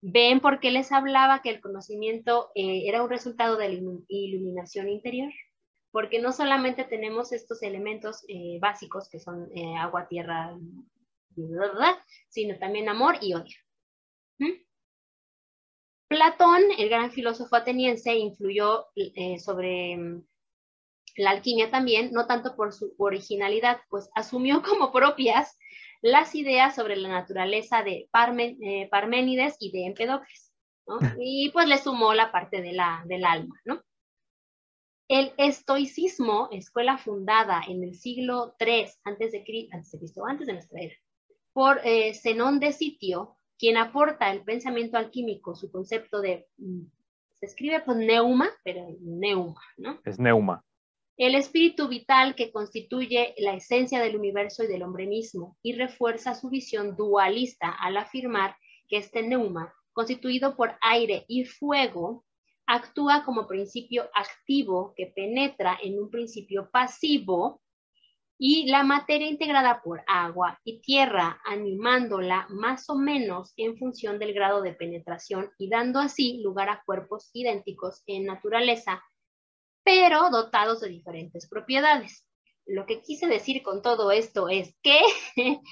¿Ven 0.00 0.40
por 0.40 0.58
qué 0.58 0.72
les 0.72 0.90
hablaba 0.90 1.42
que 1.42 1.50
el 1.50 1.60
conocimiento 1.60 2.50
eh, 2.56 2.88
era 2.88 3.04
un 3.04 3.08
resultado 3.08 3.56
de 3.56 3.68
la 3.68 3.80
iluminación 4.08 4.88
interior? 4.88 5.32
Porque 5.92 6.20
no 6.20 6.32
solamente 6.32 6.84
tenemos 6.84 7.32
estos 7.32 7.62
elementos 7.62 8.24
eh, 8.26 8.58
básicos 8.60 9.08
que 9.10 9.20
son 9.20 9.48
eh, 9.54 9.76
agua, 9.76 10.08
tierra, 10.08 10.58
sino 12.28 12.58
también 12.58 12.88
amor 12.88 13.18
y 13.20 13.34
odio. 13.34 13.56
¿Mm? 14.38 14.52
Platón, 16.08 16.62
el 16.78 16.88
gran 16.88 17.10
filósofo 17.10 17.56
ateniense, 17.56 18.14
influyó 18.14 18.86
eh, 18.96 19.38
sobre 19.38 19.96
mm, 19.96 20.24
la 21.16 21.30
alquimia 21.30 21.70
también, 21.70 22.10
no 22.12 22.26
tanto 22.26 22.56
por 22.56 22.72
su 22.72 22.94
originalidad, 22.98 23.80
pues 23.90 24.10
asumió 24.14 24.62
como 24.68 24.92
propias 24.92 25.58
las 26.00 26.34
ideas 26.34 26.74
sobre 26.74 26.96
la 26.96 27.10
naturaleza 27.10 27.82
de 27.82 28.08
Parménides 28.10 29.56
y 29.60 29.70
de 29.70 29.86
Empedocles, 29.86 30.52
¿no? 30.86 30.98
Y 31.20 31.50
pues 31.50 31.68
le 31.68 31.76
sumó 31.76 32.14
la 32.14 32.32
parte 32.32 32.62
de 32.62 32.72
la, 32.72 33.04
del 33.06 33.26
alma, 33.26 33.60
¿no? 33.66 33.82
El 35.12 35.34
estoicismo, 35.36 36.48
escuela 36.52 36.96
fundada 36.96 37.60
en 37.68 37.84
el 37.84 37.94
siglo 37.96 38.54
III 38.58 38.86
antes 39.04 39.32
de, 39.32 39.44
Cristo, 39.44 40.24
antes 40.24 40.46
de 40.46 40.54
nuestra 40.54 40.80
era, 40.80 40.94
por 41.52 41.82
eh, 41.84 42.14
Zenón 42.14 42.58
de 42.60 42.72
Sitio, 42.72 43.36
quien 43.58 43.76
aporta 43.76 44.32
el 44.32 44.42
pensamiento 44.42 44.96
alquímico 44.96 45.54
su 45.54 45.70
concepto 45.70 46.22
de, 46.22 46.46
mm, 46.56 46.84
se 47.34 47.44
escribe 47.44 47.80
pues 47.80 47.98
neuma, 47.98 48.48
pero 48.64 48.86
neuma, 49.02 49.60
¿no? 49.76 50.00
Es 50.02 50.18
neuma. 50.18 50.64
El 51.18 51.34
espíritu 51.34 51.88
vital 51.88 52.34
que 52.34 52.50
constituye 52.50 53.34
la 53.36 53.52
esencia 53.52 54.00
del 54.00 54.16
universo 54.16 54.64
y 54.64 54.66
del 54.66 54.82
hombre 54.82 55.06
mismo 55.06 55.58
y 55.60 55.74
refuerza 55.74 56.34
su 56.34 56.48
visión 56.48 56.96
dualista 56.96 57.68
al 57.68 57.98
afirmar 57.98 58.56
que 58.88 58.96
este 58.96 59.22
neuma, 59.22 59.74
constituido 59.92 60.56
por 60.56 60.78
aire 60.80 61.26
y 61.28 61.44
fuego, 61.44 62.24
actúa 62.66 63.24
como 63.24 63.46
principio 63.46 64.08
activo 64.14 64.94
que 64.96 65.06
penetra 65.06 65.78
en 65.82 65.98
un 66.00 66.10
principio 66.10 66.70
pasivo 66.70 67.60
y 68.38 68.66
la 68.66 68.82
materia 68.82 69.28
integrada 69.28 69.82
por 69.82 70.02
agua 70.06 70.58
y 70.64 70.80
tierra, 70.80 71.40
animándola 71.44 72.48
más 72.50 72.90
o 72.90 72.96
menos 72.96 73.52
en 73.56 73.78
función 73.78 74.18
del 74.18 74.34
grado 74.34 74.62
de 74.62 74.72
penetración 74.72 75.50
y 75.58 75.68
dando 75.68 76.00
así 76.00 76.42
lugar 76.42 76.68
a 76.68 76.82
cuerpos 76.84 77.30
idénticos 77.32 78.02
en 78.06 78.24
naturaleza, 78.26 79.00
pero 79.84 80.30
dotados 80.30 80.80
de 80.80 80.88
diferentes 80.88 81.48
propiedades. 81.48 82.26
Lo 82.66 82.84
que 82.84 83.00
quise 83.00 83.28
decir 83.28 83.62
con 83.62 83.80
todo 83.80 84.10
esto 84.10 84.48
es 84.48 84.76
que 84.82 85.00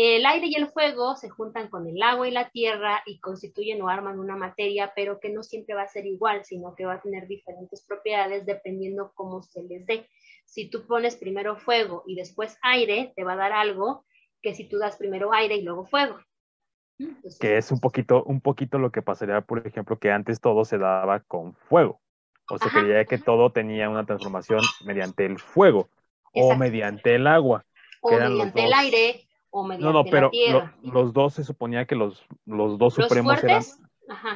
El 0.00 0.26
aire 0.26 0.46
y 0.46 0.54
el 0.54 0.68
fuego 0.68 1.16
se 1.16 1.28
juntan 1.28 1.66
con 1.66 1.88
el 1.88 2.00
agua 2.00 2.28
y 2.28 2.30
la 2.30 2.50
tierra 2.50 3.02
y 3.04 3.18
constituyen 3.18 3.82
o 3.82 3.88
arman 3.88 4.20
una 4.20 4.36
materia, 4.36 4.92
pero 4.94 5.18
que 5.18 5.28
no 5.28 5.42
siempre 5.42 5.74
va 5.74 5.82
a 5.82 5.88
ser 5.88 6.06
igual, 6.06 6.44
sino 6.44 6.76
que 6.76 6.86
va 6.86 6.94
a 6.94 7.00
tener 7.00 7.26
diferentes 7.26 7.84
propiedades 7.84 8.46
dependiendo 8.46 9.10
cómo 9.16 9.42
se 9.42 9.64
les 9.64 9.84
dé. 9.86 10.08
Si 10.44 10.70
tú 10.70 10.86
pones 10.86 11.16
primero 11.16 11.56
fuego 11.56 12.04
y 12.06 12.14
después 12.14 12.56
aire, 12.62 13.12
te 13.16 13.24
va 13.24 13.32
a 13.32 13.38
dar 13.38 13.50
algo 13.50 14.06
que 14.40 14.54
si 14.54 14.68
tú 14.68 14.78
das 14.78 14.96
primero 14.98 15.32
aire 15.32 15.56
y 15.56 15.62
luego 15.62 15.84
fuego. 15.84 16.20
que 17.40 17.56
es 17.56 17.72
un 17.72 17.80
poquito, 17.80 18.22
un 18.22 18.40
poquito 18.40 18.78
lo 18.78 18.92
que 18.92 19.02
pasaría, 19.02 19.40
por 19.40 19.66
ejemplo, 19.66 19.98
que 19.98 20.12
antes 20.12 20.40
todo 20.40 20.64
se 20.64 20.78
daba 20.78 21.24
con 21.24 21.56
fuego. 21.56 22.00
O 22.48 22.56
se 22.56 22.68
creía 22.68 23.04
que 23.04 23.18
todo 23.18 23.50
tenía 23.50 23.90
una 23.90 24.06
transformación 24.06 24.60
mediante 24.84 25.26
el 25.26 25.40
fuego 25.40 25.88
o 26.32 26.54
mediante 26.54 27.16
el 27.16 27.26
agua. 27.26 27.64
O 28.00 28.12
mediante 28.12 28.64
el 28.64 28.72
aire 28.72 29.27
no, 29.52 29.92
no, 29.92 30.04
pero 30.04 30.30
los 30.82 31.12
dos 31.12 31.34
se 31.34 31.44
suponía 31.44 31.86
que 31.86 31.94
los, 31.94 32.26
los 32.44 32.78
dos 32.78 32.94
supremos 32.94 33.42
eran 33.42 33.62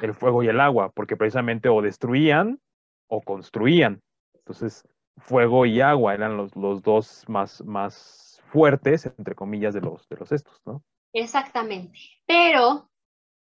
el 0.03 0.15
fuego 0.15 0.43
y 0.43 0.49
el 0.49 0.61
agua, 0.61 0.91
porque 0.91 1.17
precisamente 1.17 1.69
o 1.69 1.83
destruían 1.83 2.61
o 3.09 3.21
construían. 3.23 4.03
Entonces, 4.35 4.87
fuego 5.19 5.67
y 5.67 5.81
agua 5.81 6.15
eran 6.15 6.37
los, 6.37 6.55
los 6.57 6.83
dos 6.83 7.25
más, 7.29 7.63
más 7.65 8.43
fuertes, 8.47 9.07
entre 9.07 9.35
comillas, 9.35 9.75
de 9.75 9.81
los, 9.81 10.09
de 10.09 10.17
los 10.17 10.33
estos, 10.33 10.61
¿no? 10.65 10.83
Exactamente. 11.13 11.99
Pero 12.27 12.91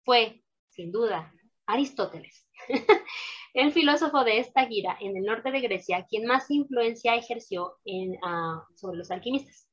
fue, 0.03 0.43
sin 0.69 0.91
duda, 0.91 1.33
Aristóteles, 1.65 2.47
el 3.53 3.71
filósofo 3.71 4.23
de 4.23 4.39
esta 4.39 4.65
gira 4.67 4.97
en 4.99 5.17
el 5.17 5.23
norte 5.23 5.51
de 5.51 5.61
Grecia, 5.61 6.05
quien 6.07 6.27
más 6.27 6.49
influencia 6.51 7.15
ejerció 7.15 7.77
en, 7.85 8.17
ah, 8.23 8.63
sobre 8.75 8.97
los 8.97 9.09
alquimistas. 9.11 9.67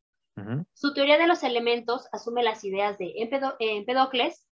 Su 0.73 0.95
teoría 0.95 1.19
de 1.19 1.27
los 1.27 1.43
elementos 1.43 2.09
asume 2.13 2.43
las 2.43 2.65
ideas 2.65 2.99
de 2.99 3.13
Empedocles, 3.61 4.49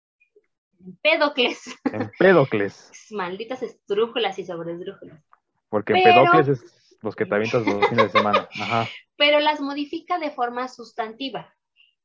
Empedocles. 0.84 1.78
Empedocles. 1.84 2.90
Malditas 3.10 3.62
estrújulas 3.62 4.38
y 4.38 4.44
sobresdrújulas. 4.44 5.22
Porque 5.68 5.94
Empedocles 5.94 6.48
es 6.48 6.98
los 7.02 7.14
que 7.14 7.26
te 7.26 7.34
avientas 7.34 7.66
los 7.66 7.86
fines 7.88 8.12
de 8.12 8.18
semana. 8.18 8.48
Pero 9.16 9.40
las 9.40 9.60
modifica 9.60 10.18
de 10.18 10.30
forma 10.30 10.68
sustantiva. 10.68 11.52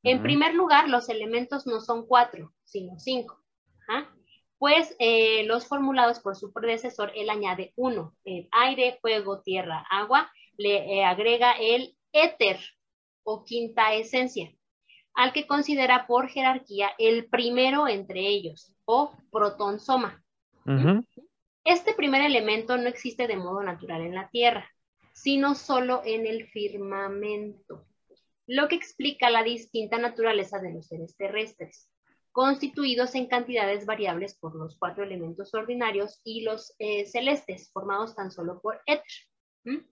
En 0.04 0.20
primer 0.20 0.54
lugar, 0.54 0.88
los 0.88 1.08
elementos 1.08 1.64
no 1.66 1.80
son 1.80 2.06
cuatro, 2.06 2.52
sino 2.64 2.98
cinco. 2.98 3.38
Pues 4.58 4.94
eh, 5.00 5.44
los 5.44 5.66
formulados 5.66 6.20
por 6.20 6.36
su 6.36 6.52
predecesor, 6.52 7.12
él 7.16 7.30
añade 7.30 7.72
uno, 7.76 8.14
el 8.24 8.48
aire, 8.52 8.98
fuego, 9.00 9.42
tierra, 9.42 9.84
agua, 9.90 10.30
le 10.56 10.98
eh, 10.98 11.04
agrega 11.04 11.52
el 11.52 11.96
éter 12.12 12.60
o 13.24 13.44
quinta 13.44 13.94
esencia, 13.94 14.52
al 15.14 15.32
que 15.32 15.46
considera 15.46 16.06
por 16.06 16.28
jerarquía 16.28 16.90
el 16.98 17.26
primero 17.26 17.88
entre 17.88 18.20
ellos, 18.20 18.72
o 18.84 19.12
protonsoma. 19.30 20.22
Este 21.64 21.94
primer 21.94 22.22
elemento 22.22 22.76
no 22.76 22.88
existe 22.88 23.26
de 23.26 23.36
modo 23.36 23.62
natural 23.62 24.02
en 24.02 24.14
la 24.14 24.28
Tierra, 24.30 24.68
sino 25.12 25.54
solo 25.54 26.02
en 26.04 26.26
el 26.26 26.48
firmamento 26.48 27.86
lo 28.46 28.68
que 28.68 28.74
explica 28.74 29.30
la 29.30 29.42
distinta 29.42 29.98
naturaleza 29.98 30.58
de 30.58 30.72
los 30.72 30.86
seres 30.86 31.16
terrestres, 31.16 31.88
constituidos 32.32 33.14
en 33.14 33.26
cantidades 33.26 33.86
variables 33.86 34.34
por 34.34 34.54
los 34.54 34.76
cuatro 34.78 35.04
elementos 35.04 35.54
ordinarios 35.54 36.20
y 36.24 36.42
los 36.42 36.74
eh, 36.78 37.06
celestes, 37.06 37.70
formados 37.72 38.14
tan 38.14 38.30
solo 38.30 38.60
por 38.60 38.80
éter. 38.86 39.82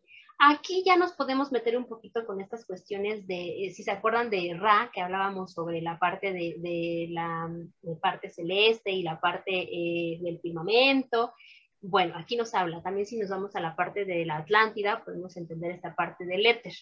Aquí 0.42 0.82
ya 0.86 0.96
nos 0.96 1.12
podemos 1.12 1.52
meter 1.52 1.76
un 1.76 1.84
poquito 1.84 2.24
con 2.24 2.40
estas 2.40 2.64
cuestiones 2.64 3.26
de, 3.26 3.66
eh, 3.66 3.72
si 3.72 3.82
se 3.82 3.90
acuerdan 3.90 4.30
de 4.30 4.56
Ra, 4.58 4.90
que 4.90 5.02
hablábamos 5.02 5.52
sobre 5.52 5.82
la 5.82 5.98
parte 5.98 6.32
de, 6.32 7.08
la 7.10 7.50
parte 8.00 8.30
celeste 8.30 8.90
y 8.90 9.02
la 9.02 9.20
parte 9.20 9.50
eh, 9.50 10.18
del 10.22 10.40
firmamento. 10.40 11.34
Bueno, 11.82 12.14
aquí 12.16 12.36
nos 12.36 12.54
habla, 12.54 12.82
también 12.82 13.04
si 13.04 13.18
nos 13.18 13.28
vamos 13.28 13.54
a 13.54 13.60
la 13.60 13.76
parte 13.76 14.06
de 14.06 14.24
la 14.24 14.38
Atlántida, 14.38 15.04
podemos 15.04 15.36
entender 15.36 15.72
esta 15.72 15.94
parte 15.94 16.24
del 16.24 16.46
éter. 16.46 16.72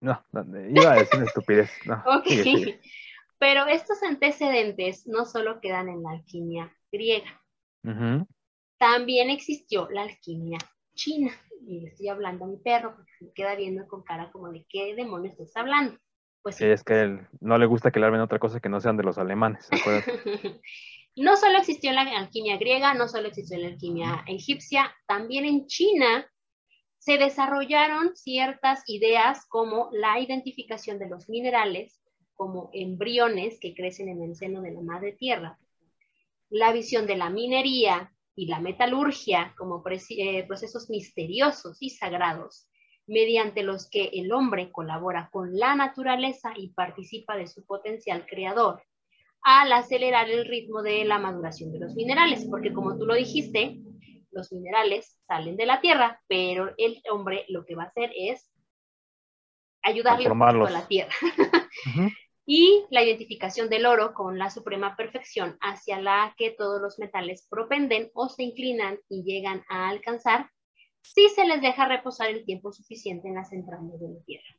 No, 0.00 0.22
iba 0.32 0.92
a 0.92 0.96
decir 0.96 1.16
una 1.16 1.26
estupidez. 1.26 1.70
Pero 3.38 3.66
estos 3.66 4.00
antecedentes 4.04 5.08
no 5.08 5.24
solo 5.24 5.60
quedan 5.60 5.88
en 5.88 6.04
la 6.04 6.12
alquimia 6.12 6.72
griega. 6.92 7.42
También 8.78 9.30
existió 9.30 9.88
la 9.90 10.02
alquimia 10.02 10.58
china. 10.94 11.30
Y 11.66 11.80
le 11.80 11.88
estoy 11.88 12.08
hablando 12.08 12.44
a 12.44 12.48
mi 12.48 12.56
perro 12.58 12.94
porque 12.94 13.12
se 13.18 13.24
me 13.24 13.32
queda 13.32 13.54
viendo 13.54 13.86
con 13.88 14.02
cara 14.02 14.30
como 14.30 14.50
de 14.50 14.64
qué 14.68 14.94
demonios 14.94 15.32
estás 15.32 15.56
hablando. 15.56 15.98
Pues 16.42 16.56
sí. 16.56 16.64
Es 16.66 16.84
que 16.84 17.00
él 17.00 17.26
no 17.40 17.58
le 17.58 17.66
gusta 17.66 17.90
que 17.90 17.98
le 17.98 18.06
hablen 18.06 18.20
otra 18.20 18.38
cosa 18.38 18.60
que 18.60 18.68
no 18.68 18.80
sean 18.80 18.96
de 18.96 19.02
los 19.02 19.18
alemanes. 19.18 19.68
no 21.16 21.36
solo 21.36 21.58
existió 21.58 21.92
la 21.92 22.02
alquimia 22.02 22.56
griega, 22.56 22.94
no 22.94 23.08
solo 23.08 23.28
existió 23.28 23.58
la 23.58 23.68
alquimia 23.68 24.22
egipcia, 24.26 24.94
también 25.06 25.44
en 25.44 25.66
China 25.66 26.30
se 26.98 27.18
desarrollaron 27.18 28.16
ciertas 28.16 28.82
ideas 28.86 29.46
como 29.48 29.90
la 29.92 30.20
identificación 30.20 30.98
de 30.98 31.08
los 31.08 31.28
minerales 31.28 32.00
como 32.34 32.70
embriones 32.72 33.58
que 33.60 33.74
crecen 33.74 34.08
en 34.08 34.22
el 34.22 34.36
seno 34.36 34.60
de 34.60 34.72
la 34.72 34.82
madre 34.82 35.12
tierra, 35.12 35.58
la 36.50 36.72
visión 36.72 37.06
de 37.06 37.16
la 37.16 37.30
minería 37.30 38.12
y 38.36 38.46
la 38.46 38.60
metalurgia 38.60 39.54
como 39.56 39.82
eh, 39.88 40.44
procesos 40.46 40.90
misteriosos 40.90 41.78
y 41.80 41.90
sagrados, 41.90 42.68
mediante 43.06 43.62
los 43.62 43.88
que 43.88 44.10
el 44.12 44.32
hombre 44.32 44.70
colabora 44.70 45.30
con 45.32 45.56
la 45.56 45.74
naturaleza 45.74 46.52
y 46.54 46.68
participa 46.68 47.36
de 47.36 47.46
su 47.46 47.64
potencial 47.64 48.26
creador, 48.26 48.82
al 49.42 49.72
acelerar 49.72 50.28
el 50.28 50.44
ritmo 50.44 50.82
de 50.82 51.04
la 51.04 51.18
maduración 51.18 51.72
de 51.72 51.78
los 51.78 51.94
minerales, 51.94 52.46
porque 52.50 52.72
como 52.72 52.98
tú 52.98 53.06
lo 53.06 53.14
dijiste, 53.14 53.78
los 54.32 54.52
minerales 54.52 55.18
salen 55.26 55.56
de 55.56 55.66
la 55.66 55.80
tierra, 55.80 56.20
pero 56.28 56.74
el 56.76 57.00
hombre 57.10 57.46
lo 57.48 57.64
que 57.64 57.74
va 57.74 57.84
a 57.84 57.86
hacer 57.86 58.10
es 58.14 58.52
ayudarle 59.82 60.26
a 60.26 60.70
la 60.70 60.86
tierra. 60.86 61.14
Y 62.46 62.86
la 62.90 63.02
identificación 63.02 63.68
del 63.68 63.86
oro 63.86 64.14
con 64.14 64.38
la 64.38 64.50
suprema 64.50 64.96
perfección 64.96 65.58
hacia 65.60 66.00
la 66.00 66.32
que 66.38 66.52
todos 66.52 66.80
los 66.80 66.98
metales 66.98 67.46
propenden 67.50 68.10
o 68.14 68.28
se 68.28 68.44
inclinan 68.44 69.00
y 69.08 69.24
llegan 69.24 69.64
a 69.68 69.88
alcanzar 69.88 70.50
si 71.02 71.28
se 71.28 71.44
les 71.44 71.60
deja 71.60 71.86
reposar 71.86 72.30
el 72.30 72.44
tiempo 72.44 72.72
suficiente 72.72 73.28
en 73.28 73.34
las 73.34 73.52
entrañas 73.52 74.00
de 74.00 74.08
la 74.08 74.20
tierra. 74.24 74.56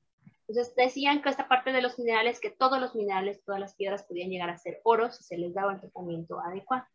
Entonces 0.47 0.73
decían 0.75 1.21
que 1.21 1.29
esta 1.29 1.47
parte 1.47 1.71
de 1.71 1.81
los 1.81 1.97
minerales, 1.99 2.39
que 2.39 2.51
todos 2.51 2.79
los 2.79 2.95
minerales, 2.95 3.43
todas 3.43 3.59
las 3.59 3.75
piedras 3.75 4.03
podían 4.03 4.29
llegar 4.29 4.49
a 4.49 4.57
ser 4.57 4.79
oro 4.83 5.11
si 5.11 5.23
se 5.23 5.37
les 5.37 5.53
daba 5.53 5.73
el 5.73 5.81
tratamiento 5.81 6.39
adecuado. 6.39 6.85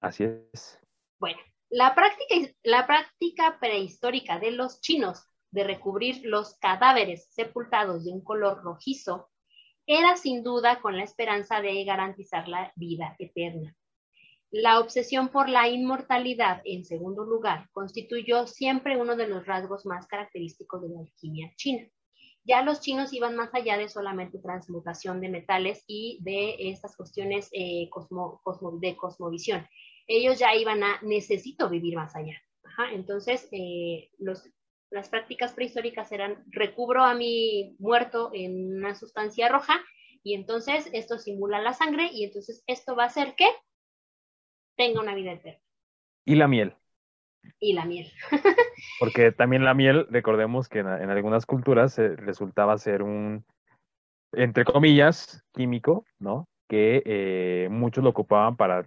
Así 0.00 0.24
es. 0.24 0.78
Bueno, 1.18 1.38
la 1.68 1.94
práctica, 1.94 2.34
la 2.62 2.86
práctica 2.86 3.58
prehistórica 3.60 4.38
de 4.38 4.52
los 4.52 4.80
chinos 4.80 5.26
de 5.50 5.64
recubrir 5.64 6.22
los 6.24 6.54
cadáveres 6.58 7.26
sepultados 7.32 8.04
de 8.04 8.12
un 8.12 8.22
color 8.22 8.62
rojizo 8.62 9.28
era 9.86 10.16
sin 10.16 10.42
duda 10.42 10.80
con 10.80 10.96
la 10.96 11.04
esperanza 11.04 11.60
de 11.60 11.84
garantizar 11.84 12.48
la 12.48 12.72
vida 12.76 13.16
eterna. 13.18 13.76
La 14.52 14.80
obsesión 14.80 15.28
por 15.28 15.48
la 15.48 15.68
inmortalidad, 15.68 16.60
en 16.64 16.84
segundo 16.84 17.24
lugar, 17.24 17.68
constituyó 17.72 18.46
siempre 18.46 18.96
uno 18.96 19.16
de 19.16 19.28
los 19.28 19.46
rasgos 19.46 19.86
más 19.86 20.06
característicos 20.06 20.82
de 20.82 20.88
la 20.88 21.00
alquimia 21.00 21.52
china. 21.56 21.88
Ya 22.44 22.62
los 22.62 22.80
chinos 22.80 23.12
iban 23.12 23.36
más 23.36 23.54
allá 23.54 23.76
de 23.76 23.88
solamente 23.88 24.38
transmutación 24.38 25.20
de 25.20 25.28
metales 25.28 25.84
y 25.86 26.18
de 26.22 26.70
estas 26.70 26.96
cuestiones 26.96 27.48
eh, 27.52 27.88
de 28.80 28.96
cosmovisión 28.96 29.66
ellos 30.10 30.38
ya 30.38 30.54
iban 30.54 30.82
a 30.82 31.00
necesito 31.02 31.68
vivir 31.68 31.94
más 31.94 32.14
allá. 32.16 32.34
entonces, 32.92 33.48
eh, 33.52 34.10
las 34.90 35.08
prácticas 35.08 35.52
prehistóricas 35.52 36.10
eran 36.12 36.44
recubro 36.48 37.04
a 37.04 37.14
mi 37.14 37.76
muerto 37.78 38.30
en 38.34 38.76
una 38.76 38.94
sustancia 38.94 39.48
roja 39.48 39.80
y 40.22 40.34
entonces 40.34 40.90
esto 40.92 41.18
simula 41.18 41.60
la 41.60 41.72
sangre 41.72 42.10
y 42.12 42.24
entonces 42.24 42.62
esto 42.66 42.96
va 42.96 43.04
a 43.04 43.06
hacer 43.06 43.34
que 43.36 43.46
tenga 44.76 45.00
una 45.00 45.14
vida 45.14 45.32
eterna. 45.32 45.60
Y 46.26 46.34
la 46.34 46.48
miel. 46.48 46.74
Y 47.58 47.72
la 47.72 47.84
miel. 47.84 48.10
Porque 49.00 49.32
también 49.32 49.64
la 49.64 49.74
miel, 49.74 50.06
recordemos 50.10 50.68
que 50.68 50.80
en, 50.80 50.86
algunas 50.88 51.46
culturas 51.46 51.98
eh, 51.98 52.16
resultaba 52.16 52.76
ser 52.76 53.02
un, 53.02 53.44
entre 54.32 54.64
comillas, 54.64 55.42
químico, 55.54 56.04
¿no? 56.18 56.46
Que 56.68 57.02
eh, 57.04 57.68
muchos 57.70 58.04
lo 58.04 58.10
ocupaban 58.10 58.56
para, 58.56 58.86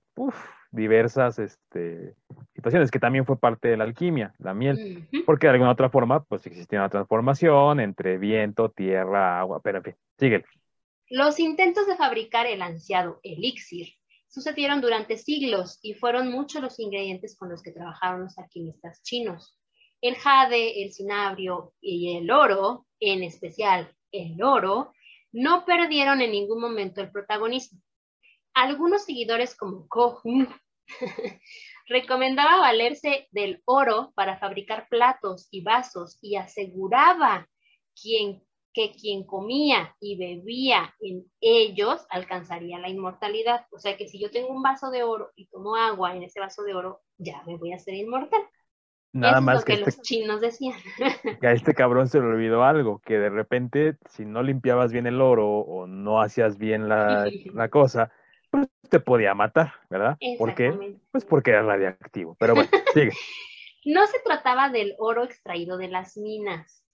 diversas 0.73 1.37
este, 1.39 2.15
situaciones, 2.53 2.91
que 2.91 2.99
también 2.99 3.25
fue 3.25 3.39
parte 3.39 3.67
de 3.67 3.77
la 3.77 3.83
alquimia, 3.83 4.33
la 4.39 4.53
miel, 4.53 5.07
porque 5.25 5.47
de 5.47 5.53
alguna 5.53 5.71
otra 5.71 5.89
forma, 5.89 6.23
pues 6.23 6.45
existía 6.45 6.79
una 6.79 6.89
transformación 6.89 7.79
entre 7.79 8.17
viento, 8.17 8.69
tierra, 8.69 9.39
agua, 9.39 9.61
pero 9.61 9.79
en 9.79 9.83
fin, 9.83 9.95
sigue. 10.17 10.45
Los 11.09 11.39
intentos 11.39 11.87
de 11.87 11.95
fabricar 11.95 12.45
el 12.45 12.61
ansiado 12.61 13.19
elixir 13.23 13.95
sucedieron 14.27 14.81
durante 14.81 15.17
siglos 15.17 15.79
y 15.81 15.93
fueron 15.93 16.31
muchos 16.31 16.61
los 16.61 16.79
ingredientes 16.79 17.37
con 17.37 17.49
los 17.49 17.61
que 17.61 17.71
trabajaron 17.71 18.23
los 18.23 18.37
alquimistas 18.37 19.03
chinos. 19.03 19.59
El 20.01 20.15
jade, 20.15 20.83
el 20.83 20.91
cinabrio 20.91 21.73
y 21.79 22.17
el 22.17 22.29
oro, 22.31 22.87
en 22.99 23.23
especial 23.23 23.93
el 24.11 24.41
oro, 24.43 24.93
no 25.31 25.65
perdieron 25.65 26.21
en 26.21 26.31
ningún 26.31 26.59
momento 26.59 27.01
el 27.01 27.11
protagonismo. 27.11 27.79
Algunos 28.53 29.05
seguidores 29.05 29.55
como 29.55 29.87
Ko 29.87 30.21
recomendaba 31.87 32.59
valerse 32.59 33.27
del 33.31 33.61
oro 33.65 34.11
para 34.15 34.37
fabricar 34.37 34.87
platos 34.89 35.47
y 35.51 35.61
vasos 35.61 36.17
y 36.21 36.35
aseguraba 36.35 37.47
quien, 37.99 38.43
que 38.73 38.91
quien 38.91 39.25
comía 39.25 39.95
y 39.99 40.17
bebía 40.17 40.93
en 40.99 41.25
ellos 41.41 42.05
alcanzaría 42.09 42.79
la 42.79 42.89
inmortalidad. 42.89 43.65
O 43.71 43.79
sea 43.79 43.97
que 43.97 44.07
si 44.07 44.19
yo 44.19 44.31
tengo 44.31 44.49
un 44.49 44.63
vaso 44.63 44.91
de 44.91 45.03
oro 45.03 45.31
y 45.35 45.47
tomo 45.47 45.75
agua 45.75 46.15
en 46.15 46.23
ese 46.23 46.39
vaso 46.39 46.63
de 46.63 46.73
oro, 46.73 47.01
ya 47.17 47.43
me 47.45 47.57
voy 47.57 47.73
a 47.73 47.77
hacer 47.77 47.93
inmortal. 47.95 48.41
Nada 49.13 49.41
más 49.41 49.59
lo 49.59 49.65
que, 49.65 49.73
este 49.73 49.85
los 49.85 50.01
chinos 50.01 50.41
decían. 50.41 50.77
Que 51.39 51.47
a 51.47 51.51
este 51.51 51.75
cabrón 51.75 52.07
se 52.07 52.19
le 52.19 52.25
olvidó 52.25 52.63
algo, 52.63 52.99
que 52.99 53.19
de 53.19 53.29
repente 53.29 53.97
si 54.09 54.25
no 54.25 54.41
limpiabas 54.41 54.91
bien 54.91 55.05
el 55.05 55.21
oro 55.21 55.47
o 55.47 55.85
no 55.85 56.19
hacías 56.19 56.57
bien 56.57 56.89
la, 56.89 57.29
la 57.53 57.69
cosa, 57.69 58.11
pues 58.53 58.67
te 58.87 58.99
podía 58.99 59.33
matar, 59.33 59.73
¿verdad? 59.89 60.15
¿Por 60.37 60.53
qué? 60.53 60.95
Pues 61.11 61.25
porque 61.25 61.49
era 61.49 61.63
radiactivo. 61.63 62.35
Pero 62.39 62.53
bueno, 62.53 62.69
sigue. 62.93 63.11
No 63.85 64.07
se 64.07 64.17
trataba 64.23 64.69
del 64.69 64.95
oro 64.97 65.25
extraído 65.25 65.75
de 65.77 65.89
las 65.89 66.15
minas, 66.15 66.85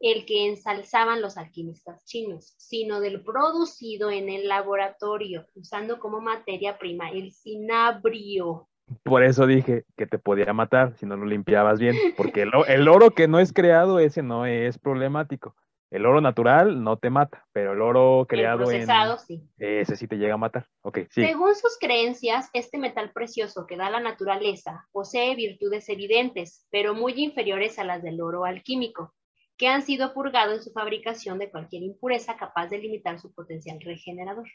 el 0.00 0.24
que 0.24 0.48
ensalzaban 0.48 1.20
los 1.20 1.36
alquimistas 1.36 2.06
chinos, 2.06 2.54
sino 2.56 3.00
del 3.00 3.22
producido 3.22 4.10
en 4.10 4.30
el 4.30 4.48
laboratorio, 4.48 5.44
usando 5.54 5.98
como 5.98 6.22
materia 6.22 6.78
prima 6.78 7.10
el 7.10 7.32
cinabrio. 7.32 8.66
Por 9.02 9.24
eso 9.24 9.46
dije 9.46 9.84
que 9.94 10.06
te 10.06 10.18
podía 10.18 10.54
matar 10.54 10.96
si 10.96 11.04
no 11.04 11.18
lo 11.18 11.26
limpiabas 11.26 11.78
bien, 11.78 11.94
porque 12.16 12.40
el, 12.42 12.48
oro 12.88 13.10
que 13.10 13.28
no 13.28 13.40
es 13.40 13.52
creado, 13.52 13.98
ese 13.98 14.22
no 14.22 14.46
es 14.46 14.78
problemático. 14.78 15.54
El 15.90 16.04
oro 16.04 16.20
natural 16.20 16.82
no 16.82 16.98
te 16.98 17.08
mata, 17.08 17.46
pero 17.52 17.72
el 17.72 17.80
oro 17.80 18.26
creado 18.28 18.64
procesado, 18.64 19.16
sí. 19.18 19.48
ese 19.56 19.96
sí 19.96 20.06
te 20.06 20.16
llega 20.16 20.34
a 20.34 20.38
matar. 20.38 20.68
Okay, 20.82 21.06
sí. 21.10 21.24
Según 21.24 21.54
sus 21.54 21.78
creencias, 21.80 22.50
este 22.52 22.76
metal 22.76 23.10
precioso 23.12 23.66
que 23.66 23.78
da 23.78 23.88
la 23.88 24.00
naturaleza 24.00 24.86
posee 24.92 25.34
virtudes 25.34 25.88
evidentes, 25.88 26.66
pero 26.70 26.94
muy 26.94 27.14
inferiores 27.16 27.78
a 27.78 27.84
las 27.84 28.02
del 28.02 28.20
oro 28.20 28.44
alquímico, 28.44 29.14
que 29.56 29.68
han 29.68 29.82
sido 29.82 30.12
purgados 30.12 30.58
en 30.58 30.62
su 30.62 30.72
fabricación 30.72 31.38
de 31.38 31.50
cualquier 31.50 31.82
impureza 31.82 32.36
capaz 32.36 32.68
de 32.68 32.78
limitar 32.78 33.18
su 33.18 33.32
potencial 33.32 33.80
regenerador. 33.80 34.48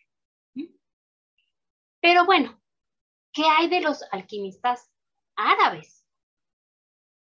¿Mm? 0.53 0.67
Pero 1.99 2.25
bueno, 2.25 2.61
¿qué 3.33 3.43
hay 3.45 3.69
de 3.69 3.81
los 3.81 4.03
alquimistas 4.11 4.91
árabes? 5.35 6.02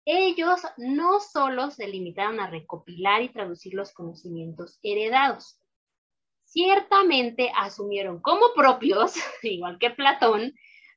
Ellos 0.04 0.60
no 0.78 1.20
solo 1.20 1.70
se 1.70 1.86
limitaron 1.86 2.40
a 2.40 2.50
recopilar 2.50 3.22
y 3.22 3.28
traducir 3.28 3.74
los 3.74 3.92
conocimientos 3.92 4.78
heredados, 4.82 5.60
ciertamente 6.44 7.50
asumieron 7.56 8.20
como 8.20 8.52
propios, 8.54 9.14
igual 9.42 9.78
que 9.78 9.90
Platón, 9.90 10.54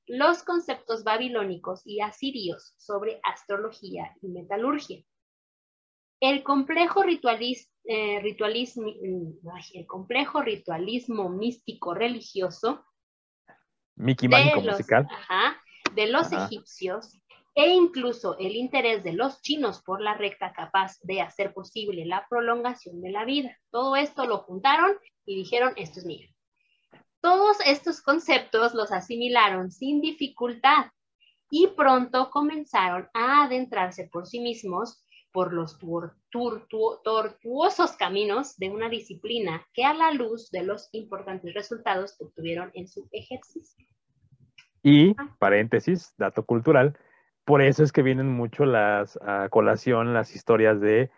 los 0.07 0.43
conceptos 0.43 1.03
babilónicos 1.03 1.81
y 1.85 2.01
asirios 2.01 2.75
sobre 2.77 3.19
astrología 3.23 4.15
y 4.21 4.27
metalurgia. 4.27 5.03
El 6.19 6.43
complejo, 6.43 7.03
eh, 7.03 8.19
ritualismo, 8.21 8.87
el 9.73 9.85
complejo 9.87 10.41
ritualismo 10.41 11.29
místico 11.29 11.93
religioso 11.93 12.85
Mickey 13.95 14.27
de, 14.27 14.61
los, 14.61 14.77
de 15.93 16.07
los 16.07 16.31
egipcios 16.31 17.19
e 17.55 17.69
incluso 17.69 18.37
el 18.37 18.55
interés 18.55 19.03
de 19.03 19.13
los 19.13 19.41
chinos 19.41 19.81
por 19.81 20.01
la 20.01 20.13
recta 20.13 20.51
capaz 20.51 20.99
de 21.03 21.21
hacer 21.21 21.53
posible 21.53 22.05
la 22.05 22.27
prolongación 22.29 23.01
de 23.01 23.11
la 23.11 23.23
vida. 23.23 23.57
Todo 23.71 23.95
esto 23.95 24.25
lo 24.25 24.39
juntaron 24.39 24.91
y 25.25 25.37
dijeron, 25.37 25.71
esto 25.77 25.99
es 25.99 26.05
mío. 26.05 26.29
Todos 27.21 27.57
estos 27.65 28.01
conceptos 28.01 28.73
los 28.75 28.91
asimilaron 28.91 29.71
sin 29.71 30.01
dificultad 30.01 30.91
y 31.49 31.67
pronto 31.67 32.29
comenzaron 32.29 33.07
a 33.13 33.45
adentrarse 33.45 34.09
por 34.11 34.27
sí 34.27 34.41
mismos 34.41 35.01
por 35.31 35.53
los 35.53 35.77
tortuosos 36.29 37.91
caminos 37.93 38.57
de 38.57 38.69
una 38.69 38.89
disciplina 38.89 39.65
que 39.73 39.83
a 39.83 39.93
la 39.93 40.11
luz 40.11 40.49
de 40.51 40.63
los 40.63 40.87
importantes 40.93 41.53
resultados 41.53 42.15
obtuvieron 42.19 42.71
en 42.73 42.87
su 42.87 43.07
ejercicio. 43.11 43.85
Y, 44.81 45.13
paréntesis, 45.39 46.13
dato 46.17 46.45
cultural, 46.45 46.97
por 47.45 47.61
eso 47.61 47.83
es 47.83 47.91
que 47.91 48.01
vienen 48.01 48.29
mucho 48.29 48.65
las 48.65 49.17
a 49.21 49.47
colación 49.49 50.13
las 50.13 50.35
historias 50.35 50.81
de 50.81 51.11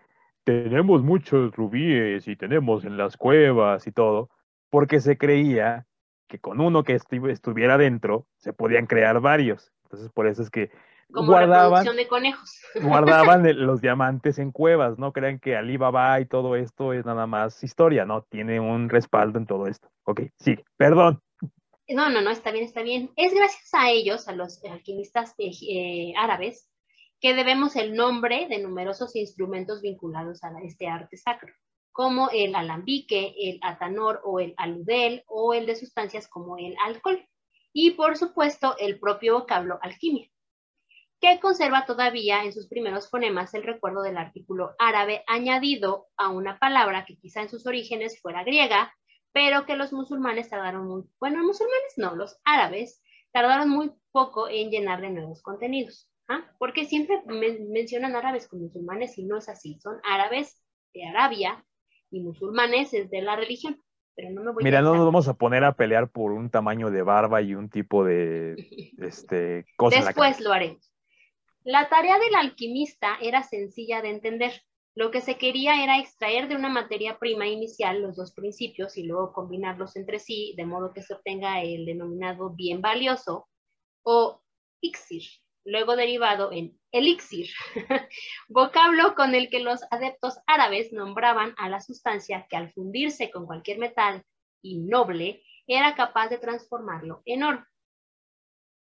tenemos 0.43 1.03
muchos 1.03 1.53
rubíes 1.55 2.27
y 2.27 2.35
tenemos 2.35 2.85
en 2.85 2.95
las 2.95 3.17
cuevas 3.17 3.85
y 3.85 3.91
todo, 3.91 4.29
porque 4.69 5.01
se 5.01 5.17
creía 5.17 5.85
que 6.27 6.39
con 6.39 6.61
uno 6.61 6.83
que 6.83 6.93
estuviera 6.93 7.77
dentro 7.77 8.27
se 8.37 8.53
podían 8.53 8.85
crear 8.85 9.19
varios. 9.19 9.73
Entonces 9.83 10.09
por 10.11 10.27
eso 10.27 10.41
es 10.41 10.49
que 10.49 10.71
guardaban 11.09 11.95
de 11.95 12.07
conejos. 12.07 12.61
guardaban 12.81 13.65
los 13.65 13.81
diamantes 13.81 14.39
en 14.39 14.51
cuevas, 14.51 14.97
no 14.97 15.13
crean 15.13 15.39
que 15.39 15.55
Alibaba 15.55 16.19
y 16.19 16.25
todo 16.25 16.55
esto 16.55 16.93
es 16.93 17.05
nada 17.05 17.27
más 17.27 17.63
historia, 17.63 18.05
no, 18.05 18.21
tiene 18.23 18.59
un 18.59 18.89
respaldo 18.89 19.39
en 19.39 19.45
todo 19.45 19.67
esto. 19.67 19.89
Ok, 20.03 20.21
sí, 20.39 20.57
perdón. 20.77 21.21
No, 21.89 22.09
no, 22.09 22.21
no, 22.21 22.31
está 22.31 22.51
bien, 22.51 22.65
está 22.65 22.81
bien. 22.81 23.11
Es 23.15 23.33
gracias 23.33 23.69
a 23.73 23.89
ellos, 23.89 24.27
a 24.27 24.33
los 24.33 24.63
alquimistas 24.65 25.33
eh, 25.37 25.51
eh, 25.61 26.13
árabes, 26.17 26.69
que 27.21 27.33
debemos 27.33 27.77
el 27.77 27.95
nombre 27.95 28.47
de 28.49 28.59
numerosos 28.59 29.15
instrumentos 29.15 29.81
vinculados 29.81 30.43
a 30.43 30.51
este 30.63 30.87
arte 30.87 31.15
sacro, 31.15 31.53
como 31.93 32.29
el 32.29 32.55
alambique, 32.55 33.33
el 33.39 33.59
atanor 33.61 34.21
o 34.25 34.41
el 34.41 34.53
aludel, 34.57 35.23
o 35.27 35.53
el 35.53 35.65
de 35.65 35.77
sustancias 35.77 36.27
como 36.27 36.57
el 36.57 36.75
alcohol, 36.85 37.25
y 37.71 37.91
por 37.91 38.17
supuesto 38.17 38.75
el 38.79 38.99
propio 38.99 39.39
vocablo 39.39 39.79
alquimia, 39.81 40.27
que 41.21 41.39
conserva 41.39 41.85
todavía 41.85 42.43
en 42.43 42.51
sus 42.51 42.67
primeros 42.67 43.09
fonemas 43.09 43.53
el 43.53 43.63
recuerdo 43.63 44.01
del 44.01 44.17
artículo 44.17 44.75
árabe 44.77 45.23
añadido 45.25 46.07
a 46.17 46.29
una 46.29 46.59
palabra 46.59 47.05
que 47.05 47.17
quizá 47.17 47.41
en 47.41 47.49
sus 47.49 47.65
orígenes 47.65 48.21
fuera 48.21 48.43
griega, 48.43 48.93
pero 49.37 49.67
que 49.67 49.75
los 49.75 49.93
musulmanes 49.93 50.49
tardaron 50.49 50.87
muy, 50.87 51.03
bueno, 51.19 51.43
musulmanes 51.43 51.93
no, 51.97 52.15
los 52.15 52.39
árabes 52.43 53.03
tardaron 53.31 53.69
muy 53.69 53.91
poco 54.11 54.49
en 54.49 54.71
llenar 54.71 54.99
de 54.99 55.11
nuevos 55.11 55.43
contenidos, 55.43 56.09
¿ah? 56.27 56.43
porque 56.57 56.85
siempre 56.85 57.21
mencionan 57.69 58.15
árabes 58.15 58.47
con 58.47 58.61
musulmanes 58.61 59.15
y 59.19 59.25
no 59.25 59.37
es 59.37 59.47
así, 59.47 59.79
son 59.79 59.99
árabes 60.03 60.59
de 60.91 61.05
Arabia 61.05 61.63
y 62.09 62.21
musulmanes 62.21 62.95
es 62.95 63.11
de 63.11 63.21
la 63.21 63.35
religión. 63.35 63.79
Pero 64.15 64.31
no 64.31 64.43
me 64.43 64.53
voy 64.53 64.63
Mira, 64.63 64.81
no 64.81 64.95
nos 64.95 65.05
vamos 65.05 65.27
a 65.27 65.35
poner 65.35 65.63
a 65.63 65.75
pelear 65.75 66.09
por 66.09 66.31
un 66.31 66.49
tamaño 66.49 66.89
de 66.89 67.03
barba 67.03 67.43
y 67.43 67.53
un 67.53 67.69
tipo 67.69 68.03
de 68.03 68.55
este, 68.97 69.67
cosa. 69.75 70.03
Después 70.03 70.41
lo 70.41 70.51
haremos. 70.51 70.91
La 71.63 71.89
tarea 71.89 72.17
del 72.17 72.33
alquimista 72.33 73.19
era 73.21 73.43
sencilla 73.43 74.01
de 74.01 74.09
entender. 74.09 74.53
Lo 74.97 75.11
que 75.11 75.21
se 75.21 75.37
quería 75.37 75.83
era 75.83 75.99
extraer 75.99 76.47
de 76.47 76.55
una 76.55 76.69
materia 76.69 77.19
prima 77.19 77.45
inicial 77.45 78.01
los 78.01 78.15
dos 78.15 78.33
principios 78.33 78.97
y 78.97 79.03
luego 79.03 79.31
combinarlos 79.31 79.95
entre 79.95 80.17
sí, 80.17 80.55
de 80.57 80.65
modo 80.65 80.91
que 80.91 81.03
se 81.03 81.13
obtenga 81.13 81.61
el 81.61 81.85
denominado 81.85 82.49
bien 82.49 82.81
valioso 82.81 83.47
o 84.01 84.41
ixir, 84.81 85.21
luego 85.63 85.95
derivado 85.95 86.51
en 86.51 86.79
elixir, 86.91 87.47
vocablo 88.49 89.13
con 89.13 89.35
el 89.35 89.51
que 89.51 89.59
los 89.59 89.81
adeptos 89.91 90.39
árabes 90.47 90.91
nombraban 90.91 91.53
a 91.59 91.69
la 91.69 91.79
sustancia 91.79 92.47
que 92.49 92.57
al 92.57 92.73
fundirse 92.73 93.29
con 93.29 93.45
cualquier 93.45 93.77
metal 93.77 94.23
innoble 94.63 95.43
era 95.67 95.93
capaz 95.93 96.29
de 96.29 96.39
transformarlo 96.39 97.21
en 97.25 97.43
oro. 97.43 97.63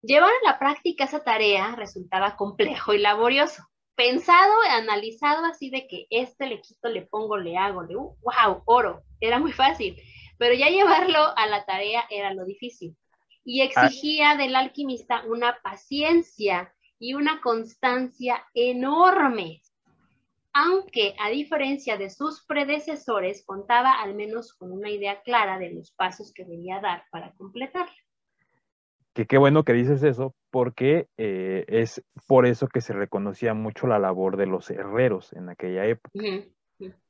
Llevar 0.02 0.30
a 0.30 0.52
la 0.52 0.60
práctica 0.60 1.02
esa 1.02 1.24
tarea 1.24 1.74
resultaba 1.74 2.36
complejo 2.36 2.94
y 2.94 2.98
laborioso 2.98 3.64
pensado, 3.98 4.52
analizado 4.70 5.44
así 5.44 5.70
de 5.70 5.88
que 5.88 6.06
este 6.10 6.46
le 6.46 6.60
quito, 6.60 6.88
le 6.88 7.02
pongo, 7.02 7.36
le 7.36 7.56
hago, 7.56 7.82
le, 7.82 7.96
uh, 7.96 8.16
wow, 8.22 8.62
oro, 8.64 9.02
era 9.20 9.40
muy 9.40 9.50
fácil, 9.50 10.00
pero 10.38 10.54
ya 10.54 10.68
llevarlo 10.68 11.18
a 11.36 11.48
la 11.48 11.64
tarea 11.64 12.04
era 12.08 12.32
lo 12.32 12.44
difícil. 12.44 12.96
Y 13.44 13.62
exigía 13.62 14.36
del 14.36 14.54
alquimista 14.54 15.24
una 15.26 15.58
paciencia 15.64 16.72
y 17.00 17.14
una 17.14 17.40
constancia 17.40 18.46
enorme, 18.54 19.62
aunque 20.52 21.16
a 21.18 21.30
diferencia 21.30 21.96
de 21.96 22.08
sus 22.08 22.44
predecesores 22.46 23.44
contaba 23.44 24.00
al 24.00 24.14
menos 24.14 24.54
con 24.54 24.70
una 24.70 24.90
idea 24.90 25.22
clara 25.22 25.58
de 25.58 25.72
los 25.72 25.90
pasos 25.90 26.32
que 26.32 26.44
debía 26.44 26.80
dar 26.80 27.02
para 27.10 27.32
completarla 27.32 27.96
que 29.18 29.26
qué 29.26 29.36
bueno 29.36 29.64
que 29.64 29.72
dices 29.72 30.04
eso, 30.04 30.32
porque 30.52 31.08
eh, 31.16 31.64
es 31.66 32.04
por 32.28 32.46
eso 32.46 32.68
que 32.68 32.80
se 32.80 32.92
reconocía 32.92 33.52
mucho 33.52 33.88
la 33.88 33.98
labor 33.98 34.36
de 34.36 34.46
los 34.46 34.70
herreros 34.70 35.32
en 35.32 35.48
aquella 35.48 35.86
época. 35.86 36.20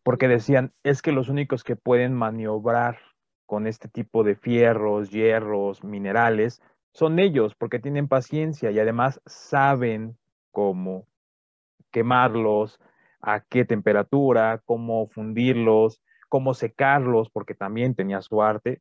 Porque 0.04 0.26
decían, 0.26 0.72
es 0.82 1.02
que 1.02 1.12
los 1.12 1.28
únicos 1.28 1.64
que 1.64 1.76
pueden 1.76 2.14
maniobrar 2.14 2.96
con 3.44 3.66
este 3.66 3.88
tipo 3.88 4.24
de 4.24 4.36
fierros, 4.36 5.10
hierros, 5.10 5.84
minerales, 5.84 6.62
son 6.92 7.18
ellos, 7.18 7.54
porque 7.54 7.78
tienen 7.78 8.08
paciencia 8.08 8.70
y 8.70 8.78
además 8.78 9.20
saben 9.26 10.16
cómo 10.50 11.06
quemarlos, 11.90 12.80
a 13.20 13.40
qué 13.40 13.66
temperatura, 13.66 14.62
cómo 14.64 15.08
fundirlos, 15.08 16.00
cómo 16.30 16.54
secarlos, 16.54 17.28
porque 17.28 17.54
también 17.54 17.94
tenía 17.94 18.22
su 18.22 18.40
arte. 18.40 18.80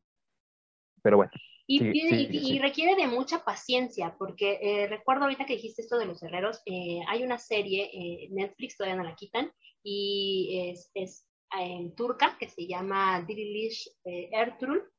Pero 1.01 1.17
bueno, 1.17 1.33
y, 1.69 2.59
requiere 2.59 2.95
de 2.95 3.07
mucha 3.07 3.43
paciencia, 3.43 4.15
porque 4.17 4.59
eh, 4.61 4.87
recuerdo 4.87 5.23
ahorita 5.23 5.45
que 5.45 5.55
dijiste 5.55 5.81
esto 5.81 5.97
de 5.97 6.05
los 6.05 6.23
herreros, 6.23 6.61
eh, 6.65 7.01
hay 7.07 7.23
una 7.23 7.37
serie, 7.37 7.89
eh, 7.93 8.29
Netflix 8.31 8.77
todavía 8.77 8.95
no 8.95 9.03
la 9.03 9.15
quitan, 9.15 9.51
y 9.83 10.71
es, 10.71 10.89
es 10.93 11.27
en 11.59 11.93
turca 11.95 12.37
que 12.39 12.47
se 12.47 12.67
llama 12.67 13.21
Dirilish 13.21 13.89
Ertuğrul. 14.03 14.89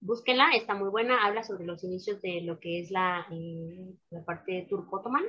búsquenla, 0.00 0.52
está 0.54 0.74
muy 0.74 0.88
buena, 0.88 1.24
habla 1.26 1.42
sobre 1.42 1.66
los 1.66 1.84
inicios 1.84 2.20
de 2.22 2.40
lo 2.40 2.58
que 2.58 2.80
es 2.80 2.90
la, 2.90 3.26
la 4.10 4.24
parte 4.24 4.66
turco-otomana. 4.68 5.28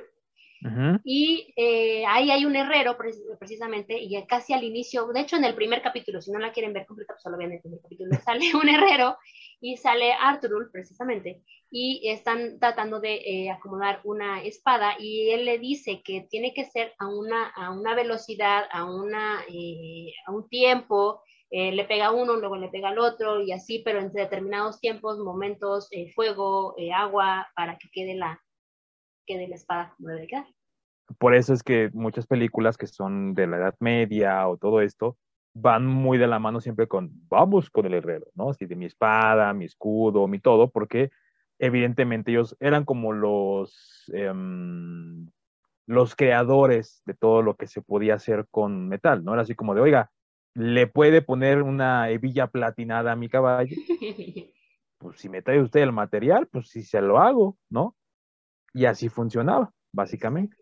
Y 1.04 1.52
eh, 1.56 2.04
ahí 2.06 2.30
hay 2.30 2.44
un 2.44 2.56
herrero 2.56 2.96
precisamente, 3.38 3.96
y 3.98 4.20
casi 4.26 4.52
al 4.52 4.64
inicio, 4.64 5.06
de 5.08 5.20
hecho 5.20 5.36
en 5.36 5.44
el 5.44 5.54
primer 5.54 5.82
capítulo, 5.82 6.20
si 6.20 6.32
no 6.32 6.38
la 6.38 6.52
quieren 6.52 6.72
ver 6.72 6.86
completa, 6.86 7.14
pues 7.14 7.22
solo 7.22 7.38
vean 7.38 7.52
el 7.52 7.60
primer 7.60 7.80
capítulo, 7.80 8.10
sale 8.24 8.54
un 8.54 8.68
herrero 8.68 9.16
y 9.60 9.76
sale 9.76 10.12
Arthur 10.12 10.70
precisamente 10.72 11.42
y 11.70 12.08
están 12.08 12.58
tratando 12.58 13.00
de 13.00 13.14
eh, 13.16 13.50
acomodar 13.50 14.00
una 14.04 14.42
espada 14.42 14.94
y 14.98 15.30
él 15.30 15.44
le 15.44 15.58
dice 15.58 16.02
que 16.02 16.26
tiene 16.30 16.54
que 16.54 16.64
ser 16.64 16.94
a 16.98 17.08
una, 17.08 17.48
a 17.48 17.70
una 17.70 17.94
velocidad, 17.94 18.64
a, 18.72 18.84
una, 18.84 19.42
eh, 19.48 20.12
a 20.26 20.32
un 20.32 20.48
tiempo, 20.48 21.22
eh, 21.50 21.72
le 21.72 21.84
pega 21.84 22.10
uno, 22.10 22.36
luego 22.36 22.56
le 22.56 22.68
pega 22.68 22.88
al 22.88 22.98
otro 22.98 23.42
y 23.42 23.52
así, 23.52 23.80
pero 23.84 24.00
en 24.00 24.12
determinados 24.12 24.80
tiempos, 24.80 25.18
momentos, 25.18 25.88
fuego, 26.14 26.74
agua, 26.94 27.48
para 27.54 27.78
que 27.78 27.88
quede 27.90 28.14
la, 28.14 28.40
quede 29.28 29.46
la 29.46 29.56
espada 29.56 29.94
como. 29.98 30.46
Por 31.18 31.34
eso 31.34 31.52
es 31.52 31.62
que 31.62 31.90
muchas 31.92 32.26
películas 32.26 32.76
que 32.76 32.86
son 32.86 33.34
de 33.34 33.46
la 33.46 33.58
Edad 33.58 33.74
Media 33.78 34.48
o 34.48 34.56
todo 34.56 34.80
esto, 34.80 35.16
van 35.54 35.86
muy 35.86 36.18
de 36.18 36.26
la 36.26 36.38
mano 36.38 36.60
siempre 36.60 36.86
con, 36.86 37.10
vamos 37.28 37.70
con 37.70 37.86
el 37.86 37.94
herrero, 37.94 38.26
¿no? 38.34 38.50
Así 38.50 38.66
de 38.66 38.76
mi 38.76 38.86
espada, 38.86 39.52
mi 39.52 39.64
escudo, 39.64 40.26
mi 40.28 40.38
todo, 40.38 40.70
porque 40.70 41.10
evidentemente 41.58 42.30
ellos 42.30 42.56
eran 42.60 42.84
como 42.84 43.12
los, 43.12 44.10
em, 44.12 45.28
los 45.86 46.14
creadores 46.14 47.02
de 47.06 47.14
todo 47.14 47.42
lo 47.42 47.56
que 47.56 47.66
se 47.66 47.82
podía 47.82 48.14
hacer 48.14 48.46
con 48.50 48.88
metal, 48.88 49.24
¿no? 49.24 49.32
Era 49.32 49.42
así 49.42 49.54
como 49.54 49.74
de, 49.74 49.80
oiga, 49.80 50.10
¿le 50.54 50.86
puede 50.86 51.22
poner 51.22 51.62
una 51.62 52.10
hebilla 52.10 52.48
platinada 52.48 53.12
a 53.12 53.16
mi 53.16 53.28
caballo? 53.28 53.76
Pues 55.00 55.20
si 55.20 55.28
me 55.28 55.42
trae 55.42 55.62
usted 55.62 55.78
el 55.78 55.92
material, 55.92 56.48
pues 56.48 56.70
sí 56.70 56.82
se 56.82 57.00
lo 57.00 57.20
hago, 57.20 57.56
¿no? 57.70 57.94
Y 58.74 58.84
así 58.84 59.08
funcionaba, 59.08 59.72
básicamente. 59.92 60.56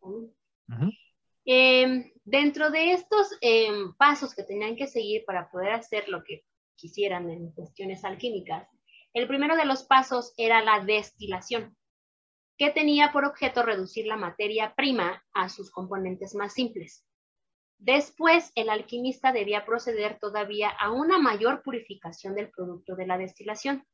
Em, 1.45 2.13
dentro 2.25 2.71
de 2.71 2.93
estos 2.93 3.29
em, 3.41 3.95
pasos 3.97 4.35
que 4.35 4.43
tenían 4.43 4.77
que 4.77 4.87
seguir 4.87 5.25
para 5.25 5.51
poder 5.51 5.73
hacer 5.73 6.09
lo 6.09 6.25
que 6.25 6.45
quisieran 6.75 7.31
en 7.31 7.53
cuestiones 7.53 8.05
alquímicas, 8.05 8.69
el 9.13 9.27
primero 9.27 9.57
de 9.57 9.65
los 9.65 9.85
pasos 9.85 10.35
era 10.37 10.63
la 10.63 10.85
destilación, 10.85 11.77
que 12.59 12.71
tenía 12.71 13.13
por 13.13 13.25
objeto 13.25 13.63
reducir 13.63 14.07
la 14.07 14.17
materia 14.17 14.75
prima 14.75 15.25
a 15.33 15.49
sus 15.49 15.71
componentes 15.71 16.35
más 16.35 16.53
simples. 16.53 17.07
Después, 17.79 18.53
el 18.55 18.71
alquimista 18.71 19.33
debía 19.33 19.67
proceder 19.67 20.19
todavía 20.19 20.71
a 20.71 20.91
una 20.91 21.19
mayor 21.19 21.63
purificación 21.63 22.35
del 22.35 22.51
producto 22.51 22.97
de 22.97 23.07
la 23.07 23.19
destilación, 23.19 23.85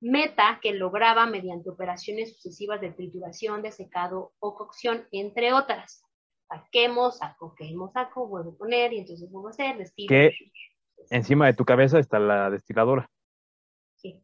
meta 0.00 0.60
que 0.62 0.72
lograba 0.72 1.26
mediante 1.26 1.70
operaciones 1.70 2.34
sucesivas 2.34 2.80
de 2.80 2.92
trituración, 2.92 3.62
de 3.62 3.72
secado 3.72 4.32
o 4.38 4.54
cocción, 4.54 5.06
entre 5.10 5.52
otras 5.52 6.06
saquemos, 6.48 7.18
saco, 7.18 7.54
quemo, 7.56 7.90
saco, 7.92 8.26
vuelvo 8.26 8.52
a 8.52 8.56
poner 8.56 8.92
y 8.92 8.98
entonces 8.98 9.30
vuelvo 9.30 9.48
a 9.48 9.50
hacer, 9.50 9.76
destilo. 9.78 10.08
Que 10.08 10.32
encima 11.10 11.46
de 11.46 11.54
tu 11.54 11.64
cabeza 11.64 11.98
está 11.98 12.18
la 12.18 12.50
destiladora. 12.50 13.10
Sí. 13.96 14.22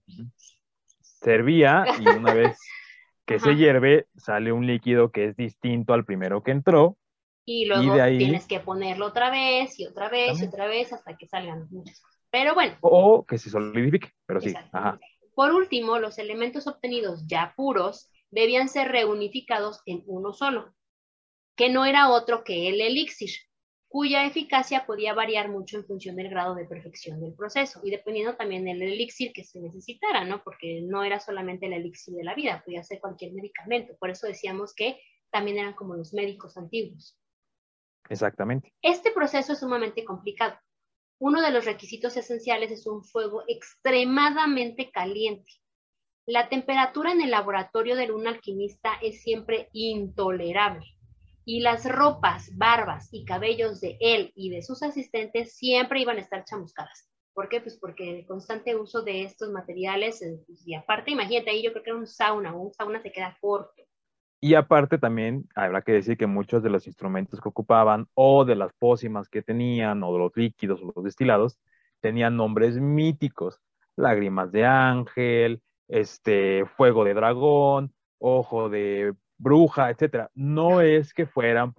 Servía 1.00 1.84
y 1.98 2.08
una 2.08 2.34
vez 2.34 2.58
que 3.26 3.38
se 3.38 3.54
hierve 3.54 4.06
sale 4.16 4.52
un 4.52 4.66
líquido 4.66 5.10
que 5.10 5.26
es 5.26 5.36
distinto 5.36 5.92
al 5.94 6.04
primero 6.04 6.42
que 6.42 6.50
entró. 6.50 6.96
Y 7.44 7.66
luego 7.66 7.94
tienes 7.94 8.46
que 8.46 8.60
ponerlo 8.60 9.06
otra 9.06 9.30
vez 9.30 9.78
y 9.80 9.86
otra 9.86 10.08
vez 10.08 10.40
y 10.40 10.46
otra 10.46 10.66
vez 10.66 10.92
hasta 10.92 11.16
que 11.16 11.26
salgan 11.26 11.66
muchas 11.70 12.00
cosas. 12.00 12.20
Pero 12.30 12.54
bueno. 12.54 12.76
O 12.80 13.26
que 13.26 13.36
se 13.36 13.50
solidifique, 13.50 14.10
pero 14.26 14.40
sí. 14.40 14.54
Por 15.34 15.52
último, 15.52 15.98
los 15.98 16.18
elementos 16.18 16.66
obtenidos 16.66 17.26
ya 17.26 17.54
puros 17.56 18.10
debían 18.30 18.68
ser 18.68 18.88
reunificados 18.88 19.80
en 19.86 20.02
uno 20.06 20.32
solo 20.32 20.74
que 21.56 21.68
no 21.68 21.84
era 21.84 22.10
otro 22.10 22.44
que 22.44 22.68
el 22.68 22.80
elixir, 22.80 23.30
cuya 23.88 24.24
eficacia 24.24 24.86
podía 24.86 25.12
variar 25.12 25.50
mucho 25.50 25.76
en 25.76 25.84
función 25.84 26.16
del 26.16 26.30
grado 26.30 26.54
de 26.54 26.64
perfección 26.64 27.20
del 27.20 27.34
proceso 27.34 27.80
y 27.84 27.90
dependiendo 27.90 28.36
también 28.36 28.64
del 28.64 28.80
elixir 28.82 29.32
que 29.32 29.44
se 29.44 29.60
necesitara, 29.60 30.24
¿no? 30.24 30.42
Porque 30.42 30.80
no 30.82 31.04
era 31.04 31.20
solamente 31.20 31.66
el 31.66 31.74
elixir 31.74 32.14
de 32.14 32.24
la 32.24 32.34
vida, 32.34 32.62
podía 32.64 32.82
ser 32.82 33.00
cualquier 33.00 33.32
medicamento. 33.32 33.94
Por 33.98 34.10
eso 34.10 34.26
decíamos 34.26 34.74
que 34.74 34.98
también 35.30 35.58
eran 35.58 35.74
como 35.74 35.94
los 35.94 36.14
médicos 36.14 36.56
antiguos. 36.56 37.18
Exactamente. 38.08 38.72
Este 38.80 39.10
proceso 39.12 39.52
es 39.52 39.60
sumamente 39.60 40.04
complicado. 40.04 40.56
Uno 41.24 41.40
de 41.40 41.52
los 41.52 41.66
requisitos 41.66 42.16
esenciales 42.16 42.72
es 42.72 42.84
un 42.84 43.04
fuego 43.04 43.44
extremadamente 43.46 44.90
caliente. 44.90 45.52
La 46.26 46.48
temperatura 46.48 47.12
en 47.12 47.20
el 47.20 47.30
laboratorio 47.30 47.94
de 47.94 48.10
un 48.10 48.26
alquimista 48.26 48.94
es 49.00 49.22
siempre 49.22 49.68
intolerable 49.72 50.84
y 51.44 51.60
las 51.60 51.88
ropas, 51.88 52.50
barbas 52.56 53.08
y 53.12 53.24
cabellos 53.24 53.80
de 53.80 53.98
él 54.00 54.32
y 54.34 54.50
de 54.50 54.62
sus 54.62 54.82
asistentes 54.82 55.54
siempre 55.54 56.00
iban 56.00 56.16
a 56.16 56.22
estar 56.22 56.44
chamuscadas. 56.44 57.08
¿Por 57.32 57.48
qué? 57.48 57.60
Pues 57.60 57.78
porque 57.78 58.18
el 58.18 58.26
constante 58.26 58.74
uso 58.74 59.02
de 59.02 59.22
estos 59.22 59.52
materiales, 59.52 60.20
eh, 60.22 60.42
pues, 60.44 60.66
y 60.66 60.74
aparte, 60.74 61.12
imagínate 61.12 61.50
ahí, 61.50 61.62
yo 61.62 61.70
creo 61.70 61.84
que 61.84 61.90
era 61.90 62.00
un 62.00 62.08
sauna, 62.08 62.52
un 62.52 62.74
sauna 62.74 63.00
se 63.00 63.12
queda 63.12 63.38
corto. 63.40 63.84
Y 64.44 64.56
aparte 64.56 64.98
también 64.98 65.48
habrá 65.54 65.82
que 65.82 65.92
decir 65.92 66.16
que 66.16 66.26
muchos 66.26 66.64
de 66.64 66.68
los 66.68 66.88
instrumentos 66.88 67.40
que 67.40 67.48
ocupaban 67.48 68.08
o 68.14 68.44
de 68.44 68.56
las 68.56 68.72
pócimas 68.72 69.28
que 69.28 69.40
tenían 69.40 70.02
o 70.02 70.12
de 70.12 70.18
los 70.18 70.32
líquidos 70.34 70.82
o 70.82 70.92
los 70.96 71.04
destilados 71.04 71.60
tenían 72.00 72.36
nombres 72.36 72.76
míticos, 72.76 73.60
lágrimas 73.94 74.50
de 74.50 74.66
ángel, 74.66 75.62
este 75.86 76.66
fuego 76.76 77.04
de 77.04 77.14
dragón, 77.14 77.94
ojo 78.18 78.68
de 78.68 79.14
bruja, 79.38 79.90
etcétera. 79.90 80.28
No 80.34 80.80
es 80.80 81.14
que 81.14 81.26
fueran 81.26 81.72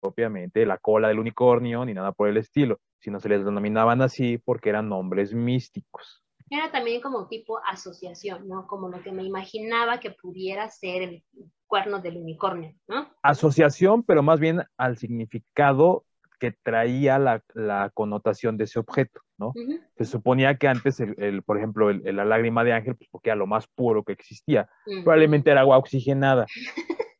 propiamente 0.00 0.64
la 0.64 0.78
cola 0.78 1.08
del 1.08 1.18
unicornio 1.18 1.84
ni 1.84 1.92
nada 1.92 2.12
por 2.12 2.28
el 2.28 2.38
estilo, 2.38 2.80
sino 3.00 3.20
se 3.20 3.28
les 3.28 3.44
denominaban 3.44 4.00
así 4.00 4.38
porque 4.38 4.70
eran 4.70 4.88
nombres 4.88 5.34
místicos. 5.34 6.24
Era 6.54 6.70
también 6.70 7.00
como 7.00 7.28
tipo 7.28 7.58
asociación, 7.64 8.46
¿no? 8.46 8.66
Como 8.66 8.90
lo 8.90 9.02
que 9.02 9.10
me 9.10 9.22
imaginaba 9.22 10.00
que 10.00 10.10
pudiera 10.10 10.68
ser 10.68 11.00
el 11.02 11.24
cuerno 11.66 12.02
del 12.02 12.18
unicornio, 12.18 12.74
¿no? 12.86 13.08
Asociación, 13.22 14.02
pero 14.02 14.22
más 14.22 14.38
bien 14.38 14.62
al 14.76 14.98
significado 14.98 16.04
que 16.38 16.52
traía 16.52 17.18
la, 17.18 17.90
connotación 17.94 18.58
de 18.58 18.64
ese 18.64 18.78
objeto, 18.78 19.22
¿no? 19.38 19.54
Se 19.96 20.04
suponía 20.04 20.58
que 20.58 20.68
antes, 20.68 21.00
el, 21.00 21.42
por 21.42 21.56
ejemplo, 21.56 21.90
la 21.90 22.26
lágrima 22.26 22.64
de 22.64 22.74
ángel, 22.74 22.96
pues 22.96 23.08
porque 23.10 23.30
era 23.30 23.36
lo 23.36 23.46
más 23.46 23.66
puro 23.68 24.04
que 24.04 24.12
existía, 24.12 24.68
probablemente 25.04 25.50
era 25.50 25.62
agua 25.62 25.78
oxigenada. 25.78 26.44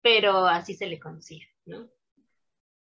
pero 0.00 0.46
así 0.46 0.72
se 0.72 0.86
le 0.86 0.98
conocía, 0.98 1.44
¿no? 1.66 1.90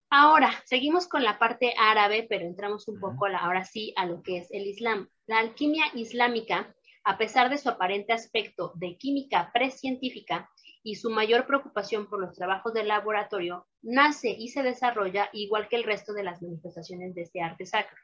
Ahora, 0.10 0.52
seguimos 0.66 1.08
con 1.08 1.24
la 1.24 1.38
parte 1.38 1.74
árabe, 1.78 2.26
pero 2.30 2.46
entramos 2.46 2.88
un 2.88 3.00
poco 3.00 3.26
ahora 3.28 3.66
sí 3.66 3.94
a 3.98 4.06
lo 4.06 4.24
que 4.24 4.38
es 4.38 4.48
el 4.52 4.66
Islam. 4.66 5.10
La 5.26 5.40
alquimia 5.40 5.86
islámica, 5.94 6.74
a 7.04 7.18
pesar 7.18 7.50
de 7.50 7.58
su 7.58 7.70
aparente 7.70 8.14
aspecto 8.14 8.72
de 8.76 8.98
química 8.98 9.52
precientífica, 9.54 10.50
y 10.88 10.96
su 10.96 11.10
mayor 11.10 11.46
preocupación 11.46 12.08
por 12.08 12.22
los 12.22 12.34
trabajos 12.34 12.74
del 12.74 12.88
laboratorio 12.88 13.68
nace 13.82 14.30
y 14.30 14.48
se 14.48 14.64
desarrolla 14.64 15.30
igual 15.34 15.68
que 15.68 15.76
el 15.76 15.84
resto 15.84 16.14
de 16.14 16.24
las 16.24 16.42
manifestaciones 16.42 17.14
de 17.14 17.24
este 17.24 17.42
arte 17.42 17.66
sacro 17.66 17.98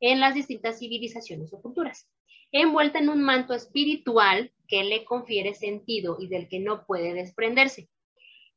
en 0.00 0.20
las 0.20 0.34
distintas 0.34 0.78
civilizaciones 0.78 1.54
o 1.54 1.62
culturas, 1.62 2.10
envuelta 2.52 2.98
en 2.98 3.08
un 3.08 3.22
manto 3.22 3.54
espiritual 3.54 4.52
que 4.68 4.84
le 4.84 5.06
confiere 5.06 5.54
sentido 5.54 6.18
y 6.20 6.28
del 6.28 6.46
que 6.48 6.60
no 6.60 6.84
puede 6.84 7.14
desprenderse. 7.14 7.88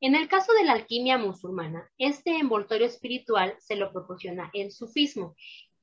En 0.02 0.16
el 0.16 0.28
caso 0.28 0.54
de 0.54 0.64
la 0.64 0.74
alquimia 0.74 1.18
musulmana, 1.18 1.89
este 1.97 2.38
envoltorio 2.38 2.88
espiritual 2.88 3.56
se 3.60 3.76
lo 3.76 3.91
proporciona 3.91 4.50
el 4.54 4.72
sufismo 4.72 5.36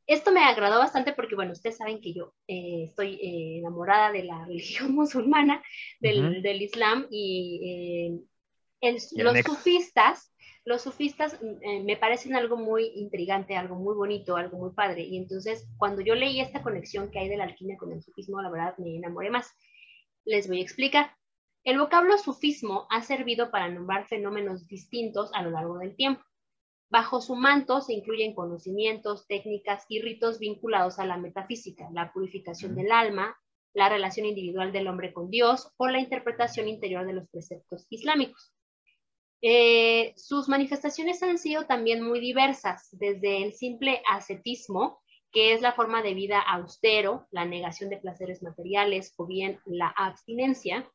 esto 0.06 0.30
me 0.30 0.44
agradó 0.44 0.78
bastante 0.78 1.12
porque, 1.12 1.34
bueno, 1.34 1.52
ustedes 1.52 1.78
saben 1.78 2.00
que 2.00 2.12
yo 2.12 2.32
eh, 2.46 2.84
estoy 2.84 3.14
eh, 3.14 3.58
enamorada 3.58 4.12
de 4.12 4.22
la 4.22 4.44
religión 4.46 4.94
musulmana, 4.94 5.62
del, 6.00 6.42
del 6.42 6.62
Islam, 6.62 7.06
y, 7.10 8.20
eh, 8.82 8.94
los 9.16 9.38
sufistas, 9.40 10.32
los 10.64 10.82
sufistas 10.82 11.40
me 11.84 11.96
parecen 11.96 12.36
algo 12.36 12.56
muy 12.56 12.92
intrigante, 12.94 13.56
algo 13.56 13.74
muy 13.76 13.94
bonito, 13.94 14.36
algo 14.36 14.58
muy 14.58 14.72
padre. 14.74 15.02
Y 15.02 15.16
entonces, 15.16 15.66
cuando 15.76 16.02
yo 16.02 16.14
leí 16.14 16.40
esta 16.40 16.62
conexión 16.62 17.10
que 17.10 17.18
hay 17.18 17.28
de 17.28 17.36
la 17.36 17.44
alquimia 17.44 17.76
con 17.76 17.92
el 17.92 18.02
sufismo, 18.02 18.40
la 18.40 18.50
verdad 18.50 18.76
me 18.78 18.96
enamoré 18.96 19.30
más. 19.30 19.50
Les 20.24 20.46
voy 20.46 20.58
a 20.58 20.62
explicar. 20.62 21.16
El 21.66 21.80
vocablo 21.80 22.16
sufismo 22.16 22.86
ha 22.90 23.02
servido 23.02 23.50
para 23.50 23.68
nombrar 23.68 24.06
fenómenos 24.06 24.68
distintos 24.68 25.32
a 25.34 25.42
lo 25.42 25.50
largo 25.50 25.78
del 25.78 25.96
tiempo. 25.96 26.22
Bajo 26.90 27.20
su 27.20 27.34
manto 27.34 27.80
se 27.80 27.92
incluyen 27.92 28.36
conocimientos, 28.36 29.26
técnicas 29.26 29.84
y 29.88 30.00
ritos 30.00 30.38
vinculados 30.38 31.00
a 31.00 31.04
la 31.04 31.16
metafísica, 31.16 31.88
la 31.92 32.12
purificación 32.12 32.76
del 32.76 32.92
alma, 32.92 33.36
la 33.74 33.88
relación 33.88 34.26
individual 34.26 34.70
del 34.70 34.86
hombre 34.86 35.12
con 35.12 35.28
Dios 35.28 35.72
o 35.76 35.88
la 35.88 35.98
interpretación 35.98 36.68
interior 36.68 37.04
de 37.04 37.14
los 37.14 37.28
preceptos 37.30 37.84
islámicos. 37.90 38.54
Eh, 39.42 40.14
sus 40.16 40.48
manifestaciones 40.48 41.20
han 41.24 41.36
sido 41.36 41.66
también 41.66 42.00
muy 42.00 42.20
diversas, 42.20 42.90
desde 42.92 43.42
el 43.42 43.54
simple 43.54 44.02
ascetismo, 44.08 45.02
que 45.32 45.52
es 45.52 45.62
la 45.62 45.72
forma 45.72 46.00
de 46.00 46.14
vida 46.14 46.38
austero, 46.38 47.26
la 47.32 47.44
negación 47.44 47.90
de 47.90 47.96
placeres 47.96 48.40
materiales 48.40 49.14
o 49.16 49.26
bien 49.26 49.58
la 49.64 49.88
abstinencia, 49.88 50.88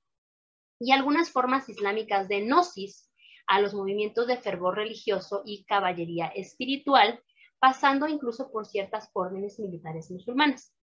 y 0.81 0.91
algunas 0.91 1.29
formas 1.29 1.69
islámicas 1.69 2.27
de 2.27 2.41
gnosis, 2.41 3.07
a 3.45 3.61
los 3.61 3.73
movimientos 3.73 4.25
de 4.27 4.37
fervor 4.37 4.75
religioso 4.75 5.43
y 5.45 5.63
caballería 5.65 6.27
espiritual, 6.27 7.21
pasando 7.59 8.07
incluso 8.07 8.51
por 8.51 8.65
ciertas 8.65 9.09
órdenes 9.13 9.59
militares 9.59 10.09
musulmanas. 10.09 10.73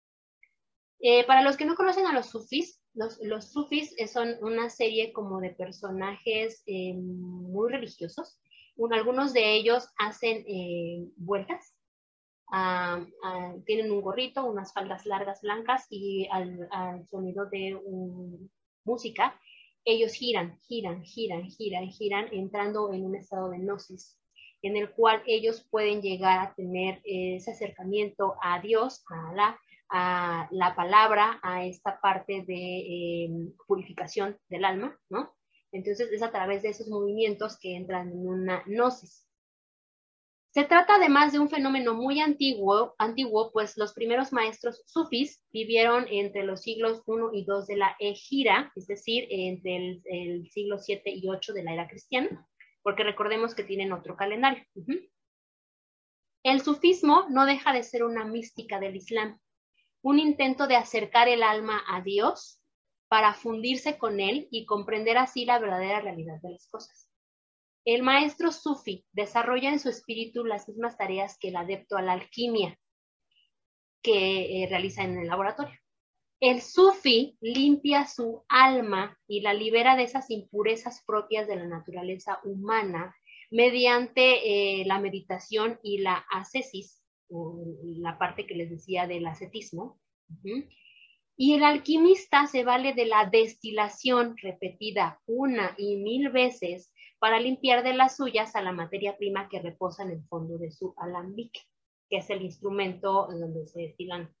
Eh, 1.01 1.25
para 1.25 1.41
los 1.41 1.57
que 1.57 1.65
no 1.65 1.75
conocen 1.75 2.05
a 2.05 2.13
los 2.13 2.27
sufis, 2.27 2.81
los, 2.93 3.19
los 3.21 3.51
sufis 3.51 3.93
son 4.11 4.37
una 4.41 4.69
serie 4.69 5.11
como 5.11 5.41
de 5.41 5.49
personajes 5.49 6.63
eh, 6.65 6.93
muy 6.93 7.69
religiosos. 7.69 8.39
algunos 8.91 9.33
de 9.33 9.53
ellos 9.53 9.89
hacen 9.97 10.45
eh, 10.47 11.09
vueltas, 11.17 11.75
ah, 12.51 13.05
ah, 13.23 13.53
tienen 13.65 13.91
un 13.91 14.01
gorrito, 14.01 14.45
unas 14.45 14.71
faldas 14.71 15.05
largas 15.05 15.41
blancas 15.41 15.87
y 15.89 16.27
al, 16.31 16.69
al 16.71 17.05
sonido 17.07 17.47
de 17.47 17.77
música, 18.85 19.39
ellos 19.85 20.13
giran, 20.13 20.59
giran, 20.67 21.03
giran, 21.03 21.45
giran, 21.49 21.89
giran, 21.89 22.27
entrando 22.31 22.93
en 22.93 23.05
un 23.05 23.15
estado 23.15 23.49
de 23.49 23.59
gnosis 23.59 24.19
en 24.61 24.77
el 24.77 24.91
cual 24.91 25.21
ellos 25.25 25.65
pueden 25.69 26.01
llegar 26.01 26.39
a 26.39 26.53
tener 26.53 27.01
ese 27.03 27.51
acercamiento 27.51 28.35
a 28.41 28.59
Dios, 28.59 29.03
a 29.09 29.33
la, 29.33 29.59
a 29.89 30.47
la 30.51 30.75
palabra, 30.75 31.39
a 31.43 31.65
esta 31.65 31.99
parte 32.01 32.43
de 32.45 33.25
em, 33.25 33.53
purificación 33.67 34.37
del 34.49 34.65
alma, 34.65 34.97
¿no? 35.09 35.33
Entonces 35.71 36.11
es 36.11 36.21
a 36.23 36.31
través 36.31 36.63
de 36.63 36.69
esos 36.69 36.87
movimientos 36.87 37.57
que 37.59 37.75
entran 37.75 38.11
en 38.11 38.27
una 38.27 38.63
gnosis. 38.65 39.28
Se 40.51 40.63
trata 40.63 40.95
además 40.95 41.31
de 41.31 41.39
un 41.39 41.49
fenómeno 41.49 41.93
muy 41.93 42.19
antiguo, 42.19 42.95
antiguo, 42.97 43.51
pues 43.51 43.77
los 43.77 43.93
primeros 43.93 44.33
maestros 44.33 44.81
sufis 44.87 45.43
vivieron 45.51 46.07
entre 46.09 46.43
los 46.43 46.61
siglos 46.61 47.03
I 47.07 47.37
y 47.37 47.41
II 47.41 47.65
de 47.67 47.77
la 47.77 47.95
Egira, 47.99 48.71
es 48.75 48.87
decir, 48.87 49.27
entre 49.29 50.01
el, 50.05 50.49
siglo 50.49 50.79
7 50.79 51.11
y 51.11 51.29
8 51.29 51.53
de 51.53 51.63
la 51.63 51.73
era 51.73 51.87
cristiana 51.87 52.47
porque 52.81 53.03
recordemos 53.03 53.55
que 53.55 53.63
tienen 53.63 53.91
otro 53.91 54.15
calendario. 54.15 54.63
El 56.43 56.61
sufismo 56.61 57.25
no 57.29 57.45
deja 57.45 57.73
de 57.73 57.83
ser 57.83 58.03
una 58.03 58.25
mística 58.25 58.79
del 58.79 58.95
Islam, 58.95 59.39
un 60.01 60.19
intento 60.19 60.67
de 60.67 60.75
acercar 60.75 61.27
el 61.27 61.43
alma 61.43 61.83
a 61.87 62.01
Dios 62.01 62.61
para 63.09 63.33
fundirse 63.33 63.97
con 63.97 64.19
él 64.19 64.47
y 64.51 64.65
comprender 64.65 65.17
así 65.17 65.45
la 65.45 65.59
verdadera 65.59 65.99
realidad 66.01 66.39
de 66.41 66.51
las 66.51 66.67
cosas. 66.67 67.08
El 67.85 68.03
maestro 68.03 68.51
sufi 68.51 69.05
desarrolla 69.11 69.69
en 69.69 69.79
su 69.79 69.89
espíritu 69.89 70.45
las 70.45 70.67
mismas 70.67 70.97
tareas 70.97 71.37
que 71.39 71.49
el 71.49 71.55
adepto 71.55 71.97
a 71.97 72.01
la 72.01 72.13
alquimia 72.13 72.77
que 74.01 74.63
eh, 74.63 74.67
realiza 74.69 75.03
en 75.03 75.17
el 75.17 75.27
laboratorio. 75.27 75.77
El 76.39 76.61
sufi 76.61 77.37
limpia 77.41 78.05
su 78.05 78.43
alma 78.47 79.17
y 79.27 79.41
la 79.41 79.53
libera 79.53 79.97
de 79.97 80.03
esas 80.03 80.29
impurezas 80.29 81.03
propias 81.05 81.47
de 81.47 81.57
la 81.57 81.65
naturaleza 81.65 82.39
humana 82.45 83.13
mediante 83.51 84.81
eh, 84.81 84.85
la 84.85 84.99
meditación 84.99 85.79
y 85.83 85.97
la 85.97 86.25
ascesis, 86.31 87.03
la 87.29 88.17
parte 88.17 88.47
que 88.47 88.55
les 88.55 88.69
decía 88.69 89.05
del 89.05 89.27
ascetismo. 89.27 89.99
Y 91.35 91.55
el 91.55 91.63
alquimista 91.63 92.47
se 92.47 92.63
vale 92.63 92.93
de 92.93 93.05
la 93.05 93.25
destilación 93.25 94.37
repetida 94.37 95.19
una 95.25 95.75
y 95.77 95.97
mil 95.97 96.29
veces 96.29 96.93
para 97.19 97.39
limpiar 97.39 97.83
de 97.83 97.93
las 97.93 98.15
suyas 98.17 98.55
a 98.55 98.61
la 98.61 98.71
materia 98.71 99.17
prima 99.17 99.49
que 99.49 99.61
reposa 99.61 100.03
en 100.03 100.11
el 100.11 100.23
fondo 100.27 100.57
de 100.57 100.71
su 100.71 100.93
alambique, 100.97 101.61
que 102.09 102.17
es 102.17 102.29
el 102.29 102.41
instrumento 102.41 103.27
donde 103.27 103.67
se 103.67 103.81
destilan 103.81 104.33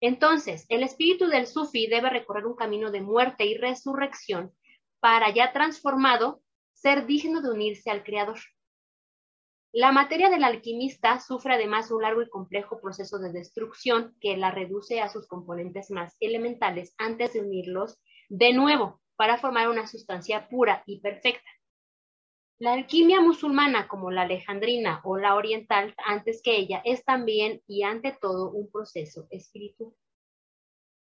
entonces, 0.00 0.64
el 0.70 0.82
espíritu 0.82 1.26
del 1.26 1.46
sufi 1.46 1.86
debe 1.86 2.08
recorrer 2.08 2.46
un 2.46 2.56
camino 2.56 2.90
de 2.90 3.02
muerte 3.02 3.44
y 3.44 3.56
resurrección 3.56 4.52
para 4.98 5.32
ya 5.32 5.52
transformado 5.52 6.42
ser 6.72 7.06
digno 7.06 7.42
de 7.42 7.50
unirse 7.50 7.90
al 7.90 8.02
Creador. 8.02 8.38
La 9.72 9.92
materia 9.92 10.30
del 10.30 10.42
alquimista 10.42 11.20
sufre 11.20 11.54
además 11.54 11.90
un 11.90 12.02
largo 12.02 12.22
y 12.22 12.30
complejo 12.30 12.80
proceso 12.80 13.18
de 13.18 13.30
destrucción 13.30 14.16
que 14.20 14.36
la 14.36 14.50
reduce 14.50 15.00
a 15.00 15.10
sus 15.10 15.28
componentes 15.28 15.90
más 15.90 16.16
elementales 16.18 16.94
antes 16.98 17.34
de 17.34 17.40
unirlos 17.40 18.00
de 18.30 18.52
nuevo 18.52 18.99
para 19.20 19.36
formar 19.36 19.68
una 19.68 19.86
sustancia 19.86 20.48
pura 20.48 20.82
y 20.86 20.98
perfecta. 20.98 21.50
La 22.58 22.72
alquimia 22.72 23.20
musulmana, 23.20 23.86
como 23.86 24.10
la 24.10 24.22
alejandrina 24.22 25.02
o 25.04 25.18
la 25.18 25.34
oriental, 25.34 25.94
antes 26.06 26.40
que 26.42 26.56
ella, 26.56 26.80
es 26.86 27.04
también 27.04 27.60
y 27.66 27.82
ante 27.82 28.16
todo 28.18 28.50
un 28.50 28.70
proceso 28.70 29.26
espiritual. 29.28 29.92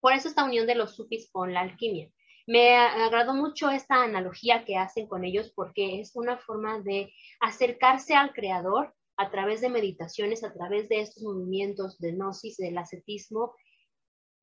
Por 0.01 0.13
eso 0.13 0.29
esta 0.29 0.45
unión 0.45 0.67
de 0.67 0.75
los 0.75 0.95
sufis 0.95 1.31
con 1.33 1.55
la 1.55 1.61
alquimia. 1.61 2.11
Me 2.47 2.77
agradó 2.77 3.33
mucho 3.33 3.71
esta 3.71 4.03
analogía 4.03 4.67
que 4.67 4.77
hacen 4.77 5.07
con 5.07 5.25
ellos 5.25 5.51
porque 5.57 6.01
es 6.01 6.15
una 6.15 6.37
forma 6.37 6.83
de 6.83 7.11
acercarse 7.41 8.15
al 8.15 8.35
creador 8.35 8.95
a 9.17 9.31
través 9.31 9.63
de 9.63 9.71
meditaciones, 9.71 10.45
a 10.45 10.53
través 10.53 10.91
de 10.91 11.01
estos 11.01 11.23
movimientos 11.23 11.99
de 12.01 12.13
gnosis, 12.13 12.59
del 12.59 12.77
ascetismo 12.77 13.55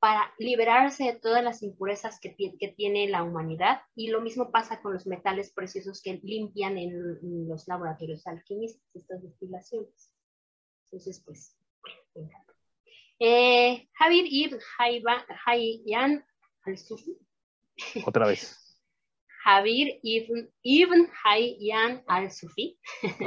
para 0.02 0.34
liberarse 0.36 1.04
de 1.04 1.20
todas 1.20 1.44
las 1.44 1.62
impurezas 1.62 2.18
que, 2.18 2.34
tiene 2.76 3.08
la 3.08 3.22
humanidad. 3.22 3.82
Y 3.94 4.08
lo 4.08 4.20
mismo 4.20 4.50
pasa 4.50 4.82
con 4.82 4.94
los 4.94 5.06
metales 5.06 5.52
preciosos 5.52 6.02
que 6.02 6.18
limpian 6.24 6.76
en, 6.76 7.48
los 7.48 7.68
laboratorios 7.68 8.26
alquimistas, 8.26 8.82
estas 8.94 9.22
destilaciones. 9.22 10.12
Entonces, 10.86 11.22
pues, 11.24 11.56
eh, 13.20 13.88
Javier 13.92 14.24
Ibn 14.28 14.58
Hayyan 15.46 16.24
al-Sufi. 16.64 17.16
Otra 18.04 18.26
vez. 18.26 18.58
Javier 19.44 20.00
Ibn, 20.02 20.50
Ibn 20.62 21.10
Hayyan 21.24 22.02
al-Sufi. 22.08 22.76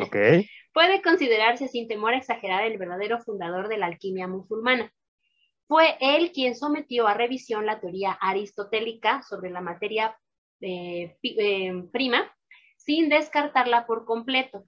Okay. 0.08 0.46
puede 0.74 1.02
considerarse 1.02 1.70
sin 1.70 1.88
temor 1.88 2.16
a 2.16 2.18
exagerar 2.18 2.66
el 2.66 2.78
verdadero 2.78 3.22
fundador 3.22 3.70
de 3.70 3.78
la 3.78 3.86
alquimia 3.86 4.28
musulmana 4.28 4.92
fue 5.68 5.98
él 6.00 6.32
quien 6.32 6.56
sometió 6.56 7.08
a 7.08 7.14
revisión 7.14 7.66
la 7.66 7.80
teoría 7.80 8.12
aristotélica 8.12 9.24
sobre 9.24 9.50
la 9.50 9.62
materia 9.62 10.18
eh, 10.62 11.18
eh, 11.24 11.84
prima 11.92 12.32
sin 12.78 13.10
descartarla 13.10 13.88
por 13.88 14.06
completo. 14.06 14.66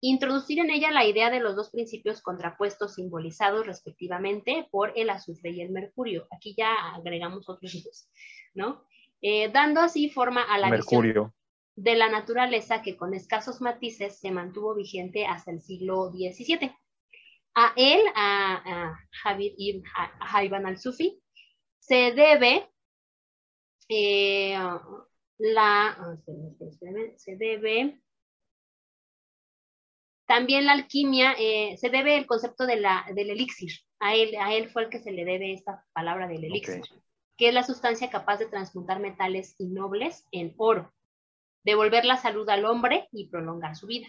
Introducir 0.00 0.58
en 0.58 0.70
ella 0.70 0.90
la 0.90 1.04
idea 1.04 1.30
de 1.30 1.38
los 1.38 1.54
dos 1.54 1.70
principios 1.70 2.22
contrapuestos 2.22 2.94
simbolizados 2.94 3.66
respectivamente 3.66 4.66
por 4.70 4.92
el 4.96 5.10
azufre 5.10 5.50
y 5.50 5.60
el 5.60 5.70
mercurio. 5.70 6.26
Aquí 6.32 6.54
ya 6.56 6.74
agregamos 6.94 7.48
otros 7.48 7.72
dos, 7.84 8.08
¿no? 8.54 8.84
Eh, 9.20 9.50
dando 9.52 9.80
así 9.80 10.10
forma 10.10 10.42
a 10.42 10.58
la 10.58 10.70
mercurio. 10.70 11.32
de 11.76 11.94
la 11.94 12.08
naturaleza 12.08 12.82
que 12.82 12.96
con 12.96 13.14
escasos 13.14 13.60
matices 13.60 14.18
se 14.18 14.32
mantuvo 14.32 14.74
vigente 14.74 15.26
hasta 15.26 15.52
el 15.52 15.60
siglo 15.60 16.10
XVII. 16.10 16.74
A 17.54 17.72
él, 17.76 18.00
a, 18.14 18.96
Javid 19.22 19.54
ibn 19.58 19.82
Hayban 20.20 20.66
al-Sufi, 20.66 21.20
se 21.78 22.12
debe 22.12 22.70
eh, 23.88 24.56
la, 25.38 25.88
ah, 25.88 26.16
se 27.16 27.36
debe 27.36 28.02
también 30.32 30.64
la 30.64 30.72
alquimia, 30.72 31.34
eh, 31.38 31.76
se 31.76 31.90
debe 31.90 32.16
el 32.16 32.26
concepto 32.26 32.64
de 32.64 32.76
la, 32.76 33.04
del 33.14 33.28
elixir. 33.28 33.72
A 34.00 34.14
él, 34.14 34.34
a 34.40 34.54
él 34.54 34.70
fue 34.70 34.84
el 34.84 34.88
que 34.88 34.98
se 34.98 35.12
le 35.12 35.26
debe 35.26 35.52
esta 35.52 35.84
palabra 35.92 36.26
del 36.26 36.44
elixir, 36.44 36.82
que 37.36 37.48
es 37.48 37.54
la 37.54 37.62
sustancia 37.62 38.08
capaz 38.08 38.38
de 38.38 38.46
transmutar 38.46 38.98
metales 38.98 39.54
innobles 39.58 40.26
en 40.32 40.54
oro, 40.56 40.92
devolver 41.64 42.06
la 42.06 42.16
salud 42.16 42.48
al 42.48 42.64
hombre 42.64 43.08
y 43.12 43.28
prolongar 43.28 43.76
su 43.76 43.86
vida. 43.86 44.08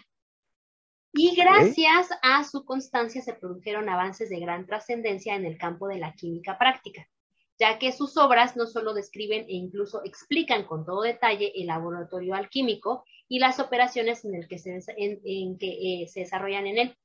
Y 1.16 1.36
gracias 1.36 2.08
a 2.22 2.42
su 2.42 2.64
constancia 2.64 3.22
se 3.22 3.34
produjeron 3.34 3.88
avances 3.88 4.28
de 4.30 4.40
gran 4.40 4.66
trascendencia 4.66 5.36
en 5.36 5.44
el 5.44 5.56
campo 5.56 5.86
de 5.86 5.98
la 5.98 6.12
química 6.14 6.58
práctica, 6.58 7.08
ya 7.56 7.78
que 7.78 7.92
sus 7.92 8.16
obras 8.16 8.56
no 8.56 8.66
solo 8.66 8.94
describen 8.94 9.42
e 9.42 9.52
incluso 9.52 10.02
explican 10.04 10.64
con 10.64 10.84
todo 10.84 11.02
detalle 11.02 11.52
el 11.54 11.68
laboratorio 11.68 12.34
alquímico 12.34 13.04
y 13.28 13.38
las 13.38 13.60
operaciones 13.60 14.24
en, 14.24 14.34
el 14.34 14.48
que, 14.48 14.58
se, 14.58 14.80
en, 14.96 15.56
que 15.56 16.02
eh, 16.02 16.08
se 16.08 16.20
desarrollan 16.20 16.66
en 16.66 16.78
él, 16.78 16.96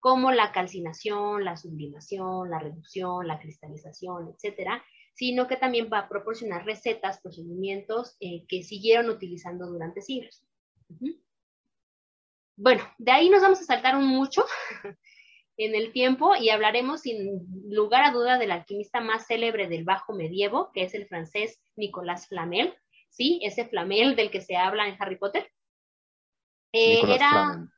como 0.00 0.32
la 0.32 0.50
calcinación, 0.50 1.44
la 1.44 1.58
sublimación, 1.58 2.48
la 2.48 2.58
reducción, 2.58 3.28
la 3.28 3.38
cristalización, 3.38 4.30
etcétera, 4.34 4.82
sino 5.12 5.46
que 5.46 5.58
también 5.58 5.90
va 5.92 5.98
a 5.98 6.08
proporcionar 6.08 6.64
recetas, 6.64 7.20
procedimientos 7.20 8.16
eh, 8.18 8.46
que 8.48 8.62
siguieron 8.62 9.10
utilizando 9.10 9.66
durante 9.66 10.00
siglos. 10.00 10.42
Bueno, 12.62 12.88
de 12.96 13.10
ahí 13.10 13.28
nos 13.28 13.42
vamos 13.42 13.60
a 13.60 13.64
saltar 13.64 13.96
un 13.96 14.06
mucho 14.06 14.44
en 15.56 15.74
el 15.74 15.90
tiempo 15.90 16.36
y 16.36 16.48
hablaremos 16.50 17.00
sin 17.00 17.40
lugar 17.68 18.04
a 18.04 18.12
duda 18.12 18.38
del 18.38 18.52
alquimista 18.52 19.00
más 19.00 19.26
célebre 19.26 19.66
del 19.66 19.82
bajo 19.82 20.12
medievo, 20.12 20.70
que 20.72 20.84
es 20.84 20.94
el 20.94 21.08
francés 21.08 21.60
Nicolas 21.74 22.28
Flamel, 22.28 22.72
¿sí? 23.10 23.40
Ese 23.42 23.64
Flamel 23.64 24.14
del 24.14 24.30
que 24.30 24.40
se 24.40 24.54
habla 24.56 24.86
en 24.86 24.94
Harry 25.00 25.16
Potter. 25.16 25.50
Eh, 26.72 27.00
era, 27.04 27.68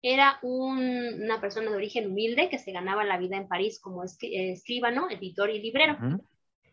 era 0.00 0.38
una 0.42 1.40
persona 1.40 1.68
de 1.72 1.76
origen 1.76 2.12
humilde 2.12 2.48
que 2.48 2.58
se 2.60 2.70
ganaba 2.70 3.02
la 3.02 3.18
vida 3.18 3.36
en 3.36 3.48
París 3.48 3.80
como 3.80 4.04
escribano, 4.04 5.10
editor 5.10 5.50
y 5.50 5.60
librero, 5.60 5.98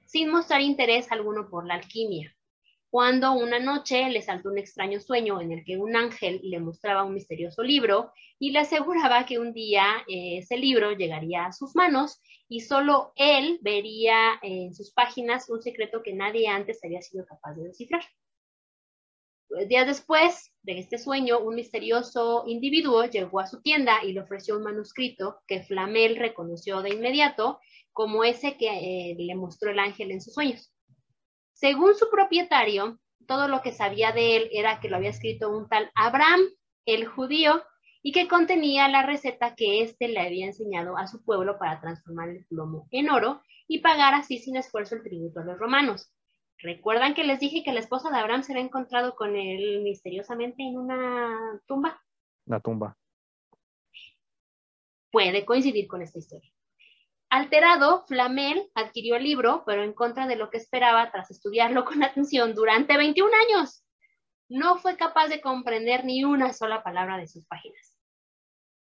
sin 0.05 0.29
mostrar 0.29 0.61
interés 0.61 1.11
alguno 1.11 1.49
por 1.49 1.65
la 1.65 1.73
alquimia. 1.73 2.36
Cuando 2.97 3.33
una 3.33 3.59
noche 3.59 4.09
le 4.09 4.23
saltó 4.23 4.49
un 4.49 4.57
extraño 4.57 4.99
sueño 4.99 5.39
en 5.39 5.51
el 5.51 5.63
que 5.63 5.77
un 5.77 5.95
ángel 5.95 6.39
le 6.41 6.59
mostraba 6.59 7.03
un 7.03 7.13
misterioso 7.13 7.61
libro 7.61 8.11
y 8.39 8.49
le 8.49 8.57
aseguraba 8.57 9.23
que 9.27 9.37
un 9.37 9.53
día 9.53 9.85
eh, 10.07 10.39
ese 10.39 10.57
libro 10.57 10.93
llegaría 10.93 11.45
a 11.45 11.53
sus 11.53 11.75
manos 11.75 12.19
y 12.49 12.61
solo 12.61 13.13
él 13.15 13.59
vería 13.61 14.39
en 14.41 14.73
sus 14.73 14.91
páginas 14.93 15.47
un 15.47 15.61
secreto 15.61 16.01
que 16.01 16.13
nadie 16.13 16.47
antes 16.47 16.83
había 16.83 17.03
sido 17.03 17.23
capaz 17.27 17.53
de 17.53 17.65
descifrar. 17.65 18.01
Pues, 19.47 19.67
días 19.67 19.85
después 19.85 20.51
de 20.63 20.79
este 20.79 20.97
sueño, 20.97 21.37
un 21.37 21.53
misterioso 21.53 22.45
individuo 22.47 23.05
llegó 23.05 23.41
a 23.41 23.45
su 23.45 23.61
tienda 23.61 24.03
y 24.03 24.13
le 24.13 24.21
ofreció 24.21 24.57
un 24.57 24.63
manuscrito 24.63 25.37
que 25.45 25.61
Flamel 25.61 26.15
reconoció 26.15 26.81
de 26.81 26.95
inmediato 26.95 27.59
como 27.93 28.23
ese 28.23 28.57
que 28.57 29.11
eh, 29.11 29.15
le 29.19 29.35
mostró 29.35 29.69
el 29.69 29.77
ángel 29.77 30.09
en 30.09 30.19
sus 30.19 30.33
sueños. 30.33 30.73
Según 31.57 31.95
su 31.95 32.11
propietario, 32.11 32.99
todo 33.25 33.47
lo 33.47 33.63
que 33.63 33.71
sabía 33.71 34.11
de 34.11 34.37
él 34.37 34.49
era 34.51 34.79
que 34.79 34.89
lo 34.89 34.97
había 34.97 35.09
escrito 35.09 35.49
un 35.49 35.67
tal 35.67 35.89
Abraham, 35.95 36.41
el 36.85 37.07
judío, 37.07 37.63
y 38.03 38.11
que 38.11 38.27
contenía 38.27 38.87
la 38.89 39.03
receta 39.03 39.55
que 39.55 39.81
éste 39.81 40.07
le 40.07 40.19
había 40.19 40.45
enseñado 40.45 40.97
a 40.97 41.07
su 41.07 41.25
pueblo 41.25 41.57
para 41.57 41.81
transformar 41.81 42.29
el 42.29 42.45
plomo 42.45 42.87
en 42.91 43.09
oro 43.09 43.41
y 43.67 43.79
pagar 43.79 44.13
así 44.13 44.37
sin 44.37 44.55
esfuerzo 44.55 44.97
el 44.97 45.01
tributo 45.01 45.39
a 45.39 45.45
los 45.45 45.57
romanos. 45.57 46.13
¿Recuerdan 46.59 47.15
que 47.15 47.23
les 47.23 47.39
dije 47.39 47.63
que 47.63 47.73
la 47.73 47.79
esposa 47.79 48.11
de 48.11 48.17
Abraham 48.17 48.43
se 48.43 48.53
había 48.53 48.63
encontrado 48.63 49.15
con 49.15 49.35
él 49.35 49.81
misteriosamente 49.81 50.61
en 50.61 50.77
una 50.77 51.59
tumba? 51.65 51.99
Una 52.45 52.59
tumba. 52.59 52.95
Puede 55.11 55.43
coincidir 55.43 55.87
con 55.87 56.03
esta 56.03 56.19
historia. 56.19 56.51
Alterado, 57.30 58.05
Flamel 58.07 58.69
adquirió 58.73 59.17
el 59.17 59.23
libro, 59.23 59.63
pero 59.65 59.84
en 59.84 59.93
contra 59.93 60.28
de 60.28 60.38
lo 60.38 60.49
que 60.49 60.57
esperaba 60.57 61.11
tras 61.11 61.30
estudiarlo 61.30 61.84
con 61.86 62.03
atención 62.03 62.55
durante 62.55 62.95
21 62.95 63.32
años. 63.36 63.84
No 64.49 64.78
fue 64.78 64.95
capaz 64.95 65.28
de 65.28 65.41
comprender 65.41 66.05
ni 66.05 66.23
una 66.23 66.53
sola 66.53 66.84
palabra 66.84 67.17
de 67.17 67.28
sus 67.28 67.45
páginas. 67.47 67.97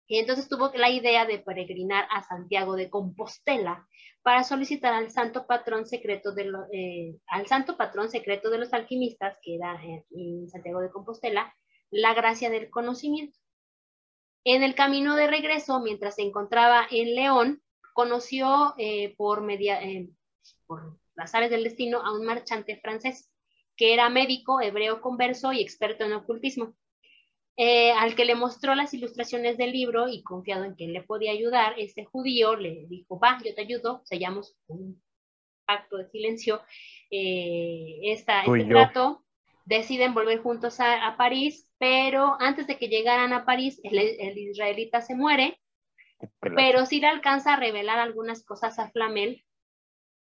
Y 0.07 0.19
entonces 0.19 0.49
tuvo 0.49 0.71
la 0.75 0.91
idea 0.91 1.25
de 1.25 1.39
peregrinar 1.39 2.07
a 2.11 2.23
Santiago 2.23 2.75
de 2.75 2.91
Compostela 2.91 3.87
para 4.23 4.45
solicitar 4.45 4.93
al 4.93 5.11
santo 5.11 5.47
patrón 5.47 5.87
secreto 5.87 6.33
de, 6.33 6.53
eh, 6.73 7.17
al 7.29 7.47
santo 7.47 7.77
patrón 7.77 8.11
secreto 8.11 8.51
de 8.51 8.59
los 8.59 8.73
alquimistas, 8.73 9.39
que 9.43 9.57
era 9.57 9.81
en 10.11 10.49
Santiago 10.49 10.81
de 10.81 10.91
Compostela, 10.91 11.55
la 11.91 12.15
gracia 12.15 12.51
del 12.51 12.71
conocimiento. 12.71 13.39
En 14.45 14.63
el 14.63 14.75
camino 14.75 15.17
de 15.17 15.27
regreso, 15.27 15.81
mientras 15.81 16.17
se 16.17 16.23
encontraba 16.23 16.87
en 16.91 17.15
León, 17.15 17.63
conoció 18.01 18.73
eh, 18.79 19.15
por, 19.19 19.43
media, 19.43 19.83
eh, 19.83 20.09
por 20.67 20.99
las 21.15 21.35
aves 21.35 21.51
del 21.51 21.65
destino 21.65 21.99
a 21.99 22.15
un 22.15 22.25
marchante 22.25 22.79
francés 22.79 23.31
que 23.77 23.93
era 23.93 24.09
médico, 24.09 24.63
hebreo 24.63 25.03
converso 25.03 25.53
y 25.53 25.61
experto 25.61 26.05
en 26.05 26.15
ocultismo, 26.15 26.75
eh, 27.59 27.93
al 27.93 28.15
que 28.15 28.25
le 28.25 28.35
mostró 28.37 28.75
las 28.75 28.95
ilustraciones 28.95 29.59
del 29.59 29.73
libro 29.73 30.09
y 30.09 30.23
confiado 30.23 30.65
en 30.65 30.77
que 30.77 30.87
él 30.87 30.95
le 30.95 31.03
podía 31.03 31.33
ayudar, 31.33 31.75
este 31.77 32.07
judío 32.07 32.57
le 32.57 32.87
dijo, 32.89 33.19
va, 33.19 33.39
yo 33.45 33.55
te 33.55 33.61
ayudo, 33.61 34.01
sellamos 34.05 34.57
un 34.67 35.03
pacto 35.67 35.99
de 35.99 36.09
silencio, 36.09 36.63
esta, 37.11 38.45
este 38.45 38.65
trato, 38.65 39.23
deciden 39.67 40.15
volver 40.15 40.39
juntos 40.39 40.81
a, 40.81 41.17
París, 41.19 41.69
pero 41.77 42.35
antes 42.41 42.67
de 42.67 42.79
que 42.79 42.89
llegaran 42.89 43.35
a 43.35 43.45
París, 43.45 43.79
el 43.85 44.39
israelita 44.39 45.03
se 45.03 45.15
muere 45.15 45.61
pero 46.41 46.87
sí 46.87 47.01
le 47.01 47.07
alcanza 47.07 47.55
a 47.55 47.57
revelar 47.57 47.99
algunas 47.99 48.45
cosas 48.45 48.79
a 48.79 48.91
Flamel, 48.91 49.45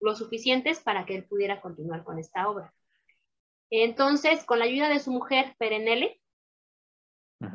lo 0.00 0.14
suficientes 0.14 0.80
para 0.80 1.04
que 1.04 1.14
él 1.14 1.24
pudiera 1.24 1.60
continuar 1.60 2.04
con 2.04 2.18
esta 2.18 2.48
obra. 2.48 2.74
Entonces, 3.70 4.44
con 4.44 4.58
la 4.58 4.64
ayuda 4.64 4.88
de 4.88 5.00
su 5.00 5.12
mujer, 5.12 5.54
Perenelle, 5.58 6.20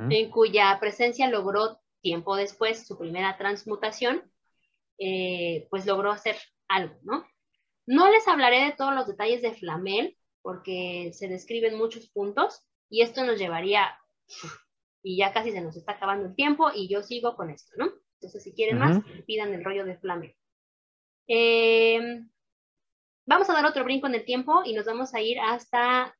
en 0.10 0.32
cuya 0.32 0.78
presencia 0.80 1.30
logró 1.30 1.80
tiempo 2.02 2.36
después 2.36 2.88
su 2.88 2.98
primera 2.98 3.38
transmutación, 3.38 4.24
eh, 4.98 5.68
pues 5.70 5.86
logró 5.86 6.12
hacer 6.12 6.38
algo, 6.68 6.96
¿no? 7.04 7.26
No 7.86 8.10
les 8.10 8.28
hablaré 8.28 8.66
de 8.66 8.72
todos 8.72 8.96
los 8.96 9.08
detalles 9.08 9.41
de 9.41 9.54
Flamel, 9.54 10.18
porque 10.41 11.12
se 11.14 11.28
describen 11.28 11.78
muchos 11.78 12.10
puntos, 12.10 12.66
y 12.89 13.02
esto 13.02 13.26
nos 13.26 13.38
llevaría, 13.38 14.00
y 15.04 15.18
ya 15.18 15.34
casi 15.34 15.52
se 15.52 15.62
nos 15.62 15.76
está 15.76 15.93
acabando 15.93 16.28
el 16.28 16.36
tiempo, 16.36 16.72
y 16.74 16.88
yo 16.88 17.04
sigo 17.04 17.36
con 17.36 17.50
esto, 17.50 17.74
¿no? 17.78 17.91
Entonces, 18.16 18.43
si 18.43 18.53
quieren 18.53 18.80
más, 18.80 18.99
pidan 19.28 19.53
el 19.53 19.63
rollo 19.63 19.86
de 19.86 19.97
Flame. 19.97 20.36
Eh, 21.28 22.22
vamos 23.26 23.49
a 23.49 23.53
dar 23.53 23.66
otro 23.66 23.84
brinco 23.84 24.07
en 24.07 24.16
el 24.16 24.26
tiempo 24.26 24.63
y 24.66 24.74
nos 24.74 24.86
vamos 24.86 25.13
a 25.13 25.22
ir 25.22 25.39
hasta 25.39 26.16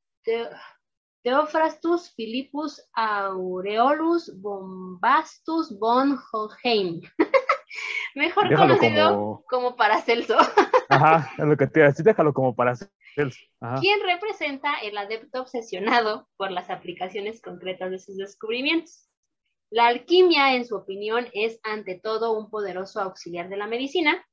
Theophrastus 1.24 2.14
Philippus 2.16 2.82
Aureolus 2.94 4.32
Bombastus 4.40 5.78
von 5.80 6.20
Hohenheim. 6.32 7.02
Mejor 8.16 8.54
conocido 8.56 9.44
como... 9.50 9.76
Paracelso. 9.76 10.38
Ajá, 10.90 11.32
es 11.38 11.46
lo 11.46 11.58
que 11.58 11.68
te 11.68 11.80
iba 11.80 11.88
a 11.88 11.90
decir, 11.90 12.06
déjalo 12.06 12.34
como 12.34 12.56
Paracelso. 12.56 12.94
¿Quién 13.80 14.00
representa 14.06 14.76
el 14.84 14.98
adepto 14.98 15.42
obsesionado 15.42 16.28
por 16.38 16.52
las 16.52 16.70
aplicaciones 16.70 17.42
concretas 17.42 17.92
de 17.92 18.00
sus 18.00 18.18
descubrimientos. 18.18 19.10
La 19.76 19.88
alquimia, 19.88 20.56
en 20.56 20.66
su 20.66 20.74
opinión, 20.74 21.28
es 21.34 21.60
ante 21.62 22.00
todo 22.00 22.32
un 22.32 22.50
poderoso 22.50 23.02
auxiliar 23.02 23.50
de 23.50 23.58
la 23.58 23.68
medicina, 23.68 24.26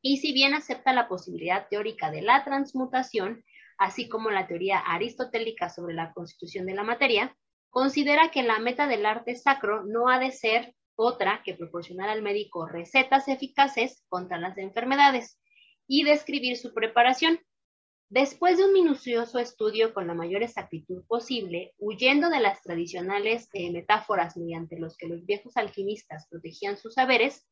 y 0.00 0.18
si 0.18 0.32
bien 0.32 0.54
acepta 0.54 0.92
la 0.92 1.08
posibilidad 1.08 1.66
teórica 1.68 2.12
de 2.12 2.22
la 2.22 2.44
transmutación, 2.44 3.42
así 3.78 4.08
como 4.08 4.30
la 4.30 4.46
teoría 4.46 4.78
aristotélica 4.78 5.70
sobre 5.70 5.94
la 5.94 6.12
constitución 6.12 6.66
de 6.66 6.74
la 6.74 6.84
materia, 6.84 7.36
considera 7.68 8.30
que 8.30 8.44
la 8.44 8.60
meta 8.60 8.86
del 8.86 9.06
arte 9.06 9.34
sacro 9.34 9.82
no 9.82 10.08
ha 10.08 10.20
de 10.20 10.30
ser 10.30 10.72
otra 10.94 11.42
que 11.44 11.54
proporcionar 11.54 12.08
al 12.08 12.22
médico 12.22 12.68
recetas 12.68 13.26
eficaces 13.26 14.04
contra 14.08 14.38
las 14.38 14.56
enfermedades 14.56 15.36
y 15.88 16.04
describir 16.04 16.58
su 16.58 16.72
preparación, 16.72 17.40
Después 18.10 18.58
de 18.58 18.64
un 18.66 18.72
minucioso 18.72 19.38
estudio 19.38 19.94
con 19.94 20.06
la 20.06 20.14
mayor 20.14 20.42
exactitud 20.42 21.04
posible, 21.06 21.74
huyendo 21.78 22.28
de 22.28 22.40
las 22.40 22.62
tradicionales 22.62 23.48
eh, 23.54 23.72
metáforas 23.72 24.36
mediante 24.36 24.78
los 24.78 24.96
que 24.96 25.08
los 25.08 25.24
viejos 25.24 25.56
alquimistas 25.56 26.28
protegían 26.28 26.76
sus 26.76 26.94
saberes, 26.94 27.46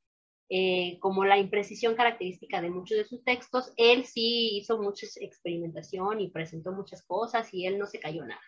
eh, 0.50 0.98
como 1.00 1.24
la 1.24 1.38
imprecisión 1.38 1.94
característica 1.94 2.60
de 2.60 2.68
muchos 2.68 2.98
de 2.98 3.06
sus 3.06 3.24
textos, 3.24 3.72
él 3.76 4.04
sí 4.04 4.58
hizo 4.58 4.78
mucha 4.78 5.06
experimentación 5.20 6.20
y 6.20 6.30
presentó 6.30 6.72
muchas 6.72 7.02
cosas 7.02 7.52
y 7.54 7.66
él 7.66 7.78
no 7.78 7.86
se 7.86 7.98
cayó 7.98 8.24
nada. 8.24 8.42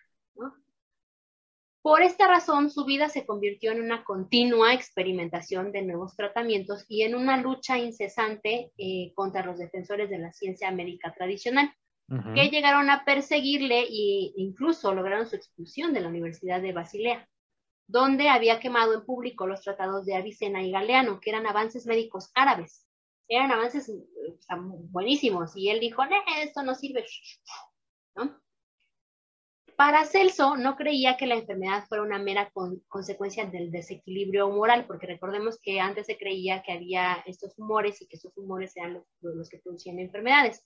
Por 1.81 2.03
esta 2.03 2.29
razón, 2.29 2.71
su 2.71 2.85
vida 2.85 3.09
se 3.09 3.27
convirtió 3.27 3.73
en 3.73 3.83
una 3.83 4.05
continua 4.05 4.73
experimentación 4.73 5.73
de 5.73 5.83
nuevos 5.83 6.15
tratamientos 6.17 6.85
y 6.89 7.03
en 7.03 7.15
una 7.15 7.39
lucha 7.39 7.79
incesante 7.79 8.73
eh, 8.79 9.13
contra 9.15 9.45
los 9.45 9.59
defensores 9.59 10.11
de 10.11 10.19
la 10.19 10.33
ciencia 10.33 10.71
médica 10.71 11.13
tradicional 11.15 11.75
que 12.09 12.51
llegaron 12.51 12.91
a 12.91 13.05
perseguirle 13.05 13.81
e 13.81 14.33
incluso 14.37 14.95
lograron 14.95 15.27
su 15.27 15.37
expulsión 15.37 15.95
de 15.95 16.01
la 16.01 16.09
Universidad 16.09 16.61
de 16.61 16.73
Basilea, 16.73 17.29
donde 17.87 18.29
había 18.29 18.61
quemado 18.61 18.95
en 18.95 19.05
público 19.05 19.47
los 19.47 19.63
tratados 19.63 20.05
de 20.05 20.15
Avicena 20.15 20.63
y 20.63 20.71
Galeano, 20.71 21.21
que 21.21 21.31
eran 21.31 21.47
avances 21.47 21.87
médicos 21.87 22.31
árabes. 22.35 22.87
Eran 23.27 23.53
avances 23.53 23.91
buenísimos 24.91 25.57
y 25.57 25.71
él 25.71 25.81
dijo, 25.81 26.03
esto 26.43 26.63
no 26.63 26.75
sirve. 26.75 27.07
¿No? 28.17 28.39
Para 29.77 30.05
Celso 30.05 30.57
no 30.57 30.77
creía 30.77 31.17
que 31.17 31.27
la 31.27 31.35
enfermedad 31.35 31.85
fuera 31.89 32.05
una 32.05 32.19
mera 32.19 32.53
consecuencia 32.87 33.47
del 33.47 33.73
desequilibrio 33.73 34.49
moral, 34.51 34.87
porque 34.87 35.07
recordemos 35.07 35.59
que 35.61 35.81
antes 35.81 36.07
se 36.07 36.17
creía 36.17 36.63
que 36.63 36.73
había 36.73 37.25
estos 37.27 37.59
humores 37.59 38.01
y 38.01 38.07
que 38.07 38.17
esos 38.17 38.37
humores 38.37 38.77
eran 38.77 39.03
los 39.21 39.49
que 39.49 39.59
producían 39.59 39.99
enfermedades. 39.99 40.65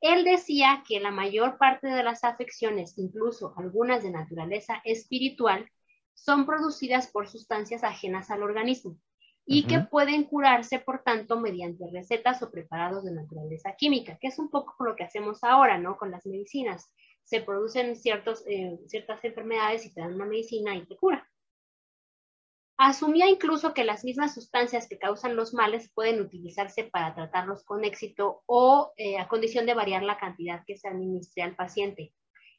Él 0.00 0.24
decía 0.24 0.82
que 0.86 1.00
la 1.00 1.10
mayor 1.10 1.58
parte 1.58 1.88
de 1.88 2.02
las 2.02 2.24
afecciones, 2.24 2.96
incluso 2.98 3.54
algunas 3.56 4.02
de 4.02 4.10
naturaleza 4.10 4.80
espiritual, 4.84 5.70
son 6.14 6.46
producidas 6.46 7.08
por 7.08 7.28
sustancias 7.28 7.84
ajenas 7.84 8.30
al 8.30 8.42
organismo 8.42 8.96
y 9.48 9.64
que 9.64 9.78
pueden 9.78 10.24
curarse, 10.24 10.80
por 10.80 11.04
tanto, 11.04 11.38
mediante 11.38 11.84
recetas 11.92 12.42
o 12.42 12.50
preparados 12.50 13.04
de 13.04 13.12
naturaleza 13.12 13.76
química, 13.76 14.18
que 14.20 14.26
es 14.26 14.40
un 14.40 14.50
poco 14.50 14.74
lo 14.84 14.96
que 14.96 15.04
hacemos 15.04 15.44
ahora, 15.44 15.78
¿no? 15.78 15.96
Con 15.96 16.10
las 16.10 16.26
medicinas. 16.26 16.90
Se 17.22 17.40
producen 17.40 17.94
ciertos, 17.94 18.42
eh, 18.48 18.76
ciertas 18.88 19.24
enfermedades 19.24 19.86
y 19.86 19.94
te 19.94 20.00
dan 20.00 20.14
una 20.14 20.26
medicina 20.26 20.74
y 20.74 20.84
te 20.84 20.96
cura. 20.96 21.28
Asumía 22.78 23.26
incluso 23.28 23.72
que 23.72 23.84
las 23.84 24.04
mismas 24.04 24.34
sustancias 24.34 24.86
que 24.86 24.98
causan 24.98 25.34
los 25.34 25.54
males 25.54 25.90
pueden 25.94 26.20
utilizarse 26.20 26.84
para 26.84 27.14
tratarlos 27.14 27.64
con 27.64 27.84
éxito 27.84 28.42
o 28.44 28.92
eh, 28.98 29.18
a 29.18 29.28
condición 29.28 29.64
de 29.64 29.72
variar 29.72 30.02
la 30.02 30.18
cantidad 30.18 30.62
que 30.66 30.76
se 30.76 30.88
administre 30.88 31.42
al 31.42 31.56
paciente, 31.56 32.12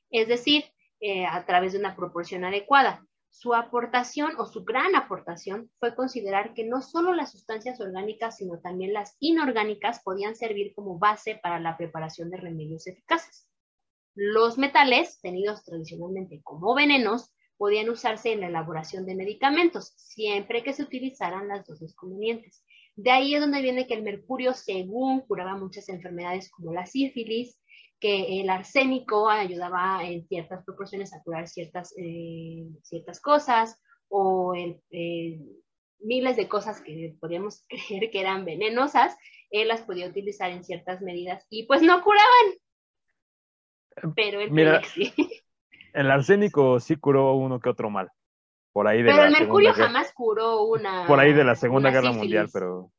es 0.09 0.27
decir, 0.27 0.65
eh, 1.01 1.27
a 1.27 1.45
través 1.45 1.73
de 1.73 1.79
una 1.79 1.95
proporción 1.95 2.43
adecuada. 2.43 3.05
Su 3.29 3.53
aportación 3.53 4.31
o 4.39 4.47
su 4.47 4.63
gran 4.65 4.95
aportación 4.95 5.69
fue 5.79 5.93
considerar 5.93 6.55
que 6.55 6.63
no 6.63 6.81
solo 6.81 7.13
las 7.13 7.31
sustancias 7.33 7.79
orgánicas, 7.79 8.37
sino 8.37 8.59
también 8.59 8.93
las 8.93 9.15
inorgánicas 9.19 10.01
podían 10.01 10.35
servir 10.35 10.73
como 10.73 10.97
base 10.97 11.39
para 11.43 11.59
la 11.59 11.77
preparación 11.77 12.31
de 12.31 12.37
remedios 12.37 12.87
eficaces. 12.87 13.47
Los 14.15 14.57
metales, 14.57 15.19
tenidos 15.21 15.63
tradicionalmente 15.63 16.41
como 16.41 16.73
venenos, 16.73 17.31
podían 17.57 17.89
usarse 17.89 18.31
en 18.31 18.41
la 18.41 18.47
elaboración 18.47 19.05
de 19.05 19.15
medicamentos, 19.15 19.93
siempre 19.97 20.63
que 20.63 20.73
se 20.73 20.83
utilizaran 20.83 21.47
las 21.47 21.65
dosis 21.65 21.95
convenientes. 21.95 22.63
De 22.95 23.11
ahí 23.11 23.35
es 23.35 23.41
donde 23.41 23.61
viene 23.61 23.87
que 23.87 23.93
el 23.93 24.03
mercurio, 24.03 24.53
según 24.53 25.21
curaba 25.21 25.57
muchas 25.57 25.89
enfermedades 25.89 26.49
como 26.49 26.73
la 26.73 26.85
sífilis, 26.85 27.59
que 27.99 28.41
el 28.41 28.49
arsénico 28.49 29.29
ayudaba 29.29 30.03
en 30.03 30.27
ciertas 30.27 30.63
proporciones 30.63 31.13
a 31.13 31.21
curar 31.23 31.47
ciertas, 31.47 31.93
eh, 31.97 32.67
ciertas 32.83 33.19
cosas, 33.19 33.79
o 34.09 34.53
eh, 34.55 35.39
miles 35.99 36.37
de 36.37 36.47
cosas 36.47 36.81
que 36.81 37.15
podríamos 37.19 37.65
creer 37.69 38.11
que 38.11 38.19
eran 38.19 38.45
venenosas, 38.45 39.15
él 39.49 39.67
las 39.67 39.81
podía 39.81 40.07
utilizar 40.07 40.51
en 40.51 40.63
ciertas 40.63 41.01
medidas 41.01 41.45
y 41.49 41.65
pues 41.65 41.81
no 41.81 42.03
curaban. 42.03 44.13
Pero 44.15 44.41
el 44.41 44.51
Mira, 44.51 44.83
sí. 44.83 45.11
El 45.97 46.11
arsénico 46.11 46.79
sí 46.79 46.95
curó 46.95 47.33
uno 47.33 47.59
que 47.59 47.69
otro 47.69 47.89
mal. 47.89 48.11
Por 48.71 48.87
ahí 48.87 49.01
de 49.01 49.09
pero 49.09 49.23
el 49.23 49.31
mercurio 49.31 49.73
jamás 49.73 50.13
curó 50.13 50.65
una. 50.65 51.07
Por 51.07 51.19
ahí 51.19 51.33
de 51.33 51.43
la 51.43 51.55
Segunda 51.55 51.89
Guerra 51.89 52.11
Mundial, 52.11 52.49
pero. 52.53 52.91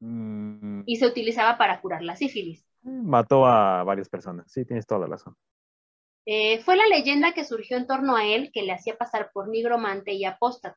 Mm. 0.00 0.82
Y 0.84 0.96
se 0.96 1.06
utilizaba 1.06 1.56
para 1.56 1.80
curar 1.80 2.02
la 2.02 2.16
sífilis. 2.16 2.66
Mató 2.82 3.46
a 3.46 3.84
varias 3.84 4.08
personas, 4.08 4.50
sí, 4.50 4.64
tienes 4.64 4.84
toda 4.84 5.02
la 5.02 5.06
razón. 5.06 5.36
Eh, 6.26 6.58
fue 6.64 6.74
la 6.74 6.88
leyenda 6.88 7.34
que 7.34 7.44
surgió 7.44 7.76
en 7.76 7.86
torno 7.86 8.16
a 8.16 8.26
él 8.26 8.50
que 8.52 8.62
le 8.62 8.72
hacía 8.72 8.98
pasar 8.98 9.30
por 9.32 9.48
nigromante 9.48 10.12
y 10.12 10.24
apóstata, 10.24 10.76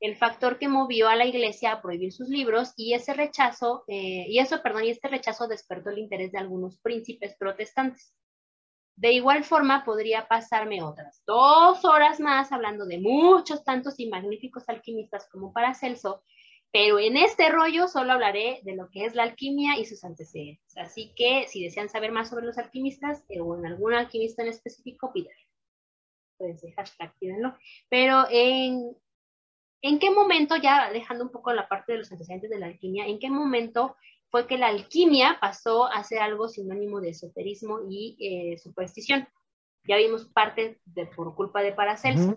el 0.00 0.16
factor 0.16 0.58
que 0.58 0.68
movió 0.68 1.10
a 1.10 1.16
la 1.16 1.26
iglesia 1.26 1.72
a 1.72 1.82
prohibir 1.82 2.12
sus 2.12 2.30
libros 2.30 2.72
y 2.76 2.94
ese 2.94 3.12
rechazo, 3.12 3.84
eh, 3.88 4.24
y 4.26 4.38
eso, 4.38 4.62
perdón, 4.62 4.84
y 4.84 4.90
este 4.90 5.08
rechazo 5.08 5.48
despertó 5.48 5.90
el 5.90 5.98
interés 5.98 6.32
de 6.32 6.38
algunos 6.38 6.78
príncipes 6.78 7.36
protestantes. 7.38 8.14
De 8.96 9.12
igual 9.12 9.42
forma, 9.44 9.84
podría 9.84 10.28
pasarme 10.28 10.82
otras 10.82 11.22
dos 11.26 11.84
horas 11.84 12.20
más 12.20 12.52
hablando 12.52 12.86
de 12.86 12.98
muchos 12.98 13.64
tantos 13.64 13.98
y 13.98 14.08
magníficos 14.08 14.68
alquimistas 14.68 15.28
como 15.30 15.52
Paracelso, 15.52 16.22
pero 16.74 16.98
en 16.98 17.16
este 17.16 17.48
rollo 17.50 17.88
solo 17.88 18.12
hablaré 18.12 18.60
de 18.64 18.74
lo 18.74 18.90
que 18.90 19.04
es 19.04 19.14
la 19.14 19.24
alquimia 19.24 19.78
y 19.78 19.84
sus 19.84 20.04
antecedentes. 20.04 20.76
Así 20.76 21.12
que 21.16 21.46
si 21.48 21.62
desean 21.62 21.88
saber 21.88 22.12
más 22.12 22.30
sobre 22.30 22.46
los 22.46 22.58
alquimistas 22.58 23.24
eh, 23.28 23.40
o 23.40 23.56
en 23.56 23.66
algún 23.66 23.94
alquimista 23.94 24.42
en 24.42 24.48
específico, 24.48 25.12
pídanlo. 25.12 25.38
Pueden 26.36 26.58
ser 26.58 26.72
hashtag, 26.74 27.16
pídanlo. 27.18 27.56
Pero 27.88 28.26
en, 28.28 28.96
¿en 29.82 29.98
qué 30.00 30.10
momento, 30.10 30.56
ya 30.56 30.90
dejando 30.92 31.24
un 31.24 31.30
poco 31.30 31.52
la 31.52 31.68
parte 31.68 31.92
de 31.92 31.98
los 31.98 32.10
antecedentes 32.10 32.50
de 32.50 32.58
la 32.58 32.66
alquimia, 32.66 33.06
en 33.06 33.18
qué 33.20 33.30
momento 33.30 33.96
fue 34.34 34.48
que 34.48 34.58
la 34.58 34.66
alquimia 34.66 35.38
pasó 35.40 35.84
a 35.84 36.02
ser 36.02 36.18
algo 36.18 36.48
sinónimo 36.48 37.00
de 37.00 37.10
esoterismo 37.10 37.82
y 37.88 38.16
eh, 38.18 38.58
superstición. 38.58 39.28
Ya 39.84 39.96
vimos 39.96 40.24
parte 40.24 40.80
de 40.86 41.06
por 41.06 41.36
culpa 41.36 41.62
de 41.62 41.70
Paracelso. 41.70 42.36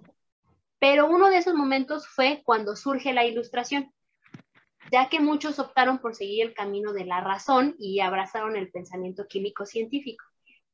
Pero 0.78 1.08
uno 1.08 1.32
de 1.32 1.40
esos 1.40 1.56
momentos 1.56 2.08
fue 2.08 2.44
cuando 2.46 2.76
surge 2.76 3.14
la 3.14 3.26
ilustración, 3.26 3.92
ya 4.92 5.10
que 5.10 5.20
muchos 5.20 5.58
optaron 5.58 5.98
por 5.98 6.14
seguir 6.14 6.46
el 6.46 6.54
camino 6.54 6.94
de 6.94 7.06
la 7.06 7.20
razón 7.20 7.76
y 7.80 8.00
abrazaron 8.00 8.56
el 8.56 8.70
pensamiento 8.70 9.26
químico 9.28 9.66
científico, 9.66 10.24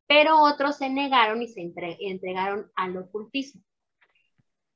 pero 0.05 0.41
otros 0.41 0.75
se 0.75 0.89
negaron 0.89 1.41
y 1.41 1.47
se 1.47 1.61
entregaron 2.01 2.69
al 2.75 2.97
ocultismo. 2.97 3.61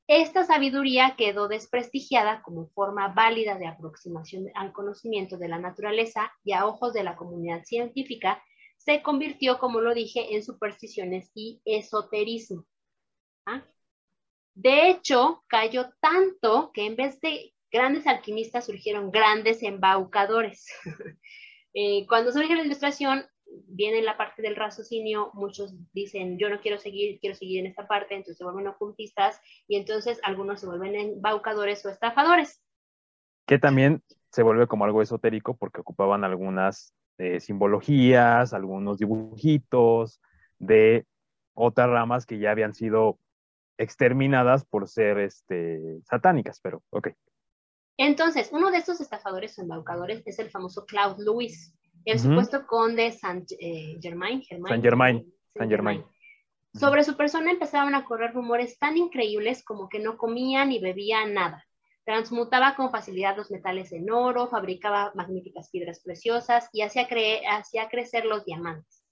Esta 0.07 0.45
sabiduría 0.45 1.15
quedó 1.17 1.49
desprestigiada 1.49 2.41
como 2.41 2.69
forma 2.69 3.09
válida 3.09 3.57
de 3.57 3.67
aproximación 3.67 4.45
al 4.55 4.71
conocimiento 4.71 5.37
de 5.37 5.49
la 5.49 5.59
naturaleza 5.59 6.31
y 6.45 6.53
a 6.53 6.65
ojos 6.65 6.93
de 6.93 7.03
la 7.03 7.17
comunidad 7.17 7.65
científica 7.65 8.41
se 8.77 9.01
convirtió, 9.01 9.59
como 9.59 9.81
lo 9.81 9.93
dije, 9.93 10.35
en 10.35 10.43
supersticiones 10.43 11.29
y 11.35 11.61
esoterismo. 11.65 12.65
¿Ah? 13.45 13.65
De 14.55 14.89
hecho, 14.89 15.43
cayó 15.47 15.89
tanto 15.99 16.71
que 16.73 16.85
en 16.85 16.95
vez 16.95 17.19
de 17.19 17.53
grandes 17.69 18.07
alquimistas 18.07 18.65
surgieron 18.65 19.11
grandes 19.11 19.61
embaucadores. 19.61 20.67
Eh, 21.79 22.07
cuando 22.07 22.31
surge 22.31 22.55
la 22.55 22.63
ilustración, 22.63 23.23
viene 23.67 24.01
la 24.01 24.17
parte 24.17 24.41
del 24.41 24.55
raciocinio, 24.55 25.31
muchos 25.33 25.75
dicen, 25.93 26.37
yo 26.37 26.49
no 26.49 26.59
quiero 26.59 26.77
seguir, 26.77 27.19
quiero 27.19 27.35
seguir 27.35 27.59
en 27.59 27.67
esta 27.67 27.87
parte, 27.87 28.15
entonces 28.15 28.37
se 28.37 28.43
vuelven 28.43 28.67
ocultistas 28.67 29.39
y 29.67 29.77
entonces 29.77 30.19
algunos 30.23 30.59
se 30.59 30.67
vuelven 30.67 30.95
embaucadores 30.95 31.85
o 31.85 31.89
estafadores. 31.89 32.61
Que 33.45 33.59
también 33.59 34.03
se 34.31 34.43
vuelve 34.43 34.67
como 34.67 34.85
algo 34.85 35.01
esotérico 35.01 35.55
porque 35.55 35.81
ocupaban 35.81 36.23
algunas 36.23 36.93
eh, 37.17 37.39
simbologías, 37.39 38.53
algunos 38.53 38.97
dibujitos 38.97 40.21
de 40.59 41.05
otras 41.53 41.89
ramas 41.89 42.25
que 42.25 42.39
ya 42.39 42.51
habían 42.51 42.73
sido 42.73 43.19
exterminadas 43.77 44.65
por 44.65 44.87
ser 44.87 45.19
este, 45.19 46.01
satánicas, 46.03 46.59
pero 46.61 46.83
ok. 46.89 47.09
Entonces, 47.97 48.49
uno 48.51 48.69
de 48.69 48.77
estos 48.77 49.01
estafadores 49.01 49.57
o 49.57 49.63
embaucadores 49.63 50.21
es 50.25 50.37
el 50.37 50.51
famoso 50.51 50.85
Claude 50.85 51.23
Louis 51.23 51.73
el 52.11 52.19
supuesto 52.19 52.65
conde 52.65 53.11
Saint 53.11 53.51
eh, 53.59 53.97
Germain, 54.01 54.41
Saint 54.43 54.83
Germain, 54.83 55.33
Saint 55.53 55.69
Germain. 55.69 56.05
Sobre 56.73 57.03
su 57.03 57.17
persona 57.17 57.51
empezaban 57.51 57.95
a 57.95 58.05
correr 58.05 58.33
rumores 58.33 58.77
tan 58.79 58.97
increíbles 58.97 59.63
como 59.63 59.89
que 59.89 59.99
no 59.99 60.17
comía 60.17 60.63
ni 60.63 60.79
bebía 60.79 61.25
nada. 61.25 61.65
Transmutaba 62.05 62.75
con 62.75 62.91
facilidad 62.91 63.35
los 63.35 63.51
metales 63.51 63.91
en 63.91 64.09
oro, 64.09 64.47
fabricaba 64.47 65.11
magníficas 65.15 65.69
piedras 65.69 65.99
preciosas 66.01 66.69
y 66.71 66.81
hacía, 66.81 67.07
hacía 67.49 67.89
crecer 67.89 68.25
los 68.25 68.45
diamantes. 68.45 69.03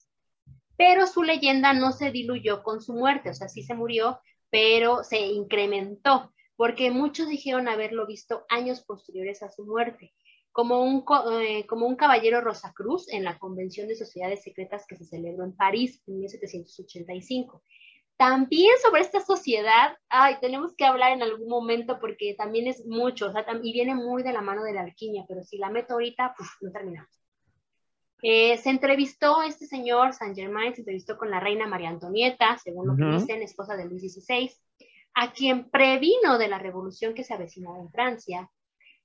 Pero 0.77 1.05
su 1.05 1.23
leyenda 1.23 1.73
no 1.73 1.91
se 1.91 2.11
diluyó 2.11 2.63
con 2.63 2.81
su 2.81 2.93
muerte, 2.93 3.29
o 3.29 3.33
sea, 3.33 3.49
sí 3.49 3.63
se 3.63 3.73
murió, 3.73 4.19
pero 4.49 5.03
se 5.03 5.19
incrementó, 5.19 6.33
porque 6.55 6.91
muchos 6.91 7.27
dijeron 7.27 7.67
haberlo 7.67 8.05
visto 8.05 8.45
años 8.47 8.85
posteriores 8.85 9.43
a 9.43 9.49
su 9.49 9.65
muerte 9.65 10.13
como 10.55 10.81
un, 10.81 11.03
eh, 11.41 11.67
como 11.67 11.85
un 11.85 11.97
caballero 11.97 12.39
Rosacruz 12.39 13.11
en 13.11 13.25
la 13.25 13.37
Convención 13.37 13.89
de 13.89 13.95
Sociedades 13.97 14.41
Secretas 14.41 14.85
que 14.87 14.95
se 14.95 15.03
celebró 15.03 15.43
en 15.43 15.53
París 15.53 16.01
en 16.07 16.19
1785. 16.19 17.61
También 18.15 18.71
sobre 18.81 19.01
esta 19.01 19.19
sociedad, 19.19 19.97
ay, 20.07 20.35
tenemos 20.39 20.73
que 20.77 20.85
hablar 20.85 21.11
en 21.11 21.23
algún 21.23 21.49
momento 21.49 21.99
porque 21.99 22.35
también 22.37 22.67
es 22.67 22.85
mucho, 22.85 23.27
o 23.27 23.31
sea, 23.33 23.45
y 23.61 23.73
viene 23.73 23.95
muy 23.95 24.23
de 24.23 24.31
la 24.31 24.39
mano 24.39 24.63
de 24.63 24.71
la 24.71 24.83
alquimia, 24.83 25.25
pero 25.27 25.43
si 25.43 25.57
la 25.57 25.69
meto 25.69 25.95
ahorita, 25.95 26.33
pues 26.37 26.49
no 26.61 26.71
terminamos. 26.71 27.11
Eh, 28.21 28.55
se 28.57 28.69
entrevistó 28.69 29.43
este 29.43 29.65
señor, 29.65 30.13
Saint 30.13 30.37
Germain, 30.37 30.73
se 30.73 30.81
entrevistó 30.81 31.17
con 31.17 31.31
la 31.31 31.41
reina 31.41 31.67
María 31.67 31.89
Antonieta, 31.89 32.57
según 32.63 32.87
lo 32.87 32.95
que 32.95 33.13
dicen, 33.13 33.41
esposa 33.41 33.75
de 33.75 33.89
Luis 33.89 34.13
XVI, 34.13 34.49
a 35.15 35.33
quien 35.33 35.69
previno 35.69 36.37
de 36.37 36.47
la 36.47 36.59
revolución 36.59 37.13
que 37.13 37.25
se 37.25 37.33
avecinaba 37.33 37.77
en 37.77 37.91
Francia 37.91 38.49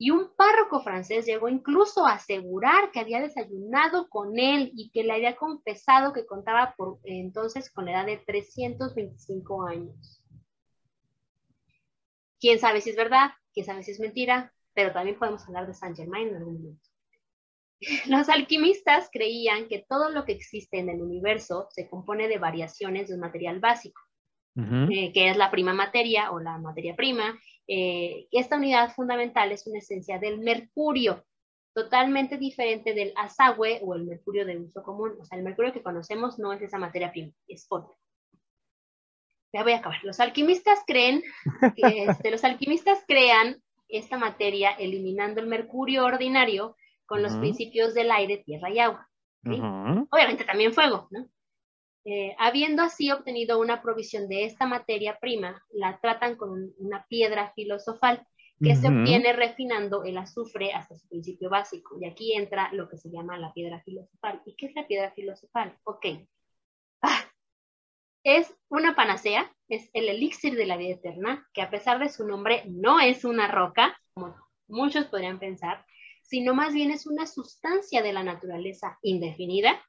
y 0.02 0.10
un 0.12 0.34
párroco 0.34 0.80
francés 0.80 1.26
llegó 1.26 1.50
incluso 1.50 2.06
a 2.06 2.14
asegurar 2.14 2.90
que 2.90 3.00
había 3.00 3.20
desayunado 3.20 4.08
con 4.08 4.38
él 4.38 4.72
y 4.74 4.90
que 4.92 5.04
le 5.04 5.12
había 5.12 5.36
confesado 5.36 6.14
que 6.14 6.24
contaba 6.24 6.74
por 6.74 7.00
entonces 7.04 7.70
con 7.70 7.84
la 7.84 7.90
edad 7.90 8.06
de 8.06 8.16
325 8.16 9.66
años. 9.66 10.24
Quién 12.40 12.58
sabe 12.58 12.80
si 12.80 12.88
es 12.88 12.96
verdad, 12.96 13.32
quién 13.52 13.66
sabe 13.66 13.82
si 13.82 13.90
es 13.90 14.00
mentira, 14.00 14.54
pero 14.72 14.90
también 14.94 15.18
podemos 15.18 15.46
hablar 15.46 15.66
de 15.66 15.74
Saint 15.74 15.98
Germain 15.98 16.28
en 16.28 16.36
algún 16.36 16.54
momento. 16.54 16.88
Los 18.06 18.30
alquimistas 18.30 19.10
creían 19.12 19.68
que 19.68 19.84
todo 19.86 20.08
lo 20.08 20.24
que 20.24 20.32
existe 20.32 20.78
en 20.78 20.88
el 20.88 21.02
universo 21.02 21.68
se 21.72 21.90
compone 21.90 22.26
de 22.26 22.38
variaciones 22.38 23.08
de 23.08 23.16
un 23.16 23.20
material 23.20 23.60
básico, 23.60 24.00
eh, 24.56 25.12
que 25.12 25.28
es 25.28 25.36
la 25.36 25.50
prima 25.50 25.74
materia 25.74 26.30
o 26.30 26.40
la 26.40 26.56
materia 26.56 26.96
prima, 26.96 27.38
eh, 27.72 28.26
esta 28.32 28.56
unidad 28.56 28.92
fundamental 28.94 29.52
es 29.52 29.64
una 29.68 29.78
esencia 29.78 30.18
del 30.18 30.40
mercurio, 30.40 31.24
totalmente 31.72 32.36
diferente 32.36 32.94
del 32.94 33.12
azahue 33.14 33.78
o 33.84 33.94
el 33.94 34.02
mercurio 34.02 34.44
de 34.44 34.58
uso 34.58 34.82
común. 34.82 35.12
O 35.20 35.24
sea, 35.24 35.38
el 35.38 35.44
mercurio 35.44 35.72
que 35.72 35.84
conocemos 35.84 36.40
no 36.40 36.52
es 36.52 36.60
esa 36.62 36.78
materia 36.78 37.12
prima, 37.12 37.30
es 37.46 37.66
otro. 37.68 37.96
Ya 39.52 39.62
voy 39.62 39.74
a 39.74 39.76
acabar. 39.76 40.02
Los 40.02 40.18
alquimistas 40.18 40.80
creen, 40.84 41.22
que, 41.76 42.04
este, 42.08 42.32
los 42.32 42.42
alquimistas 42.42 43.04
crean 43.06 43.62
esta 43.88 44.18
materia 44.18 44.72
eliminando 44.72 45.40
el 45.40 45.46
mercurio 45.46 46.04
ordinario 46.04 46.76
con 47.06 47.22
los 47.22 47.36
principios 47.36 47.94
del 47.94 48.10
aire, 48.10 48.38
tierra 48.38 48.68
y 48.70 48.80
agua. 48.80 49.08
Obviamente 49.44 50.44
también 50.44 50.74
fuego, 50.74 51.06
¿no? 51.10 51.28
Eh, 52.04 52.34
habiendo 52.38 52.82
así 52.82 53.10
obtenido 53.10 53.60
una 53.60 53.82
provisión 53.82 54.28
de 54.28 54.44
esta 54.44 54.66
materia 54.66 55.18
prima, 55.20 55.62
la 55.70 56.00
tratan 56.00 56.36
con 56.36 56.72
una 56.78 57.06
piedra 57.08 57.52
filosofal 57.54 58.26
que 58.62 58.76
se 58.76 58.88
obtiene 58.88 59.32
refinando 59.32 60.04
el 60.04 60.18
azufre 60.18 60.74
hasta 60.74 60.94
su 60.94 61.08
principio 61.08 61.48
básico. 61.48 61.96
Y 61.98 62.04
aquí 62.04 62.34
entra 62.34 62.70
lo 62.72 62.90
que 62.90 62.98
se 62.98 63.10
llama 63.10 63.38
la 63.38 63.54
piedra 63.54 63.80
filosofal. 63.80 64.42
¿Y 64.44 64.54
qué 64.54 64.66
es 64.66 64.74
la 64.74 64.86
piedra 64.86 65.12
filosofal? 65.12 65.78
Ok. 65.84 66.06
Ah, 67.00 67.24
es 68.22 68.54
una 68.68 68.94
panacea, 68.94 69.50
es 69.68 69.88
el 69.94 70.10
elixir 70.10 70.56
de 70.56 70.66
la 70.66 70.76
vida 70.76 70.94
eterna, 70.94 71.48
que 71.54 71.62
a 71.62 71.70
pesar 71.70 72.00
de 72.00 72.10
su 72.10 72.26
nombre 72.26 72.64
no 72.66 73.00
es 73.00 73.24
una 73.24 73.48
roca, 73.48 73.98
como 74.12 74.36
muchos 74.68 75.06
podrían 75.06 75.38
pensar, 75.38 75.86
sino 76.22 76.54
más 76.54 76.74
bien 76.74 76.90
es 76.90 77.06
una 77.06 77.26
sustancia 77.26 78.02
de 78.02 78.12
la 78.12 78.22
naturaleza 78.22 78.98
indefinida 79.00 79.82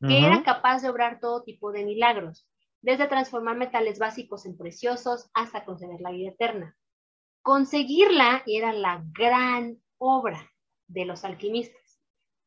que 0.00 0.18
era 0.18 0.42
capaz 0.42 0.82
de 0.82 0.90
obrar 0.90 1.20
todo 1.20 1.42
tipo 1.42 1.72
de 1.72 1.84
milagros, 1.84 2.46
desde 2.82 3.08
transformar 3.08 3.56
metales 3.56 3.98
básicos 3.98 4.46
en 4.46 4.56
preciosos 4.56 5.30
hasta 5.34 5.64
conceder 5.64 6.00
la 6.00 6.10
vida 6.10 6.30
eterna. 6.30 6.76
Conseguirla 7.42 8.42
era 8.46 8.72
la 8.72 9.02
gran 9.12 9.78
obra 9.98 10.50
de 10.86 11.04
los 11.04 11.24
alquimistas. 11.24 12.00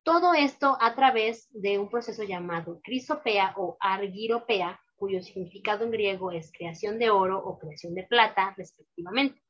Todo 0.04 0.34
esto 0.34 0.78
a 0.80 0.96
través 0.96 1.48
de 1.52 1.78
un 1.78 1.90
proceso 1.90 2.24
llamado 2.24 2.80
crisopea 2.84 3.54
o 3.58 3.78
argiropea, 3.80 4.80
cuyo 4.96 5.22
significado 5.22 5.86
en 5.86 5.92
griego 5.92 6.32
es 6.32 6.52
creación 6.52 7.00
de 7.00 7.10
oro 7.10 7.40
o 7.44 7.58
creación 7.58 7.96
de 7.96 8.04
plata, 8.04 8.54
respectivamente. 8.58 9.42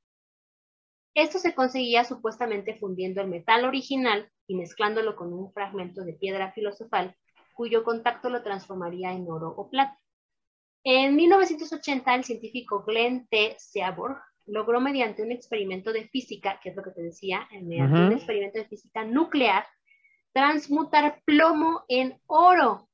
Esto 1.16 1.40
se 1.40 1.56
conseguía 1.56 2.04
supuestamente 2.04 2.78
fundiendo 2.78 3.22
el 3.22 3.28
metal 3.28 3.66
original 3.66 4.32
y 4.48 4.56
mezclándolo 4.56 5.16
con 5.16 5.34
un 5.34 5.52
fragmento 5.52 6.04
de 6.04 6.14
piedra 6.14 6.52
filosofal, 6.52 7.16
cuyo 7.60 7.84
contacto 7.84 8.30
lo 8.30 8.42
transformaría 8.42 9.12
en 9.12 9.30
oro 9.30 9.50
o 9.50 9.70
plata. 9.70 10.00
En 10.82 11.18
1980, 11.18 12.16
el 12.16 12.24
científico 12.24 12.86
Glenn 12.88 13.28
T. 13.28 13.58
Seaborg 13.60 14.18
logró 14.46 14.80
mediante 14.80 15.24
un 15.24 15.34
experimento 15.34 15.92
de 15.92 16.08
física, 16.08 16.58
que 16.64 16.70
es 16.70 16.76
lo 16.78 16.84
que 16.84 16.92
te 16.92 17.02
decía, 17.02 17.50
mediante 17.52 18.00
un 18.00 18.14
experimento 18.14 18.60
de 18.60 18.66
física 18.66 19.04
nuclear, 19.04 19.66
transmutar 20.32 21.22
plomo 21.26 21.84
en 21.90 22.18
oro. 22.28 22.88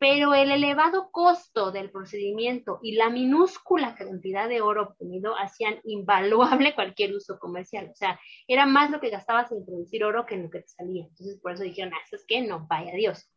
Pero 0.00 0.34
el 0.34 0.50
elevado 0.50 1.12
costo 1.12 1.70
del 1.70 1.92
procedimiento 1.92 2.80
y 2.82 2.96
la 2.96 3.10
minúscula 3.10 3.94
cantidad 3.94 4.48
de 4.48 4.60
oro 4.60 4.88
obtenido 4.88 5.36
hacían 5.36 5.78
invaluable 5.84 6.74
cualquier 6.74 7.14
uso 7.14 7.38
comercial. 7.38 7.90
O 7.92 7.94
sea, 7.94 8.18
era 8.48 8.66
más 8.66 8.90
lo 8.90 8.98
que 8.98 9.10
gastabas 9.10 9.52
en 9.52 9.64
producir 9.64 10.02
oro 10.02 10.26
que 10.26 10.34
en 10.34 10.42
lo 10.42 10.50
que 10.50 10.62
te 10.62 10.68
salía. 10.68 11.04
Entonces, 11.04 11.38
por 11.40 11.52
eso 11.52 11.62
dijeron, 11.62 11.92
ah, 11.94 12.04
es 12.10 12.24
que 12.26 12.40
no, 12.40 12.66
vaya 12.68 12.90
Dios. 12.94 13.30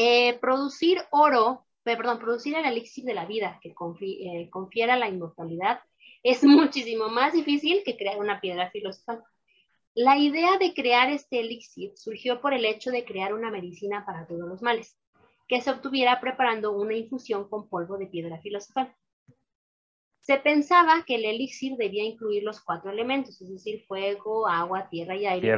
Eh, 0.00 0.38
producir 0.38 1.02
oro, 1.10 1.66
eh, 1.84 1.96
perdón, 1.96 2.20
producir 2.20 2.54
el 2.54 2.64
elixir 2.64 3.04
de 3.04 3.14
la 3.14 3.26
vida 3.26 3.58
que 3.60 3.70
eh, 3.70 4.48
confiera 4.48 4.96
la 4.96 5.08
inmortalidad 5.08 5.80
es 6.22 6.44
muchísimo 6.44 7.08
más 7.08 7.32
difícil 7.32 7.82
que 7.84 7.96
crear 7.96 8.16
una 8.20 8.40
piedra 8.40 8.70
filosofal. 8.70 9.24
La 9.94 10.16
idea 10.16 10.56
de 10.56 10.72
crear 10.72 11.10
este 11.10 11.40
elixir 11.40 11.94
surgió 11.96 12.40
por 12.40 12.54
el 12.54 12.64
hecho 12.64 12.92
de 12.92 13.04
crear 13.04 13.34
una 13.34 13.50
medicina 13.50 14.06
para 14.06 14.24
todos 14.28 14.48
los 14.48 14.62
males, 14.62 14.96
que 15.48 15.60
se 15.60 15.72
obtuviera 15.72 16.20
preparando 16.20 16.70
una 16.70 16.94
infusión 16.94 17.48
con 17.48 17.68
polvo 17.68 17.98
de 17.98 18.06
piedra 18.06 18.40
filosofal. 18.40 18.94
Se 20.28 20.36
pensaba 20.36 21.04
que 21.06 21.14
el 21.14 21.24
elixir 21.24 21.78
debía 21.78 22.04
incluir 22.04 22.42
los 22.42 22.60
cuatro 22.60 22.90
elementos, 22.90 23.40
es 23.40 23.48
decir, 23.48 23.86
fuego, 23.86 24.46
agua, 24.46 24.86
tierra 24.90 25.16
y 25.16 25.24
aire, 25.24 25.56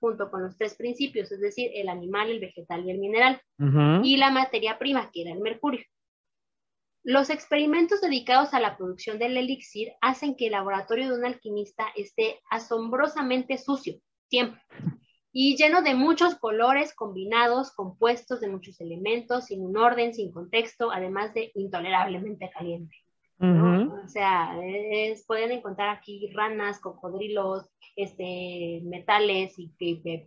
junto, 0.00 0.30
con 0.30 0.44
los 0.44 0.56
tres 0.56 0.76
principios, 0.76 1.32
es 1.32 1.40
decir, 1.40 1.72
el 1.74 1.88
animal, 1.88 2.30
el 2.30 2.38
vegetal 2.38 2.86
y 2.86 2.92
el 2.92 2.98
mineral, 2.98 3.42
y 4.04 4.18
la 4.18 4.30
materia 4.30 4.78
prima, 4.78 5.10
que 5.12 5.22
era 5.22 5.32
el 5.32 5.40
mercurio. 5.40 5.84
Los 7.02 7.28
experimentos 7.28 8.00
dedicados 8.00 8.54
a 8.54 8.60
la 8.60 8.76
producción 8.76 9.18
del 9.18 9.36
elixir 9.36 9.94
hacen 10.00 10.36
que 10.36 10.46
el 10.46 10.52
laboratorio 10.52 11.08
de 11.08 11.18
un 11.18 11.24
alquimista 11.24 11.86
esté 11.96 12.38
asombrosamente 12.48 13.58
sucio, 13.58 13.98
siempre, 14.28 14.60
y 15.32 15.56
lleno 15.56 15.82
de 15.82 15.96
muchos 15.96 16.36
colores 16.36 16.94
combinados, 16.94 17.72
compuestos 17.72 18.40
de 18.40 18.48
muchos 18.48 18.80
elementos, 18.80 19.46
sin 19.46 19.64
un 19.64 19.76
orden, 19.76 20.14
sin 20.14 20.30
contexto, 20.30 20.92
además 20.92 21.34
de 21.34 21.50
intolerablemente 21.56 22.48
caliente. 22.50 22.96
O 23.38 24.08
sea, 24.08 24.56
pueden 25.26 25.52
encontrar 25.52 25.90
aquí 25.90 26.30
ranas, 26.34 26.80
cocodrilos, 26.80 27.68
este, 27.94 28.80
metales 28.84 29.54
y, 29.58 29.72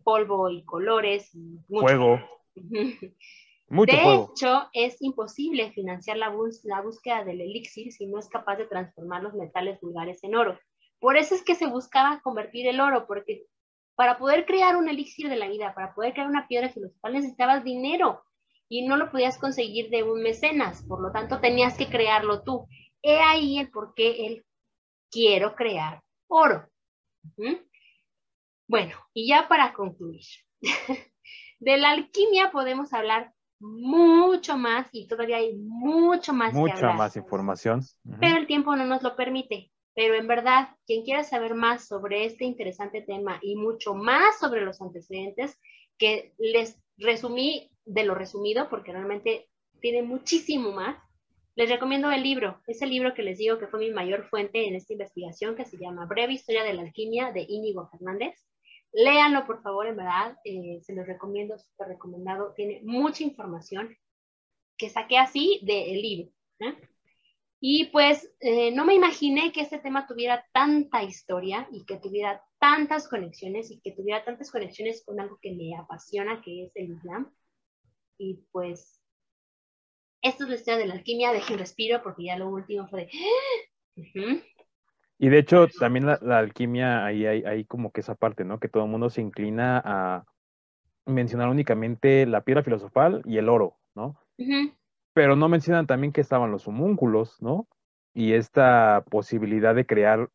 polvo 0.04 0.50
y 0.50 0.64
colores. 0.64 1.34
Y 1.34 1.60
Fuego. 1.68 2.20
de 2.56 4.14
hecho, 4.14 4.70
es 4.74 5.02
imposible 5.02 5.72
financiar 5.72 6.18
la, 6.18 6.34
la, 6.64 6.82
búsqueda 6.82 7.24
del 7.24 7.42
elixir 7.42 7.92
si 7.92 8.06
no 8.06 8.20
es 8.20 8.28
capaz 8.30 8.58
de 8.58 8.68
transformar 8.68 9.24
los 9.24 9.34
metales 9.34 9.80
vulgares 9.82 10.24
en 10.24 10.36
oro. 10.36 10.60
Por 11.00 11.18
eso 11.18 11.34
es 11.34 11.44
que 11.44 11.56
se 11.56 11.68
buscaba 11.68 12.22
convertir 12.22 12.68
el 12.68 12.82
oro, 12.82 13.08
porque 13.08 13.46
para 13.96 14.18
poder 14.18 14.46
crear 14.46 14.76
un 14.76 14.88
elixir 14.88 15.30
de 15.30 15.36
la 15.36 15.48
vida, 15.48 15.74
para 15.74 15.94
poder 15.94 16.14
crear 16.14 16.30
una 16.30 16.48
piedra 16.48 16.70
filosofal 16.70 17.14
necesitabas 17.14 17.64
dinero 17.64 18.22
y 18.70 18.88
no 18.88 18.98
lo 18.98 19.12
podías 19.12 19.38
conseguir 19.38 19.90
de 19.90 20.04
un 20.04 20.22
mecenas, 20.22 20.84
por 20.84 21.02
lo 21.02 21.12
tanto 21.12 21.40
tenías 21.40 21.78
que 21.78 21.88
crearlo 21.88 22.44
tú. 22.44 22.68
He 23.02 23.20
ahí 23.20 23.60
el 23.60 23.70
por 23.70 23.94
qué 23.94 24.26
él 24.28 24.46
quiero 25.12 25.56
crear 25.56 26.02
oro. 26.28 26.68
Bueno, 28.68 28.96
y 29.14 29.28
ya 29.28 29.48
para 29.48 29.74
concluir, 29.74 30.26
de 31.60 31.78
la 31.78 31.92
alquimia 31.92 32.52
podemos 32.52 32.94
hablar 32.94 33.34
mucho 33.60 34.58
más 34.58 34.88
y 34.92 35.08
todavía 35.08 35.38
hay 35.38 35.56
mucho 35.58 36.34
más 36.34 36.54
Mucha 36.54 36.74
que 36.74 36.80
hablar. 36.80 36.98
más 36.98 37.16
información. 37.16 37.82
Pero 38.20 38.38
el 38.38 38.48
tiempo 38.48 38.76
no 38.76 38.86
nos 38.86 39.04
lo 39.04 39.16
permite. 39.16 39.72
Pero 39.96 40.14
en 40.14 40.28
verdad, 40.28 40.70
quien 40.86 41.04
quiera 41.04 41.24
saber 41.24 41.56
más 41.56 41.88
sobre 41.88 42.26
este 42.26 42.46
interesante 42.46 43.02
tema 43.02 43.40
y 43.42 43.56
mucho 43.56 43.96
más 43.96 44.40
sobre 44.40 44.62
los 44.62 44.82
antecedentes, 44.82 45.60
que 45.98 46.34
les 46.38 46.80
resumí 46.98 47.70
de 47.84 48.04
lo 48.04 48.16
resumido, 48.16 48.70
porque 48.70 48.94
realmente 48.94 49.50
tiene 49.82 50.04
muchísimo 50.04 50.72
más, 50.72 50.98
les 51.56 51.70
recomiendo 51.70 52.10
el 52.12 52.24
libro, 52.24 52.62
ese 52.68 52.88
libro 52.88 53.14
que 53.14 53.24
les 53.24 53.38
digo 53.38 53.58
que 53.58 53.68
fue 53.68 53.80
mi 53.80 53.92
mayor 53.92 54.28
fuente 54.30 54.68
en 54.68 54.76
esta 54.76 54.94
investigación, 54.94 55.56
que 55.56 55.66
se 55.66 55.78
llama 55.78 56.06
Breve 56.06 56.34
Historia 56.34 56.64
de 56.64 56.74
la 56.74 56.84
Alquimia 56.84 57.32
de 57.32 57.46
Íñigo 57.48 57.90
Fernández. 57.90 58.36
Léanlo, 58.92 59.46
por 59.46 59.62
favor, 59.62 59.88
en 59.88 59.98
verdad, 59.98 60.38
eh, 60.44 60.80
se 60.82 60.96
los 60.96 61.06
recomiendo, 61.06 61.58
súper 61.58 61.90
recomendado. 61.90 62.54
Tiene 62.56 62.82
mucha 62.84 63.24
información 63.24 63.96
que 64.78 64.90
saqué 64.90 65.18
así 65.18 65.60
del 65.64 66.02
libro. 66.02 66.32
¿eh? 66.60 66.76
Y 67.60 67.86
pues 67.86 68.32
eh, 68.40 68.72
no 68.72 68.86
me 68.86 68.96
imaginé 68.96 69.52
que 69.52 69.62
este 69.62 69.80
tema 69.80 70.08
tuviera 70.08 70.46
tanta 70.54 71.04
historia 71.04 71.68
y 71.72 71.86
que 71.86 71.98
tuviera 71.98 72.42
tantas 72.58 73.08
conexiones 73.08 73.70
y 73.70 73.82
que 73.82 73.92
tuviera 73.92 74.24
tantas 74.24 74.50
conexiones 74.50 75.04
con 75.06 75.20
algo 75.20 75.38
que 75.42 75.54
me 75.54 75.76
apasiona, 75.78 76.42
que 76.42 76.66
es 76.66 76.72
el 76.76 76.92
Islam. 76.92 77.34
Y 78.18 78.46
pues, 78.52 78.99
esto 80.22 80.44
es 80.44 80.50
la 80.50 80.56
historia 80.56 80.80
de 80.80 80.88
la 80.88 80.94
alquimia, 80.94 81.32
deje 81.32 81.54
un 81.54 81.60
respiro 81.60 82.02
porque 82.04 82.26
ya 82.26 82.38
lo 82.38 82.50
último 82.50 82.88
fue 82.88 83.10
de... 83.96 84.44
Y 85.22 85.28
de 85.28 85.38
hecho, 85.38 85.68
también 85.80 86.06
la, 86.06 86.38
alquimia, 86.38 87.06
ahí 87.06 87.26
hay, 87.26 87.66
como 87.66 87.92
que 87.92 88.00
esa 88.00 88.16
parte, 88.16 88.46
¿no? 88.46 88.60
Que 88.60 88.70
todo 88.70 88.86
el 88.86 88.90
mundo 88.90 89.10
se 89.10 89.22
inclina 89.22 89.82
a 89.84 90.24
mencionar 91.06 91.50
únicamente 91.50 92.26
la 92.26 92.42
piedra 92.42 92.64
filosofal 92.64 93.22
y 93.26 93.38
el 93.38 93.50
oro, 93.50 93.78
¿no? 93.96 94.18
Pero 95.14 95.36
no 95.36 95.50
mencionan 95.50 95.88
también 95.88 96.14
que 96.14 96.22
estaban 96.22 96.52
los 96.52 96.70
homúnculos, 96.70 97.42
¿no? 97.42 97.68
Y 98.14 98.32
esta 98.32 99.04
posibilidad 99.10 99.76
de 99.76 99.86
crear 99.86 100.30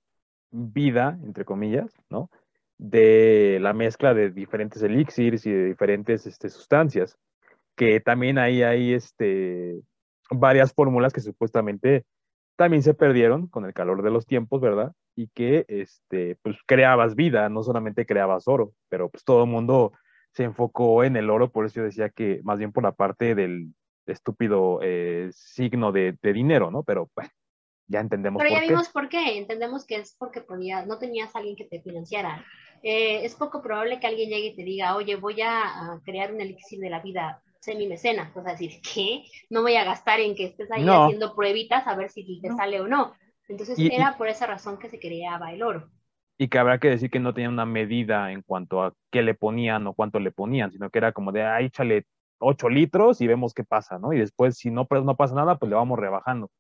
vida, 0.51 1.19
entre 1.25 1.47
comillas, 1.47 1.91
¿no? 2.11 2.31
De 2.77 3.59
la 3.63 3.73
mezcla 3.73 4.13
de 4.13 4.31
diferentes 4.31 4.83
elixirs 4.83 5.47
y 5.47 5.51
de 5.51 5.65
diferentes 5.65 6.27
este, 6.27 6.51
sustancias. 6.51 7.17
Que 7.77 8.01
también 8.01 8.39
ahí 8.39 8.63
hay 8.63 8.95
este, 8.95 9.81
varias 10.31 10.73
fórmulas 10.73 11.13
que 11.13 11.21
supuestamente 11.21 12.05
también 12.57 12.83
se 12.83 12.95
perdieron 12.95 13.49
con 13.49 13.65
el 13.65 13.75
calor 13.75 14.03
de 14.03 14.11
los 14.11 14.27
tiempos, 14.27 14.61
¿verdad? 14.61 14.93
Y 15.17 15.29
que, 15.29 15.65
este, 15.69 16.37
pues, 16.43 16.57
creabas 16.67 17.15
vida, 17.15 17.49
no 17.49 17.63
solamente 17.63 18.07
creabas 18.07 18.47
oro, 18.47 18.73
pero 18.89 19.09
pues 19.09 19.25
todo 19.25 19.45
el 19.45 19.51
mundo 19.51 19.93
se 20.33 20.45
enfocó 20.45 21.05
en 21.05 21.17
el 21.17 21.31
oro, 21.31 21.51
por 21.51 21.67
eso 21.67 21.77
yo 21.77 21.85
decía 21.85 22.11
que 22.11 22.41
más 22.43 22.59
bien 22.59 22.73
por 22.73 22.83
la 22.83 22.93
parte 22.93 23.35
del 23.35 23.73
estúpido 24.07 24.81
eh, 24.83 25.31
signo 25.33 25.93
de, 25.93 26.17
dinero, 26.23 26.71
¿no? 26.71 26.83
Pero 26.83 27.11
bueno, 27.15 27.31
ya 27.87 28.01
entendemos 28.01 28.43
Pero 28.43 28.55
ya 28.55 28.61
vimos 28.61 28.89
por 28.89 29.09
qué, 29.09 29.39
entendemos 29.39 29.87
que 29.87 29.97
es 29.97 30.17
porque 30.19 30.45
no 30.87 30.99
tenías 30.99 31.35
a 31.35 31.39
alguien 31.39 31.57
que 31.57 31.65
te 31.65 31.81
financiara. 31.81 32.45
Eh, 32.83 33.25
es 33.25 33.35
poco 33.35 33.63
probable 33.63 34.01
que 34.01 34.07
alguien 34.07 34.29
llegue 34.29 34.49
y 34.49 34.57
te 34.57 34.65
diga, 34.65 34.97
oye, 34.97 35.17
voy 35.17 35.41
a 35.41 36.01
crear 36.05 36.33
un 36.33 36.41
elixir 36.41 36.81
de 36.81 36.91
la 36.91 37.01
vida 37.01 37.43
semi-mecenas, 37.65 38.37
o 38.37 38.43
sea, 38.43 38.53
decir, 38.53 38.81
¿qué? 38.83 39.25
No 39.51 39.63
voy 39.63 39.77
a 39.77 39.85
gastar 39.85 40.21
en 40.21 40.35
que 40.35 40.45
estés 40.45 40.71
ahí 40.71 40.87
haciendo 40.87 41.35
pruebitas 41.35 41.87
a 41.87 41.97
ver 41.97 42.11
si 42.11 42.41
te 42.41 42.51
sale 42.51 42.81
o 42.81 42.87
no. 42.87 43.15
Entonces 43.49 43.79
era 43.79 44.17
por 44.17 44.29
esa 44.29 44.47
razón 44.47 44.79
que 44.79 44.89
se 44.89 44.99
creaba 44.99 45.53
el 45.53 45.63
oro. 45.63 45.91
Y 46.37 46.49
que 46.49 46.59
habrá 46.59 46.79
que 46.79 46.89
decir 46.89 47.11
que 47.11 47.21
no 47.21 47.33
tenía 47.33 47.49
una 47.49 47.67
medida 47.67 48.33
en 48.33 48.43
cuanto 48.43 48.83
a 48.83 48.93
qué 49.11 49.23
le 49.23 49.35
ponían 49.35 49.87
o 49.87 49.95
cuánto 49.95 50.19
le 50.19 50.33
ponían, 50.33 50.73
sino 50.73 50.91
que 50.91 50.99
era 50.99 51.13
como 51.13 51.31
de, 51.31 51.43
ah, 51.43 51.61
échale 51.61 52.07
8 52.39 52.69
litros 52.69 53.21
y 53.21 53.27
vemos 53.27 53.55
qué 53.55 53.65
pasa, 53.65 53.99
¿no? 53.99 54.13
Y 54.13 54.19
después, 54.19 54.57
si 54.57 54.71
no, 54.71 54.87
pues, 54.87 55.05
no 55.05 55.17
pasa 55.17 55.35
nada, 55.35 55.59
pues 55.59 55.71
le 55.71 55.77
vamos 55.77 55.99
rebajando. 55.99 56.51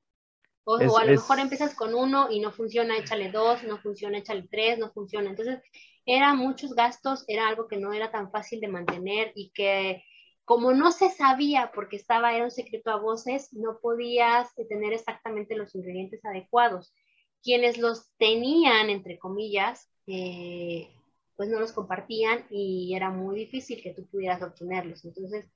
O, 0.65 0.77
a 0.77 1.05
lo 1.05 1.11
mejor 1.11 1.39
empiezas 1.41 1.75
con 1.75 1.95
uno 1.95 2.29
y 2.31 2.41
no 2.41 2.51
funciona, 2.51 2.97
échale 2.97 3.31
dos, 3.31 3.65
no 3.65 3.79
funciona, 3.79 4.19
échale 4.19 4.47
tres, 4.51 4.79
no 4.79 4.91
funciona. 4.93 5.29
Entonces, 5.29 5.61
eran 6.07 6.39
muchos 6.39 6.75
gastos, 6.75 7.25
era 7.29 7.49
algo 7.49 7.69
que 7.69 7.77
no 7.77 7.93
era 7.93 8.11
tan 8.11 8.31
fácil 8.31 8.61
de 8.61 8.69
mantener 8.69 9.33
y 9.35 9.51
que 9.51 10.03
como 10.45 10.73
no 10.73 10.93
se 10.93 11.11
sabía 11.11 11.73
porque 11.75 11.97
estaba, 11.97 12.35
era 12.35 12.45
un 12.45 12.51
secreto 12.51 12.91
a 12.91 12.97
voces, 13.01 13.53
no 13.53 13.79
podías 13.81 14.55
tener 14.69 14.93
exactamente 14.93 15.57
los 15.57 15.75
ingredientes 15.75 16.25
adecuados. 16.25 16.95
Quienes 17.43 17.79
los 17.79 18.13
tenían, 18.19 18.91
entre 18.91 19.19
comillas, 19.19 19.91
eh, 20.07 20.91
pues 21.37 21.49
no 21.49 21.61
los 21.61 21.73
compartían 21.73 22.47
y 22.51 22.95
era 22.95 23.11
muy 23.11 23.37
difícil 23.37 23.83
que 23.83 23.95
tú 23.95 24.07
pudieras 24.09 24.43
obtenerlos. 24.43 25.05
Entonces, 25.05 25.51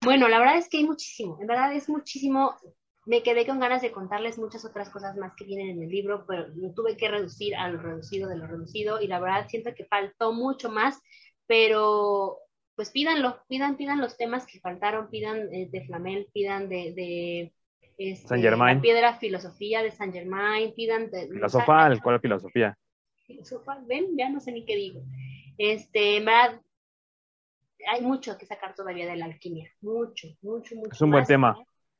Bueno, 0.00 0.28
la 0.28 0.38
verdad 0.38 0.56
es 0.58 0.68
que 0.68 0.78
hay 0.78 0.84
muchísimo, 0.84 1.38
en 1.40 1.46
verdad 1.46 1.74
es 1.74 1.88
muchísimo. 1.88 2.56
Me 3.04 3.22
quedé 3.22 3.46
con 3.46 3.60
ganas 3.60 3.82
de 3.82 3.92
contarles 3.92 4.38
muchas 4.38 4.64
otras 4.64 4.90
cosas 4.90 5.16
más 5.16 5.32
que 5.36 5.44
vienen 5.44 5.70
en 5.70 5.82
el 5.82 5.90
libro, 5.90 6.24
pero 6.26 6.48
lo 6.54 6.72
tuve 6.72 6.96
que 6.96 7.08
reducir 7.08 7.54
a 7.56 7.68
lo 7.68 7.80
reducido 7.80 8.28
de 8.28 8.36
lo 8.36 8.46
reducido 8.46 9.00
y 9.00 9.06
la 9.08 9.20
verdad 9.20 9.46
siento 9.48 9.74
que 9.74 9.84
faltó 9.86 10.32
mucho 10.32 10.70
más, 10.70 11.00
pero 11.46 12.38
pues 12.74 12.90
pídanlo, 12.90 13.42
pidan, 13.48 13.76
pidan 13.76 14.00
los 14.00 14.16
temas 14.16 14.46
que 14.46 14.60
faltaron, 14.60 15.10
pidan 15.10 15.52
eh, 15.52 15.68
de 15.70 15.84
Flamel, 15.86 16.28
pidan 16.32 16.68
de, 16.68 16.92
de 16.94 17.54
este, 17.98 18.28
San 18.28 18.40
Germain. 18.40 18.76
la 18.76 18.82
piedra 18.82 19.18
filosofía 19.18 19.82
de 19.82 19.90
San 19.90 20.12
Germain, 20.12 20.72
pidan 20.74 21.10
de... 21.10 21.28
Filosofal, 21.28 22.02
¿cuál 22.02 22.20
filosofía? 22.20 22.76
Filosofal, 23.26 23.84
ven, 23.86 24.16
ya 24.16 24.28
no 24.28 24.40
sé 24.40 24.52
ni 24.52 24.64
qué 24.64 24.76
digo. 24.76 25.02
Este, 25.58 26.16
en 26.16 26.24
verdad, 26.24 26.60
hay 27.90 28.00
mucho 28.00 28.36
que 28.38 28.46
sacar 28.46 28.74
todavía 28.74 29.06
de 29.06 29.16
la 29.16 29.26
alquimia, 29.26 29.70
mucho, 29.80 30.28
mucho, 30.40 30.74
mucho. 30.76 30.92
Es 30.92 31.00
un 31.00 31.10
buen 31.10 31.24
tema. 31.24 31.56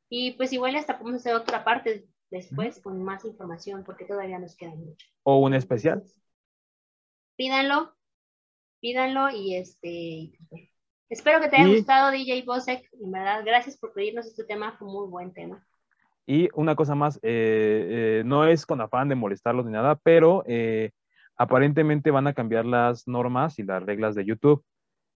Y 0.08 0.32
pues 0.32 0.52
igual 0.52 0.76
hasta 0.76 0.98
podemos 0.98 1.20
hacer 1.20 1.34
otra 1.34 1.64
parte 1.64 2.06
después 2.30 2.80
con 2.80 3.02
más 3.02 3.24
información 3.24 3.84
porque 3.84 4.04
todavía 4.04 4.38
nos 4.38 4.56
queda 4.56 4.74
mucho. 4.74 5.06
O 5.22 5.38
un 5.38 5.54
especial. 5.54 6.02
Pídanlo, 7.36 7.94
pídanlo 8.82 9.30
y 9.30 9.54
este, 9.54 10.32
espero 11.08 11.40
que 11.40 11.48
te 11.48 11.56
haya 11.56 11.72
gustado 11.72 12.10
DJ 12.10 12.42
Bosek, 12.42 12.86
en 13.00 13.12
verdad, 13.12 13.42
gracias 13.46 13.78
por 13.78 13.94
pedirnos 13.94 14.26
este 14.26 14.44
tema, 14.44 14.72
fue 14.72 14.88
un 14.88 14.94
muy 14.94 15.08
buen 15.08 15.32
tema. 15.32 15.64
Y 16.26 16.48
una 16.54 16.74
cosa 16.74 16.94
más, 16.94 17.16
eh, 17.16 17.20
eh, 17.22 18.22
no 18.26 18.44
es 18.44 18.66
con 18.66 18.80
afán 18.80 19.08
de 19.08 19.14
molestarlos 19.14 19.64
ni 19.64 19.72
nada, 19.72 19.94
pero 20.02 20.42
eh, 20.46 20.90
aparentemente 21.36 22.10
van 22.10 22.26
a 22.26 22.34
cambiar 22.34 22.66
las 22.66 23.06
normas 23.06 23.58
y 23.58 23.62
las 23.62 23.82
reglas 23.82 24.14
de 24.14 24.24
YouTube 24.24 24.64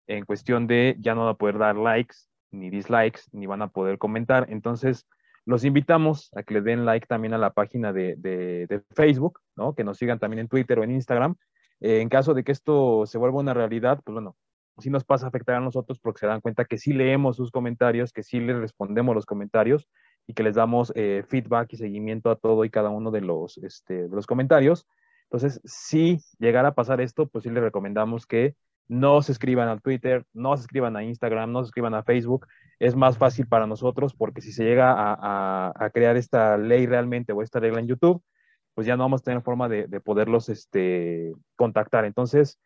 en 0.06 0.24
cuestión 0.24 0.66
de 0.66 0.97
ya 1.01 1.14
no 1.14 1.22
van 1.22 1.34
a 1.34 1.34
poder 1.34 1.59
dar 1.59 1.76
likes 1.76 2.16
ni 2.52 2.70
dislikes, 2.70 3.22
ni 3.32 3.47
van 3.47 3.62
a 3.62 3.68
poder 3.68 3.98
comentar. 3.98 4.47
Entonces, 4.48 5.06
los 5.44 5.64
invitamos 5.64 6.30
a 6.36 6.43
que 6.43 6.55
le 6.55 6.60
den 6.60 6.84
like 6.84 7.06
también 7.06 7.34
a 7.34 7.38
la 7.38 7.51
página 7.51 7.93
de, 7.93 8.82
Facebook, 8.94 9.40
¿no? 9.56 9.74
Que 9.74 9.84
nos 9.84 9.98
sigan 9.98 10.18
también 10.18 10.40
en 10.40 10.48
Twitter 10.48 10.78
o 10.78 10.84
en 10.84 10.93
Instagram. 10.93 11.36
Eh, 11.81 12.01
en 12.01 12.09
caso 12.09 12.35
de 12.35 12.44
que 12.44 12.53
esto 12.53 13.07
se 13.07 13.19
vuelva 13.19 13.40
una 13.40 13.55
realidad, 13.55 14.01
pues 14.05 14.15
bueno, 14.15 14.36
sí 14.78 14.90
nos 14.90 15.05
pasa 15.05 15.27
a 15.27 15.28
afectar 15.28 15.57
a 15.57 15.61
nosotros 15.61 15.98
porque 15.98 16.20
se 16.20 16.27
dan 16.27 16.40
cuenta 16.40 16.65
que 16.65 16.78
sí 16.78 16.93
leemos 16.93 17.36
sus 17.36 17.51
comentarios, 17.51 18.12
que 18.12 18.23
sí 18.23 18.40
les 18.40 18.57
respondemos 18.57 19.15
los 19.15 19.27
comentarios 19.27 19.89
y 20.27 20.35
que 20.35 20.43
les 20.43 20.55
damos 20.55 20.93
eh, 20.97 21.24
feedback 21.28 21.73
y 21.73 21.77
seguimiento 21.77 22.31
a 22.31 22.36
todo 22.36 22.65
y 22.65 22.70
cada 22.70 22.90
uno 22.90 23.11
de 23.11 23.20
los, 23.20 23.59
este, 23.59 24.09
de 24.09 24.16
los 24.16 24.27
comentarios. 24.27 24.86
Entonces, 25.24 25.61
si 25.65 26.19
llegara 26.39 26.69
a 26.69 26.74
pasar 26.74 27.01
esto, 27.01 27.27
pues 27.27 27.44
sí 27.44 27.51
les 27.51 27.62
recomendamos 27.62 28.27
que 28.27 28.55
no 28.89 29.23
se 29.23 29.32
escriban 29.32 29.69
al 29.69 29.82
Twitter, 29.82 30.24
no 30.32 30.57
se 30.57 30.62
escriban 30.62 30.97
a 30.97 31.03
Instagram, 31.03 31.51
no 31.51 31.62
se 31.62 31.69
escriban 31.69 31.94
a 31.94 32.05
Facebook. 32.05 32.47
Es 32.78 32.94
más 32.94 33.19
fácil 33.19 33.47
para 33.47 33.66
nosotros 33.66 34.15
porque 34.15 34.40
si 34.40 34.53
se 34.53 34.65
llega 34.65 34.94
a, 34.97 35.90
crear 35.93 36.16
esta 36.16 36.57
ley 36.57 36.86
realmente 36.86 37.32
o 37.32 37.43
esta 37.43 37.59
regla 37.59 37.81
en 37.81 37.89
YouTube, 37.89 38.23
pues 38.77 38.86
ya 38.86 38.94
no 38.94 39.05
vamos 39.05 39.23
a 39.23 39.24
tener 39.24 39.43
forma 39.43 39.70
de, 39.70 39.89
poderlos 40.01 40.51
este, 40.51 41.32
contactar. 41.57 42.05
Entonces, 42.05 42.61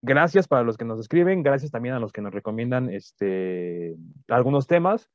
gracias 0.00 0.46
para 0.46 0.62
los 0.62 0.76
que 0.76 0.84
nos 0.84 1.00
escriben, 1.00 1.42
gracias 1.42 1.72
también 1.72 1.96
a 1.96 1.98
los 1.98 2.12
que 2.12 2.22
nos 2.22 2.32
recomiendan 2.32 2.88
este, 2.88 3.96
algunos 4.28 4.68
temas, 4.68 5.10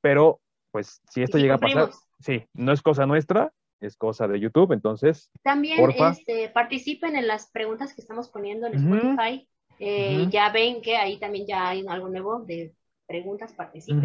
pero 0.00 0.40
pues 0.70 1.02
si 1.10 1.24
esto 1.24 1.36
llega 1.36 1.56
a 1.56 1.58
pasar, 1.58 1.90
sí, 2.20 2.44
no 2.54 2.70
es 2.70 2.80
cosa 2.80 3.06
nuestra, 3.06 3.52
es 3.80 3.96
cosa 3.96 4.28
de 4.28 4.38
YouTube, 4.38 4.70
entonces. 4.70 5.32
También 5.42 5.80
este, 5.90 6.48
participen 6.50 7.16
en 7.16 7.26
las 7.26 7.50
preguntas 7.50 7.92
que 7.92 8.02
estamos 8.02 8.28
poniendo 8.28 8.68
en 8.68 8.74
Spotify. 8.74 9.48
Eh, 9.80 10.28
ya 10.30 10.52
ven 10.52 10.80
que 10.80 10.96
ahí 10.96 11.18
también 11.18 11.44
ya 11.44 11.70
hay 11.70 11.84
algo 11.88 12.08
nuevo 12.08 12.38
de 12.38 12.72
preguntas, 13.12 13.52
participen 13.52 14.04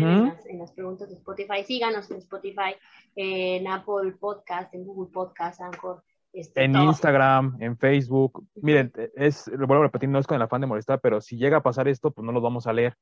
en, 0.49 0.59
las, 0.59 0.73
preguntas 0.73 1.07
de 1.07 1.15
Spotify, 1.15 1.63
síganos 1.65 2.11
en 2.11 2.17
Spotify, 2.17 2.75
en 3.15 3.65
Apple 3.65 4.11
Podcast, 4.19 4.73
en 4.73 4.83
Google 4.83 5.09
Podcast, 5.13 5.61
Anchor. 5.61 6.03
Este, 6.33 6.65
en 6.65 6.75
Instagram, 6.75 7.55
en 7.61 7.77
Facebook. 7.77 8.45
Miren, 8.55 8.91
es, 9.15 9.47
lo 9.47 9.65
vuelvo 9.65 9.83
a 9.83 9.87
repetir, 9.87 10.09
no 10.09 10.19
es 10.19 10.27
con 10.27 10.35
el 10.35 10.41
afán 10.41 10.59
de 10.59 10.67
molestar, 10.67 10.99
pero 10.99 11.21
si 11.21 11.37
llega 11.37 11.57
a 11.57 11.63
pasar 11.63 11.87
esto, 11.87 12.11
pues 12.11 12.25
no 12.25 12.33
los 12.33 12.43
vamos 12.43 12.67
a 12.67 12.73
leer 12.73 12.95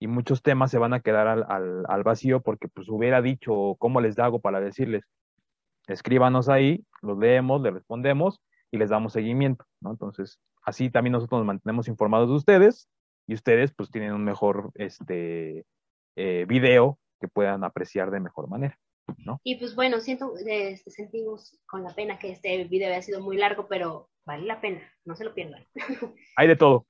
y 0.00 0.08
muchos 0.08 0.42
temas 0.42 0.72
se 0.72 0.78
van 0.78 0.94
a 0.94 1.00
quedar 1.00 1.28
al, 1.28 1.46
al, 1.48 1.84
al 1.86 2.02
vacío 2.02 2.40
porque 2.40 2.66
pues 2.66 2.88
hubiera 2.88 3.22
dicho 3.22 3.76
cómo 3.78 4.00
les 4.00 4.18
hago 4.18 4.40
para 4.40 4.60
decirles. 4.60 5.04
Escríbanos 5.86 6.48
ahí, 6.48 6.84
los 7.02 7.16
leemos, 7.18 7.62
le 7.62 7.70
respondemos 7.70 8.42
y 8.72 8.78
les 8.78 8.90
damos 8.90 9.12
seguimiento, 9.12 9.64
¿no? 9.80 9.92
Entonces, 9.92 10.40
así 10.64 10.90
también 10.90 11.12
nosotros 11.12 11.38
nos 11.38 11.46
mantenemos 11.46 11.86
informados 11.86 12.28
de 12.28 12.34
ustedes 12.34 12.88
y 13.26 13.34
ustedes 13.34 13.72
pues 13.72 13.90
tienen 13.90 14.12
un 14.12 14.24
mejor 14.24 14.70
este 14.74 15.66
eh, 16.16 16.44
video 16.48 16.98
que 17.20 17.28
puedan 17.28 17.64
apreciar 17.64 18.10
de 18.10 18.20
mejor 18.20 18.48
manera. 18.48 18.78
¿no? 19.18 19.40
Y 19.42 19.56
pues 19.56 19.74
bueno, 19.74 20.00
siento, 20.00 20.34
este, 20.36 20.90
sentimos 20.90 21.58
con 21.66 21.82
la 21.82 21.94
pena 21.94 22.18
que 22.18 22.30
este 22.30 22.64
video 22.64 22.88
haya 22.88 23.02
sido 23.02 23.20
muy 23.20 23.36
largo, 23.36 23.66
pero 23.68 24.10
vale 24.24 24.46
la 24.46 24.60
pena, 24.60 24.80
no 25.04 25.14
se 25.16 25.24
lo 25.24 25.34
pierdan. 25.34 25.66
Hay 26.36 26.48
de 26.48 26.56
todo. 26.56 26.86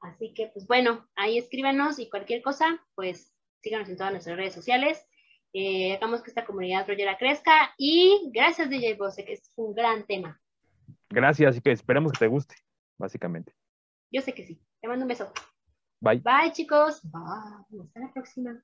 Así 0.00 0.34
que 0.34 0.48
pues 0.48 0.66
bueno, 0.66 1.08
ahí 1.16 1.38
escríbanos 1.38 1.98
y 1.98 2.10
cualquier 2.10 2.42
cosa, 2.42 2.84
pues 2.94 3.34
síganos 3.62 3.88
en 3.88 3.96
todas 3.96 4.12
nuestras 4.12 4.36
redes 4.36 4.52
sociales. 4.52 5.06
Eh, 5.54 5.94
hagamos 5.94 6.22
que 6.22 6.30
esta 6.30 6.44
comunidad 6.44 6.86
rollera 6.86 7.16
crezca 7.16 7.74
y 7.78 8.30
gracias 8.34 8.68
DJ 8.68 8.94
Bose, 8.94 9.24
que 9.24 9.32
es 9.32 9.50
un 9.56 9.72
gran 9.74 10.04
tema. 10.04 10.38
Gracias 11.08 11.56
y 11.56 11.60
que 11.62 11.70
esperemos 11.70 12.12
que 12.12 12.18
te 12.18 12.26
guste 12.26 12.54
básicamente. 12.98 13.54
Yo 14.10 14.20
sé 14.20 14.34
que 14.34 14.44
sí. 14.44 14.60
Te 14.84 14.88
mando 14.88 15.04
un 15.04 15.08
beso. 15.08 15.32
Bye. 16.02 16.18
Bye, 16.18 16.52
chicos. 16.52 17.00
Bye. 17.04 17.80
Hasta 17.80 18.00
la 18.00 18.12
próxima. 18.12 18.62